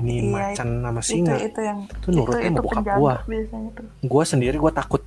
Ini 0.00 0.14
Iya, 0.16 0.32
macan 0.32 0.68
sama 0.80 1.00
itu 1.04 1.08
singa. 1.12 1.36
itu 1.36 1.60
yang 1.60 1.78
itu 1.84 2.08
nurutnya 2.08 2.48
itu, 2.48 2.56
itu 2.56 2.62
bokap 2.64 2.84
gue 2.96 3.14
gue 4.00 4.24
sendiri 4.24 4.56
gue 4.56 4.72
takut. 4.72 5.02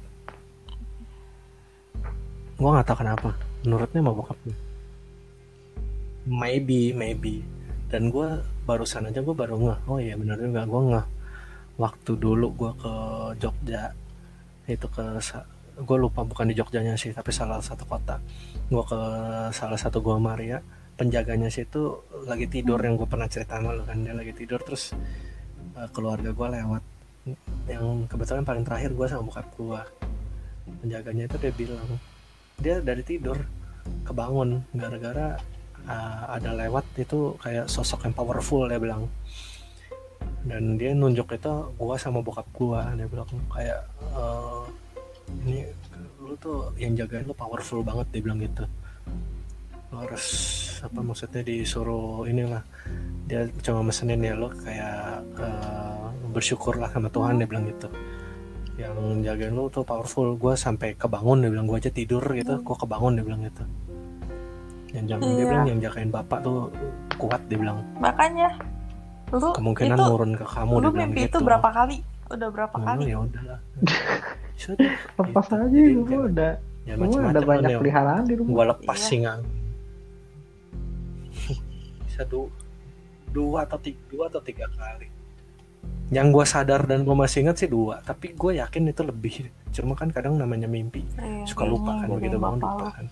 Gue 2.62 2.70
nggak 2.70 2.86
tahu 2.86 2.98
kenapa. 3.02 3.30
Menurutnya 3.66 4.00
sama 4.06 4.14
bokap 4.14 4.38
gue 4.46 4.58
maybe 6.28 6.96
maybe. 6.96 7.44
Dan 7.92 8.10
gue 8.10 8.42
barusan 8.66 9.12
aja 9.12 9.20
gue 9.22 9.36
baru 9.36 9.60
ngeh. 9.60 9.80
Oh 9.86 10.00
iya 10.00 10.16
benar 10.16 10.40
juga. 10.40 10.66
Gue 10.66 10.82
ngeh. 10.94 11.06
Waktu 11.78 12.12
dulu 12.18 12.48
gue 12.54 12.72
ke 12.80 12.94
Jogja 13.42 13.92
itu 14.70 14.88
ke 14.88 15.04
gue 15.74 15.98
lupa 15.98 16.22
bukan 16.22 16.50
di 16.50 16.56
Jogjanya 16.58 16.94
sih 16.94 17.14
tapi 17.14 17.34
salah 17.34 17.62
satu 17.62 17.86
kota. 17.88 18.22
Gue 18.70 18.84
ke 18.86 19.00
salah 19.54 19.80
satu 19.80 20.00
gua 20.00 20.22
Maria 20.22 20.62
penjaganya 20.94 21.50
situ 21.50 22.06
lagi 22.30 22.46
tidur 22.46 22.78
yang 22.78 22.94
gue 22.94 23.10
pernah 23.10 23.26
cerita 23.26 23.58
sama 23.58 23.74
lu 23.74 23.84
kan. 23.86 23.98
Dia 24.06 24.14
lagi 24.14 24.34
tidur 24.34 24.62
terus 24.62 24.94
eh, 25.78 25.90
keluarga 25.96 26.30
gue 26.30 26.48
lewat. 26.62 26.84
Yang 27.72 27.86
kebetulan 28.12 28.44
paling 28.44 28.64
terakhir 28.68 28.92
gue 28.94 29.08
sama 29.10 29.24
bokap 29.26 29.48
gue 29.58 29.82
penjaganya 30.64 31.28
itu 31.28 31.38
dia 31.44 31.52
bilang 31.52 31.90
dia 32.56 32.80
dari 32.80 33.04
tidur 33.04 33.36
kebangun 34.08 34.64
gara-gara 34.72 35.36
uh, 35.88 36.24
ada 36.32 36.56
lewat 36.56 36.86
itu 36.96 37.36
kayak 37.40 37.68
sosok 37.68 38.08
yang 38.08 38.16
powerful 38.16 38.68
dia 38.68 38.80
bilang. 38.80 39.08
Dan 40.44 40.76
dia 40.76 40.92
nunjuk 40.92 41.36
itu 41.36 41.72
gua 41.80 41.96
sama 41.96 42.20
bokap 42.20 42.48
gua. 42.52 42.92
Dia 42.96 43.08
bilang 43.08 43.28
kayak 43.48 43.80
"Eh, 44.12 44.64
ini 45.42 45.66
lu 46.20 46.34
tuh 46.38 46.72
yang 46.76 46.94
jagain 46.94 47.24
lu 47.24 47.34
powerful 47.34 47.82
banget 47.82 48.08
dia 48.12 48.22
bilang 48.22 48.40
gitu. 48.40 48.64
Lu 49.90 49.96
harus 50.00 50.26
apa 50.80 51.00
maksudnya 51.00 51.42
disuruh 51.42 52.24
inilah. 52.24 52.64
Dia 53.26 53.46
cuma 53.62 53.84
mesenin 53.84 54.20
ya 54.20 54.34
lo 54.34 54.50
kayak 54.50 55.22
eh, 55.38 56.06
bersyukurlah 56.30 56.90
sama 56.90 57.08
Tuhan 57.08 57.38
dia 57.38 57.48
bilang 57.48 57.66
gitu. 57.66 57.88
Yang 58.74 58.96
jagain 59.22 59.54
lu 59.54 59.70
tuh 59.70 59.84
powerful. 59.84 60.34
Gue 60.34 60.56
sampai 60.56 60.96
kebangun 60.96 61.42
dia 61.42 61.52
bilang. 61.52 61.66
Gue 61.66 61.78
aja 61.78 61.92
tidur 61.92 62.24
gitu 62.32 62.58
gue 62.58 62.76
kebangun 62.76 63.20
dia 63.20 63.26
bilang 63.26 63.42
gitu. 63.44 63.64
Yang 64.94 65.06
jangan 65.10 65.22
dia 65.24 65.36
Iya. 65.36 65.46
bilang 65.50 65.66
yang 65.68 65.80
jagain 65.82 66.10
bapak 66.10 66.40
tuh 66.42 66.70
kuat 67.16 67.42
dia 67.48 67.58
bilang. 67.58 67.82
Makanya 67.98 68.50
lu 69.34 69.50
kemungkinan 69.52 69.98
itu 69.98 70.04
nurun 70.06 70.32
ke 70.38 70.46
kamu 70.46 70.74
lu 70.74 70.80
dia 70.80 70.90
bilang 70.90 71.10
mimpi 71.10 71.22
gitu. 71.22 71.30
itu 71.34 71.38
berapa 71.42 71.70
kali? 71.70 71.98
Udah 72.30 72.50
berapa 72.50 72.76
Nah, 72.78 72.86
kali? 72.88 73.04
ya 73.10 73.18
udah 73.20 73.42
Sudah, 74.54 74.92
lepas 75.18 75.46
gitu. 75.46 75.56
aja 75.58 76.50
jangan 76.84 76.98
gue 77.00 77.02
macem-macem 77.02 77.32
ada 77.32 77.42
banyak 77.44 77.70
ya. 77.70 77.80
peliharaan 77.80 78.24
di 78.24 78.34
rumah 78.36 78.52
gue 78.52 78.66
lepas 78.70 78.98
Iya. 78.98 79.06
singa 79.06 79.34
bisa 82.04 82.22
du 82.24 82.48
dua 83.30 83.66
atau 83.66 83.78
tiga 83.78 83.98
dua 84.08 84.24
atau 84.28 84.42
tiga 84.42 84.66
kali 84.70 85.08
yang 86.10 86.30
gue 86.30 86.46
sadar 86.46 86.86
dan 86.86 87.02
gue 87.02 87.16
masih 87.16 87.42
ingat 87.42 87.58
sih 87.58 87.68
dua 87.68 87.98
tapi 88.02 88.32
gue 88.32 88.52
yakin 88.56 88.84
itu 88.88 89.02
lebih 89.02 89.34
cuma 89.72 89.94
kan 89.94 90.08
kadang 90.08 90.36
namanya 90.36 90.68
mimpi 90.68 91.02
Iya, 91.16 91.42
suka 91.44 91.66
lupa 91.66 91.98
kan 91.98 92.08
begitu 92.12 92.38
bangun 92.38 92.62
lupa 92.62 92.70
lu. 92.78 92.92
kan 92.94 93.06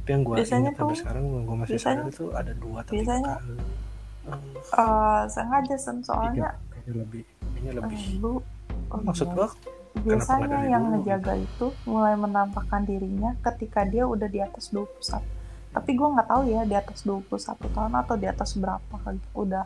tapi 0.00 0.08
yang 0.08 0.22
gue 0.24 0.34
Biasanya 0.34 0.60
ingat 0.62 0.74
sampai 0.78 0.96
sekarang 0.96 1.24
gue 1.44 1.56
masih 1.58 1.72
biasanya- 1.76 2.00
sadar 2.00 2.08
itu 2.10 2.24
ada 2.32 2.52
dua 2.56 2.76
atau 2.80 2.92
biasanya- 2.92 3.36
tiga 3.36 3.36
kali 3.36 3.78
Eh, 4.70 5.22
sengaja 5.26 5.76
sen 5.76 5.96
soalnya 6.00 6.54
kayaknya 6.70 6.92
lebih 6.94 7.22
kayaknya 7.26 7.72
lebih 7.74 7.98
eh, 7.98 8.16
lu 8.16 8.32
oh 8.86 9.00
maksud 9.02 9.26
iya. 9.26 9.34
gue 9.34 9.48
biasanya 9.90 10.70
yang 10.70 10.86
dulu. 10.86 10.92
ngejaga 11.02 11.34
itu 11.36 11.66
mulai 11.84 12.14
menampakkan 12.14 12.86
dirinya 12.86 13.34
ketika 13.42 13.82
dia 13.82 14.06
udah 14.06 14.30
di 14.30 14.38
atas 14.38 14.70
21 14.70 15.40
tapi 15.70 15.94
gue 15.94 16.08
nggak 16.18 16.26
tahu 16.26 16.42
ya 16.50 16.66
di 16.66 16.74
atas 16.74 17.06
21 17.06 17.30
tahun 17.70 17.94
atau 17.94 18.14
di 18.18 18.26
atas 18.26 18.58
berapa. 18.58 18.94
Kali 19.06 19.22
udah 19.38 19.64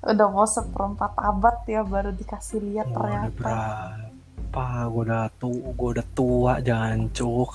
udah 0.00 0.28
mau 0.32 0.48
seperempat 0.48 1.12
abad 1.12 1.56
ya 1.68 1.84
baru 1.84 2.16
dikasih 2.16 2.64
lihat 2.72 2.88
udah 2.88 2.96
ternyata. 2.96 3.36
berapa? 3.36 4.64
Gue 4.88 5.02
udah 5.04 5.24
tua 5.36 5.68
gue 5.76 5.88
udah 5.92 6.06
tua 6.16 6.52
jancuk 6.64 7.52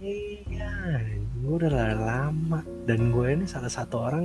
iya 0.00 1.02
gue 1.36 1.54
udah 1.60 1.92
lama. 1.92 2.64
Dan 2.88 3.12
gue 3.12 3.26
ini 3.36 3.44
salah 3.44 3.68
satu 3.68 4.00
orang 4.00 4.24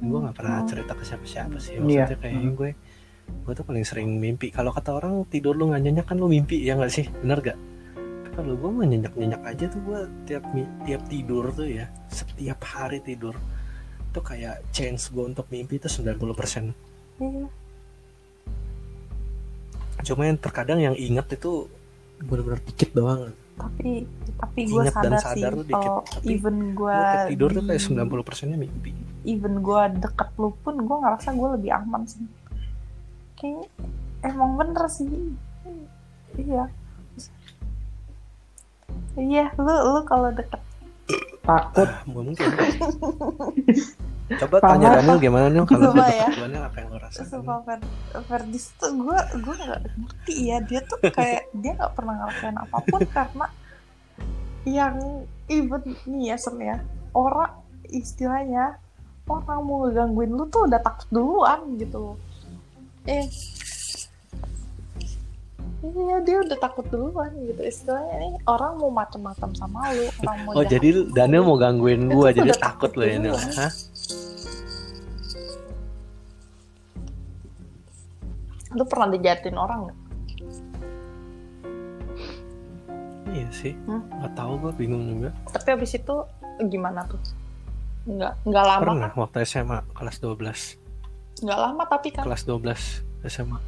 gue 0.00 0.18
nggak 0.18 0.34
pernah 0.34 0.58
Hmm. 0.58 0.68
cerita 0.68 0.92
ke 0.92 1.04
siapa-siapa 1.04 1.56
sih 1.56 1.76
Iya. 1.76 2.08
maksudnya 2.08 2.18
kayak 2.18 2.54
gue 2.54 2.70
gue 3.30 3.52
tuh 3.52 3.62
paling 3.62 3.84
sering 3.84 4.10
mimpi. 4.12 4.50
Kalau 4.50 4.70
kata 4.70 4.90
orang 4.92 5.22
tidur 5.24 5.54
lu 5.54 5.70
nggak 5.70 5.80
nyenyak 5.80 6.02
kan 6.04 6.16
lu 6.16 6.26
mimpi 6.26 6.58
ya 6.58 6.74
nggak 6.74 6.90
sih? 6.90 7.06
Bener 7.16 7.38
gak 7.40 7.58
kalau 8.30 8.54
gue 8.54 8.70
mah 8.72 8.84
nyenyak 8.84 9.12
nyenyak 9.12 9.42
aja 9.44 9.64
tuh 9.66 9.80
gue 9.80 9.98
tiap 10.24 10.42
tiap 10.80 11.02
tidur 11.04 11.50
tuh 11.50 11.68
ya 11.68 11.86
setiap 12.08 12.58
hari 12.64 12.98
tidur. 13.00 13.34
Tuh 14.10 14.20
kayak 14.20 14.66
chance 14.70 15.06
gue 15.08 15.22
untuk 15.22 15.46
mimpi 15.46 15.76
itu 15.76 15.86
90% 15.86 16.74
Iya. 17.20 17.46
cuma 20.00 20.24
yang 20.24 20.34
terkadang 20.34 20.80
yang 20.80 20.96
inget 20.96 21.28
itu 21.30 21.68
benar-benar 22.18 22.60
dikit 22.64 22.90
doang. 22.90 23.30
Tapi 23.54 24.08
tapi 24.34 24.60
gue 24.64 24.80
Ingat 24.80 24.94
dan 24.96 25.12
sadar, 25.12 25.20
sadar 25.20 25.36
sih 25.36 25.42
tuh 25.52 25.66
dikit, 25.66 25.92
tapi 26.08 26.24
even 26.32 26.56
gue 26.72 26.96
tidur 27.28 27.48
tuh 27.52 27.62
kayak 27.62 27.78
di- 27.78 27.86
90 27.86 28.24
persennya 28.24 28.56
mimpi 28.56 28.90
even 29.24 29.60
gue 29.60 29.82
deket 30.00 30.30
lu 30.40 30.52
pun 30.64 30.76
gue 30.80 30.96
ngerasa 30.96 31.36
gue 31.36 31.48
lebih 31.60 31.70
aman 31.76 32.02
sih. 32.08 32.24
Kayak 33.36 33.68
emang 34.24 34.56
bener 34.56 34.84
sih. 34.88 35.08
Iya. 36.36 36.68
Iya 39.18 39.44
lu 39.60 39.74
lu 39.96 40.00
kalau 40.08 40.30
deket. 40.32 40.60
Takut. 41.42 41.88
Ah, 41.88 42.04
mungkin. 42.06 42.36
Coba 44.30 44.62
Paham 44.62 44.78
tanya? 44.78 45.02
Daniel 45.02 45.18
gimana 45.18 45.46
nih 45.50 45.60
kalau 45.66 45.90
deket 45.90 46.14
ya. 46.14 46.28
Daniel 46.46 46.62
apa 46.70 46.76
yang 46.78 46.88
lo 46.94 46.98
rasain? 47.02 47.26
Sumpah 47.26 47.58
Fer 47.66 47.80
Ferdis 48.30 48.66
tuh 48.78 48.92
gue 48.94 49.18
gue 49.42 49.54
nggak 49.58 49.80
ngerti 49.98 50.34
ya. 50.46 50.56
Dia 50.62 50.80
tuh 50.86 50.98
kayak 51.02 51.50
dia 51.58 51.72
nggak 51.74 51.92
pernah 51.98 52.14
ngelakuin 52.22 52.56
apa 52.56 52.76
pun 52.86 53.00
karena 53.16 53.46
yang 54.68 54.96
even 55.50 55.82
nih 56.06 56.22
ya 56.30 56.36
Sen 56.38 56.56
ya. 56.62 56.76
Orang 57.10 57.58
istilahnya 57.90 58.78
orang 59.28 59.60
mau 59.62 59.76
ngegangguin 59.86 60.30
lu 60.32 60.44
tuh 60.48 60.64
udah 60.66 60.80
takut 60.80 61.08
duluan 61.12 61.60
gitu. 61.76 62.16
Eh. 63.04 63.26
Iya 65.80 66.20
dia 66.20 66.36
udah 66.44 66.58
takut 66.60 66.84
duluan 66.92 67.32
gitu. 67.48 67.60
Istilahnya 67.64 68.14
nih 68.20 68.34
orang 68.44 68.76
mau 68.76 68.92
macem-macem 68.92 69.50
sama 69.56 69.92
lu 69.96 70.06
orang 70.24 70.36
mau 70.44 70.52
oh 70.58 70.64
jadi 70.64 71.08
Daniel 71.12 71.44
mau 71.44 71.56
gangguin 71.56 72.08
gua 72.12 72.32
jadi 72.32 72.52
takut 72.56 72.92
lo 72.96 73.04
ya 73.04 73.18
duluan. 73.20 73.50
Hah? 73.56 73.72
lu 78.70 78.86
pernah 78.86 79.10
dijahatin 79.10 79.58
orang 79.58 79.78
nggak? 79.90 79.98
Iya 83.34 83.48
sih. 83.50 83.74
Hmm? 83.86 84.02
nggak 84.20 84.32
tahu 84.38 84.52
gua 84.62 84.72
bingung 84.74 85.10
juga. 85.10 85.30
Tapi 85.50 85.68
abis 85.74 85.98
itu 85.98 86.14
gimana 86.70 87.02
tuh 87.08 87.39
nggak 88.10 88.32
nggak 88.42 88.64
lama 88.66 88.82
pernah 88.82 89.10
kan? 89.12 89.18
waktu 89.22 89.38
SMA 89.46 89.78
kelas 89.94 90.16
12 90.18 91.44
nggak 91.46 91.58
lama 91.58 91.82
tapi 91.86 92.08
kan? 92.12 92.24
Kelas 92.26 92.42
12 92.44 93.30
SMA 93.30 93.58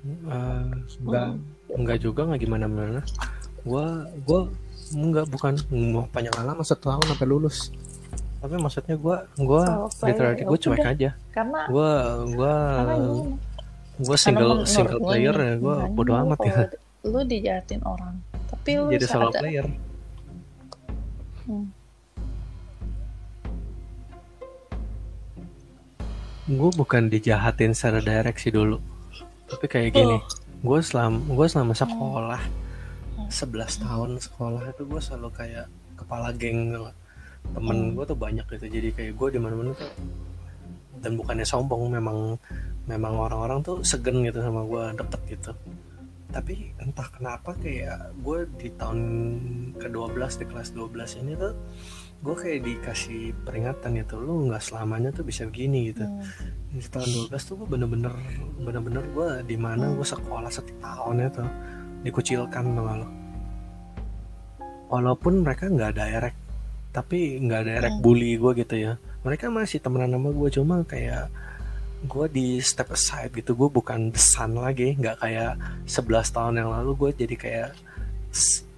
Eh, 0.00 0.64
enggak 1.04 1.26
enggak 1.76 1.98
juga 2.00 2.24
nggak 2.24 2.40
gimana 2.40 2.64
gimana 2.72 3.00
gua 3.68 4.08
gua 4.24 4.48
enggak 4.96 5.28
bukan 5.28 5.52
mau 5.92 6.08
panjang 6.08 6.32
lama 6.40 6.64
setahun 6.64 7.04
sampai 7.04 7.28
lulus. 7.28 7.68
Tapi 8.40 8.56
maksudnya 8.56 8.96
gua 8.96 9.28
gua 9.36 9.62
Solo 9.68 9.88
player, 10.00 10.08
literally 10.16 10.42
gue 10.48 10.58
cuek 10.64 10.80
udah. 10.80 10.92
aja. 10.96 11.10
Karena 11.36 11.60
gua 11.68 11.92
gua 12.32 12.54
gua 14.00 14.16
single 14.16 14.64
single 14.64 15.04
gue 15.04 15.08
player 15.12 15.36
ya 15.36 15.54
gua 15.60 15.74
misalnya 15.84 15.92
bodo 15.92 16.12
amat 16.16 16.38
ya. 16.48 16.56
Lu 17.04 17.20
dijahatin 17.20 17.80
orang 17.84 18.16
tapi 18.48 18.70
lu 18.80 18.88
jadi 18.88 19.04
solo 19.04 19.28
player. 19.36 19.68
Hmm. 21.44 21.68
Gue 26.50 26.70
bukan 26.74 27.06
dijahatin 27.06 27.70
secara 27.70 28.02
direct 28.02 28.42
sih 28.42 28.50
dulu 28.50 28.82
tapi 29.46 29.66
kayak 29.66 29.90
gini 29.94 30.18
Oh. 30.18 30.22
gue 30.60 30.78
selama 30.82 31.18
gue 31.24 31.46
selama 31.46 31.72
sekolah 31.72 32.42
Hmm. 33.10 33.28
11 33.28 33.80
tahun 33.80 34.10
sekolah 34.18 34.62
itu 34.68 34.82
gue 34.82 35.00
selalu 35.00 35.28
kayak 35.30 35.66
kepala 35.94 36.32
geng 36.32 36.72
nggak? 36.72 36.94
temen 37.52 37.76
Hmm. 37.80 37.92
gue 37.94 38.04
tuh 38.04 38.18
banyak 38.18 38.44
gitu 38.46 38.66
jadi 38.68 38.88
kayak 38.90 39.12
gue 39.14 39.28
di 39.30 39.38
mana 39.38 39.54
mana 39.54 39.70
tuh 39.72 39.88
dan 40.98 41.16
bukannya 41.16 41.42
sombong 41.42 41.88
memang 41.88 42.36
memang 42.84 43.14
orang-orang 43.16 43.60
tuh 43.60 43.80
segen 43.80 44.20
gitu 44.22 44.40
sama 44.40 44.60
gue 44.62 44.84
deket 44.94 45.20
gitu 45.28 45.52
tapi 46.28 46.70
entah 46.78 47.08
kenapa 47.08 47.56
kayak 47.56 48.12
gue 48.16 48.38
di 48.54 48.68
tahun 48.70 49.00
ke-12 49.76 50.14
di 50.36 50.46
kelas 50.46 50.68
12 50.70 51.20
ini 51.20 51.32
tuh 51.34 51.54
gue 52.20 52.34
kayak 52.36 52.60
dikasih 52.62 53.32
peringatan 53.42 53.96
gitu 53.96 54.20
lu 54.20 54.44
nggak 54.46 54.60
selamanya 54.60 55.08
tuh 55.08 55.24
bisa 55.24 55.48
begini 55.48 55.88
gitu 55.88 56.04
Hmm. 56.04 56.20
di 56.70 56.84
tahun 56.84 57.08
12 57.26 57.48
tuh 57.48 57.54
gue 57.56 57.68
bener-bener 57.68 58.12
bener-bener 58.60 59.04
gue 59.10 59.28
di 59.42 59.56
mana 59.56 59.90
gue 59.90 60.04
sekolah 60.04 60.48
setahun 60.48 61.16
itu 61.16 61.44
dikucilkan 62.02 62.62
sama 62.62 62.94
lo 62.96 63.08
walaupun 64.90 65.40
mereka 65.40 65.66
nggak 65.66 65.94
direct 65.94 66.38
tapi 66.90 67.38
nggak 67.38 67.62
direct 67.64 67.94
Hmm. 67.96 68.04
bully 68.04 68.36
gue 68.36 68.52
gitu 68.58 68.74
ya 68.76 68.92
mereka 69.22 69.48
masih 69.48 69.78
temenan 69.78 70.10
sama 70.10 70.30
gue 70.30 70.48
cuma 70.50 70.76
kayak 70.84 71.30
gue 72.00 72.26
di 72.28 72.46
step 72.60 72.90
aside 72.90 73.28
gitu 73.30 73.52
gue 73.52 73.68
bukan 73.68 74.08
the 74.08 74.18
sun 74.18 74.56
lagi 74.56 74.96
nggak 74.96 75.20
kayak 75.20 75.56
11 75.84 76.04
tahun 76.30 76.54
yang 76.56 76.70
lalu 76.72 76.90
gue 76.96 77.10
jadi 77.16 77.34
kayak 77.36 77.70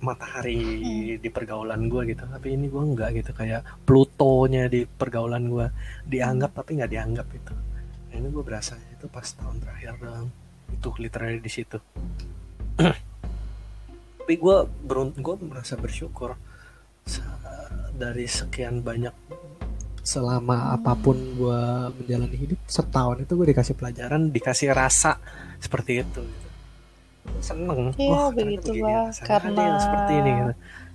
matahari 0.03 1.16
di 1.16 1.28
pergaulan 1.30 1.86
gue 1.86 2.12
gitu. 2.12 2.26
Tapi 2.26 2.59
ini 2.59 2.66
gue 2.68 2.82
nggak 2.82 3.11
gitu 3.22 3.30
kayak 3.32 3.86
Plutonya 3.86 4.66
di 4.66 4.84
pergaulan 4.84 5.48
gue 5.48 5.66
dianggap 6.05 6.59
tapi 6.59 6.76
nggak 6.76 6.90
dianggap 6.90 7.28
itu 7.32 7.55
Nah, 8.12 8.20
ini 8.20 8.28
gue 8.28 8.44
berasa 8.44 8.76
itu 8.92 9.09
pas 9.09 9.24
tahun 9.24 9.57
terakhir 9.64 9.96
doang 9.96 10.28
itu 10.68 10.88
literally 11.00 11.40
di 11.40 11.48
situ. 11.48 11.80
Tapi 14.20 14.34
gue 14.36 14.57
berunt 14.84 15.16
gue 15.16 15.34
merasa 15.40 15.80
bersyukur 15.80 16.36
dari 17.96 18.28
sekian 18.28 18.84
banyak 18.84 19.16
selama 20.05 20.76
apa 20.76 20.92
pun 20.92 21.16
gue 21.16 21.62
menjalani 21.96 22.36
hidup 22.36 22.61
setahun 22.68 23.24
itu 23.24 23.32
gue 23.32 23.46
dikasih 23.55 23.74
pelajaran 23.80 24.28
dikasih 24.28 24.76
rasa 24.76 25.16
seperti 25.57 26.05
itu. 26.05 26.20
gitu. 26.20 26.41
Seneng. 27.40 27.90
Iya, 27.96 28.10
Wah, 28.10 28.28
ternyata 28.30 28.38
begitu, 28.38 28.70
begini. 28.72 28.86
Ada 28.86 29.02
yang 29.02 29.26
Karena- 29.26 29.78
seperti 29.78 30.12
ini 30.18 30.30
gitu. 30.32 30.52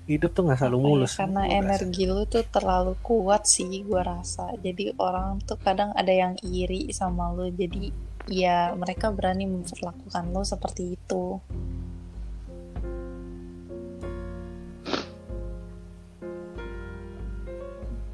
hidup 0.08 0.32
tuh 0.32 0.42
nggak 0.48 0.58
selalu 0.58 0.78
Apa 0.78 0.84
ya, 0.84 0.88
mulus. 0.88 1.12
karena 1.20 1.42
Gua 1.44 1.52
rasa. 1.52 1.60
energi 1.60 2.04
lu 2.08 2.22
tuh 2.26 2.44
terlalu 2.48 2.94
kuat 3.04 3.44
sih 3.44 3.70
gua 3.84 4.02
rasa. 4.08 4.46
Jadi 4.58 4.86
orang 4.96 5.44
tuh 5.44 5.60
kadang 5.60 5.92
ada 5.92 6.14
yang 6.14 6.34
iri 6.42 6.88
sama 6.92 7.36
lu. 7.36 7.52
Jadi 7.52 7.92
ya 8.32 8.72
mereka 8.74 9.12
berani 9.12 9.44
memperlakukan 9.46 10.24
lu 10.32 10.44
seperti 10.44 10.96
itu. 10.96 11.44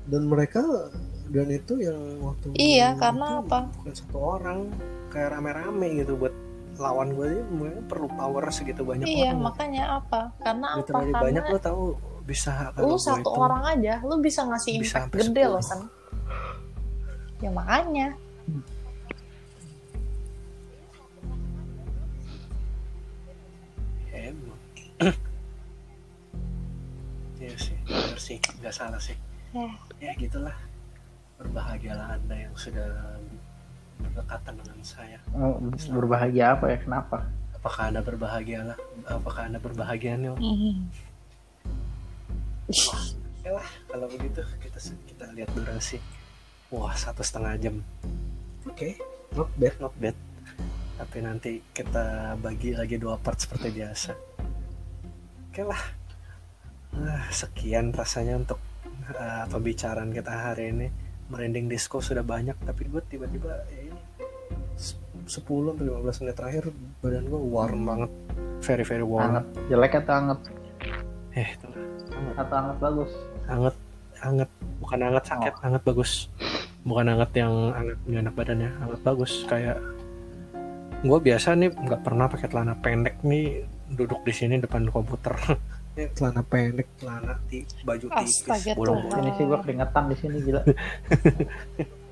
Dan 0.03 0.28
mereka 0.28 0.61
dan 1.32 1.47
itu 1.49 1.80
yang 1.80 1.97
waktu 2.22 2.53
Iya, 2.53 2.93
itu 2.93 2.99
karena 3.01 3.28
apa? 3.41 3.59
bukan 3.82 3.93
satu 3.95 4.18
orang. 4.20 4.59
Kayak 5.09 5.30
rame-rame 5.38 5.88
gitu 6.01 6.18
buat 6.18 6.34
lawan 6.82 7.13
gue 7.13 7.45
mereka 7.53 7.82
perlu 7.86 8.07
power 8.09 8.49
segitu 8.49 8.82
banyak 8.82 9.05
iya 9.05 9.30
orang 9.34 9.45
makanya 9.45 9.84
apa? 10.01 10.21
Karena 10.41 10.67
apa? 10.80 10.89
Karena 10.89 11.17
banyak 11.21 11.43
lo 11.53 11.59
tahu 11.61 11.84
bisa 12.24 12.71
lu 12.80 12.95
satu 12.95 13.19
itu 13.19 13.30
orang 13.36 13.63
aja 13.67 13.99
lu 13.99 14.15
bisa 14.24 14.47
ngasih 14.47 14.80
bisa 14.80 15.05
impact 15.05 15.28
gede 15.28 15.43
10. 15.43 15.53
loh 15.53 15.61
san. 15.61 15.82
Ya 17.43 17.51
makanya. 17.51 18.07
Ya 24.09 24.19
emang. 24.32 24.59
Iya 27.43 27.59
sih 27.59 27.76
benar 27.84 28.19
sih. 28.24 28.39
Nggak 28.63 28.71
salah 28.71 29.01
sih. 29.03 29.19
Ya. 29.51 29.67
ya 29.99 30.11
gitulah. 30.15 30.55
Berbahagialah 31.36 32.15
anda 32.15 32.47
yang 32.47 32.55
sudah 32.55 33.19
berdekatan 34.04 34.54
dengan 34.60 34.80
saya. 34.84 35.18
Oh, 35.32 35.58
berbahagia 35.95 36.60
apa 36.60 36.66
ya? 36.70 36.78
Kenapa? 36.84 37.26
Apakah 37.56 37.88
anda 37.88 38.04
berbahagialah 38.04 38.76
apakah 39.08 39.47
anda 39.47 39.56
berbahagia 39.56 40.20
nih 40.20 40.36
Mhm. 40.36 40.91
Oke 43.43 43.49
lah 43.51 43.68
kalau 43.91 44.08
begitu 44.08 44.39
kita 44.60 44.80
kita 45.08 45.26
lihat 45.36 45.49
durasi. 45.56 45.99
Wah 46.72 46.95
satu 46.95 47.24
setengah 47.24 47.56
jam. 47.60 47.76
Oke 48.68 48.99
not 49.36 49.51
bad. 49.60 49.76
Not 49.80 49.95
bad. 49.99 50.16
Tapi 50.99 51.18
nanti 51.20 51.51
kita 51.76 52.36
bagi 52.39 52.72
lagi 52.76 52.95
dua 52.95 53.20
part 53.20 53.39
seperti 53.39 53.72
biasa. 53.72 54.12
Oke 55.51 55.64
lah. 55.64 55.84
Ah, 56.93 57.26
sekian 57.32 57.91
rasanya 57.91 58.39
untuk 58.39 58.60
ah, 59.20 59.43
pembicaraan 59.51 60.12
kita 60.16 60.32
hari 60.32 60.72
ini. 60.72 60.88
Merinding 61.28 61.68
disco 61.68 61.99
sudah 61.99 62.24
banyak 62.24 62.56
tapi 62.64 62.88
gue 62.88 63.01
tiba-tiba 63.08 63.68
ya 63.72 63.83
10 65.24 65.39
sampai 65.47 65.86
15 65.88 66.22
menit 66.24 66.36
terakhir 66.36 66.64
badan 66.99 67.26
gue 67.28 67.41
warm 67.41 67.82
banget. 67.88 68.12
Very 68.64 68.84
very 68.84 69.06
warm. 69.06 69.39
Hangat 69.39 69.45
jelek 69.72 69.93
atau 70.04 70.14
hangat 70.14 70.39
eh 71.34 71.47
itu. 71.49 71.66
Lah. 71.68 71.82
atau 72.38 72.56
hangat 72.56 72.78
bagus? 72.78 73.12
Hangat 73.49 73.76
hangat 74.20 74.49
bukan 74.80 74.99
hangat 74.99 75.24
sakit. 75.28 75.54
Hangat 75.64 75.82
bagus. 75.84 76.12
Bukan 76.84 77.06
hangat 77.08 77.32
yang 77.36 77.54
hangat 77.72 77.97
nggak 78.04 78.22
enak 78.28 78.36
badannya 78.36 78.70
hangat 78.84 79.01
bagus. 79.01 79.32
Kayak 79.47 79.78
gue 81.04 81.20
biasa 81.20 81.56
nih 81.60 81.70
nggak 81.72 82.01
pernah 82.04 82.26
pakai 82.32 82.47
celana 82.47 82.76
pendek 82.80 83.20
nih 83.24 83.68
duduk 83.91 84.24
di 84.28 84.34
sini 84.36 84.60
depan 84.60 84.88
komputer. 84.91 85.36
Ini 85.93 86.10
celana 86.18 86.41
pendek 86.41 86.89
celana 86.97 87.38
di 87.45 87.62
baju 87.86 88.10
tipis. 88.10 88.74
Bolong 88.74 89.14
ini 89.14 89.30
sih 89.38 89.45
gua 89.45 89.62
keringetan 89.62 90.10
di 90.10 90.18
sini 90.18 90.41
gila 90.41 90.66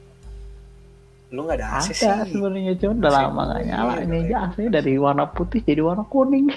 lu 1.32 1.48
nggak 1.48 1.58
ada 1.58 1.68
AC 1.80 1.96
ada 1.96 2.28
sih. 2.28 2.36
sebenarnya 2.36 2.74
cuma 2.76 2.94
udah 2.98 3.08
AC 3.08 3.18
lama 3.18 3.42
nggak 3.48 3.62
nyala. 3.66 3.92
iya, 3.92 4.04
ini 4.04 4.18
aja 4.22 4.36
aslinya 4.46 4.72
dari 4.74 4.94
warna 4.96 5.26
putih 5.28 5.60
jadi 5.62 5.82
warna 5.82 6.04
kuning. 6.06 6.48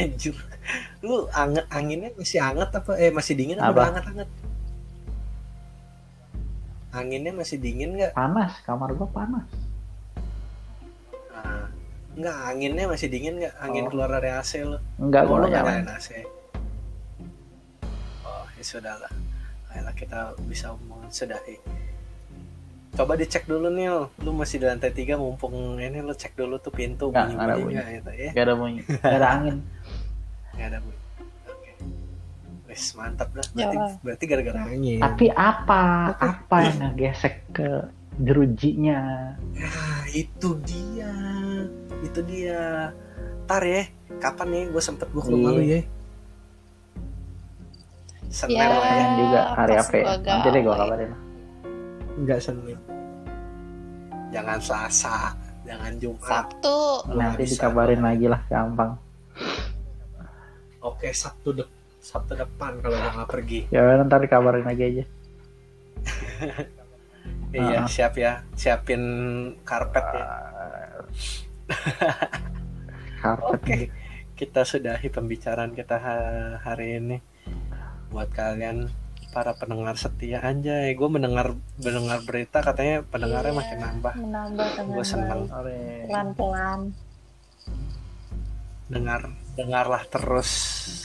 Anjir 0.00 0.34
lu 1.00 1.26
anget 1.32 1.64
anginnya 1.68 2.10
masih 2.14 2.38
hangat 2.38 2.70
apa? 2.70 2.92
Eh 2.94 3.10
masih 3.10 3.34
dingin 3.34 3.56
apa, 3.56 3.66
Apa? 3.66 3.72
udah 3.72 3.84
hangat 3.88 4.04
hangat 4.06 4.28
anginnya 6.90 7.32
masih 7.32 7.56
dingin 7.56 7.90
nggak? 7.94 8.12
Panas 8.12 8.52
kamar 8.62 8.90
gua 8.92 9.08
panas. 9.08 9.46
Nah, 11.30 11.70
nggak 12.14 12.36
anginnya 12.46 12.84
masih 12.86 13.06
dingin 13.06 13.38
nggak? 13.38 13.54
Angin 13.58 13.84
Oh. 13.86 13.88
keluar 13.88 14.10
dari 14.10 14.30
AC 14.30 14.52
lu. 14.60 14.78
Enggak 14.98 15.22
gua 15.24 15.36
nggak 15.40 15.52
nyalain 15.52 15.86
AC. 15.88 16.08
Oh, 18.22 18.44
ya 18.54 18.64
sudah 18.64 18.94
lah. 18.96 19.12
Ayolah 19.70 19.94
kita 19.94 20.18
bisa 20.44 20.74
mensudahi. 20.84 21.56
Coba 22.90 23.14
dicek 23.14 23.44
dulu 23.44 23.70
nih, 23.70 23.86
lu 24.18 24.30
masih 24.32 24.58
di 24.58 24.66
lantai 24.66 24.90
tiga 24.90 25.14
mumpung 25.14 25.52
ini 25.76 25.98
lu 25.98 26.10
cek 26.10 26.34
dulu 26.34 26.58
tuh 26.58 26.70
pintu 26.70 27.08
Nggak, 27.08 27.22
bunyi 27.22 27.34
nggak 27.34 27.46
ada 27.46 27.54
bunyi 27.56 27.74
nggak 27.74 27.88
gitu 27.92 28.10
ya? 28.12 28.30
nggak 28.30 28.44
ada 28.44 28.54
bunyi 28.54 28.80
nggak 28.82 29.14
ada 29.14 29.28
angin 29.30 29.56
Nggak 30.50 30.66
ada 30.66 30.78
bunyi. 30.80 30.98
Oke. 31.46 31.70
Wis 32.66 32.84
mantap 32.92 33.28
dah. 33.30 33.46
Ya 33.48 33.54
Berarti, 33.56 33.76
lah. 33.78 33.92
berarti 34.02 34.24
gara-gara 34.26 34.60
angin 34.66 34.98
tapi 34.98 35.26
apa 35.30 35.82
apa 36.14 36.56
yang 36.60 36.76
ngegesek 36.84 37.34
ke 37.50 37.68
jerujinya 38.18 39.00
Nah, 39.54 40.04
itu 40.10 40.48
dia. 40.60 41.14
Itu 42.00 42.20
dia. 42.22 42.90
Ntar 43.44 43.62
ya, 43.62 43.82
kapan 44.18 44.46
nih 44.48 44.64
gue 44.68 44.78
sempet 44.80 45.08
gue 45.08 45.18
ke 45.18 45.30
rumah 45.30 45.50
Iya. 45.50 45.56
lu 45.56 45.64
ya? 45.64 45.80
Senin 48.28 48.56
Ya. 48.56 48.66
lah 48.68 48.82
ya. 48.84 48.94
yang 48.96 49.12
juga 49.16 49.40
hari 49.54 49.74
apa 49.74 49.90
ya 49.92 50.04
nanti 50.20 50.48
deh 50.48 50.60
gua 50.60 50.70
gawe. 50.72 50.80
kabarin 50.84 51.10
nggak 52.16 52.40
senin 52.40 52.78
Jangan 54.30 54.62
Selasa, 54.62 55.34
jangan 55.62 55.98
Jumat. 55.98 56.22
Sabtu 56.22 56.78
nanti 57.10 57.42
bisa. 57.42 57.52
dikabarin 57.58 57.98
lagi 58.00 58.26
lah 58.26 58.40
gampang 58.46 58.94
oke 60.80 61.08
sabtu 61.10 61.52
dep 61.52 61.68
sabtu 61.98 62.32
depan 62.32 62.78
kalau 62.78 62.96
nggak 62.96 63.28
pergi 63.28 63.66
ya 63.68 63.84
ntar 64.00 64.18
dikabarin 64.18 64.64
lagi 64.64 64.82
aja 64.84 65.04
Iya, 67.50 67.82
Ah. 67.82 67.84
siap 67.84 68.14
ya. 68.14 68.46
Siapin 68.54 69.02
karpet 69.60 70.06
ya. 70.14 70.26
karpet 73.20 73.50
Oke. 73.52 73.78
Kita 74.32 74.62
sudahi 74.62 75.10
pembicaraan 75.10 75.74
kita 75.74 75.98
ha- 75.98 76.62
hari 76.62 76.96
ini. 76.96 77.18
Buat 78.08 78.30
kalian 78.30 78.86
para 79.30 79.54
pendengar 79.54 79.94
setia 79.94 80.38
anjay, 80.40 80.90
gue 80.92 81.08
mendengar 81.08 81.54
mendengar 81.78 82.18
berita 82.20 82.58
katanya 82.60 83.02
pendengarnya 83.04 83.52
Iya. 83.52 83.58
makin 83.58 83.78
nambah. 83.78 84.14
menambah 84.18 84.68
Gue 84.88 85.04
seneng 85.04 85.40
Sore. 85.46 85.80
pelan-pelan 86.04 86.80
dengar 88.86 89.20
dengarlah 89.54 90.02
terus 90.04 90.50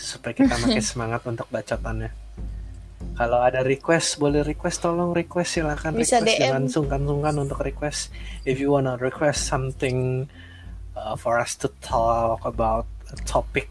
supaya 0.03 0.33
kita 0.33 0.57
makin 0.57 0.81
semangat 0.91 1.21
untuk 1.23 1.45
bacotannya. 1.47 2.09
Kalau 3.13 3.39
ada 3.39 3.61
request 3.61 4.17
boleh 4.17 4.41
request 4.41 4.81
tolong 4.81 5.13
request 5.13 5.55
silakan 5.55 5.93
Bisa 5.93 6.17
request 6.17 6.25
DM. 6.25 6.41
jangan 6.41 6.63
sungkan-sungkan 6.65 7.35
untuk 7.37 7.61
request. 7.61 8.09
If 8.41 8.57
you 8.57 8.73
wanna 8.73 8.97
request 8.97 9.45
something 9.45 10.25
uh, 10.93 11.13
for 11.13 11.37
us 11.37 11.53
to 11.55 11.69
talk 11.79 12.41
about 12.41 12.83
a 13.07 13.17
topic 13.23 13.69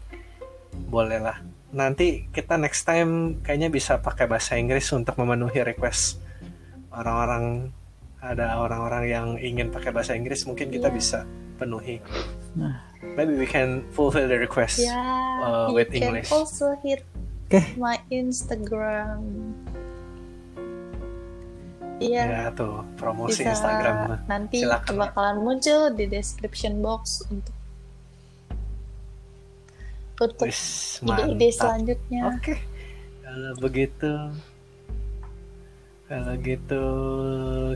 bolehlah. 0.87 1.43
Nanti 1.75 2.31
kita 2.31 2.55
next 2.55 2.87
time 2.87 3.43
kayaknya 3.43 3.67
bisa 3.67 3.99
pakai 3.99 4.25
bahasa 4.25 4.55
Inggris 4.55 4.87
untuk 4.89 5.19
memenuhi 5.19 5.59
request 5.61 6.23
orang-orang 6.89 7.75
ada 8.23 8.57
orang-orang 8.57 9.03
yang 9.05 9.27
ingin 9.37 9.67
pakai 9.67 9.91
bahasa 9.91 10.15
Inggris 10.15 10.47
mungkin 10.47 10.71
kita 10.71 10.87
Iya. 10.87 10.95
bisa 10.95 11.19
penuhi. 11.55 11.99
Nah. 12.55 12.79
Maybe 13.13 13.35
we 13.35 13.45
can 13.45 13.83
fulfill 13.91 14.25
the 14.25 14.39
request. 14.39 14.81
ya 14.81 14.95
uh, 15.43 15.67
you 15.69 15.75
with 15.75 15.91
can 15.91 16.09
English. 16.09 16.31
also 16.31 16.73
hit 16.79 17.03
Oke. 17.45 17.61
my 17.77 17.99
Instagram 18.09 19.21
Iya, 21.95 22.23
Ya 22.27 22.45
tuh 22.51 22.83
promosi 22.99 23.39
bisa 23.39 23.55
Instagram. 23.55 24.19
nanti 24.27 24.67
Silakan. 24.67 24.99
bakalan 24.99 25.37
muncul 25.39 25.95
di 25.95 26.11
description 26.11 26.83
box 26.83 27.23
untuk 27.31 27.54
untuk 30.17 30.47
ide-ide 30.47 31.47
selanjutnya. 31.51 32.21
Oke. 32.31 32.55
Kalau 33.19 33.51
begitu 33.57 34.11
kalau 36.05 36.33
gitu 36.37 36.83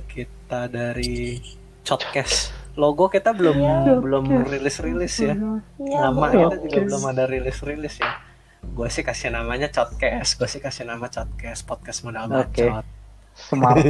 kita 0.05 0.61
dari 0.65 1.41
Podcast 1.81 2.53
logo 2.75 3.09
kita 3.09 3.33
belum 3.33 3.57
Iya. 3.57 3.97
belum 3.97 4.23
rilis-rilis 4.45 5.15
ya. 5.19 5.33
Iya, 5.75 5.99
Nama 6.05 6.25
kita 6.29 6.55
juga 6.61 6.79
belum 6.85 7.03
ada 7.07 7.23
rilis-rilis 7.25 7.97
ya. 7.97 8.13
Gue 8.61 8.87
sih 8.87 9.01
kasih 9.01 9.31
namanya 9.31 9.67
Codcast. 9.67 10.37
Gue 10.37 10.45
sih 10.45 10.59
kasih 10.59 10.85
nama 10.85 11.09
Codcast 11.09 11.65
podcast 11.65 12.05
modal 12.05 12.29
Oke. 12.29 12.69
bacot. 12.69 12.85
Smart. 13.33 13.81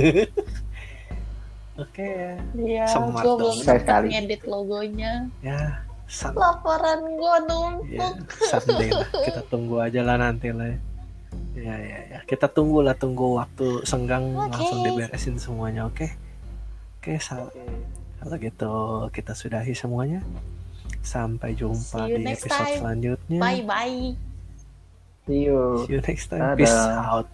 Oke. 1.78 2.12
Iya, 2.56 2.86
Smart 2.88 3.20
gue 3.20 3.28
dong. 3.28 3.38
belum 3.40 3.56
Sekali. 3.58 3.84
sempat 3.84 4.04
ngedit 4.08 4.42
logonya. 4.46 5.14
Ya, 5.40 5.84
san 6.10 6.34
Laporan 6.34 7.06
gue 7.06 7.36
numpuk. 7.46 7.86
Ya, 7.94 8.10
someday 8.50 8.90
lah. 8.90 9.06
Kita 9.14 9.42
tunggu 9.46 9.78
aja 9.78 10.02
lah 10.02 10.18
nanti 10.18 10.50
lah. 10.50 10.74
ya. 10.74 10.78
Ya, 11.54 11.76
ya, 11.78 12.00
ya. 12.10 12.20
Kita 12.26 12.50
tunggu 12.50 12.82
lah, 12.82 12.98
tunggu 12.98 13.38
waktu 13.38 13.86
senggang 13.86 14.34
Oke. 14.34 14.58
langsung 14.58 14.82
diberesin 14.82 15.38
semuanya, 15.38 15.86
oke? 15.86 16.10
Oke, 16.98 17.22
sal- 17.22 17.54
kalau 18.20 18.36
gitu 18.42 18.74
kita 19.14 19.32
sudahi 19.38 19.72
semuanya. 19.78 20.26
Sampai 21.06 21.54
jumpa 21.56 22.10
di 22.10 22.26
episode 22.26 22.58
time. 22.58 22.80
selanjutnya. 22.82 23.40
Bye 23.40 23.64
bye. 23.64 24.02
See 25.30 25.46
you. 25.46 25.86
See 25.86 25.94
you 25.96 26.02
next 26.02 26.28
time. 26.28 26.42
Dadah. 26.42 26.58
Peace 26.58 26.74
out. 26.74 27.30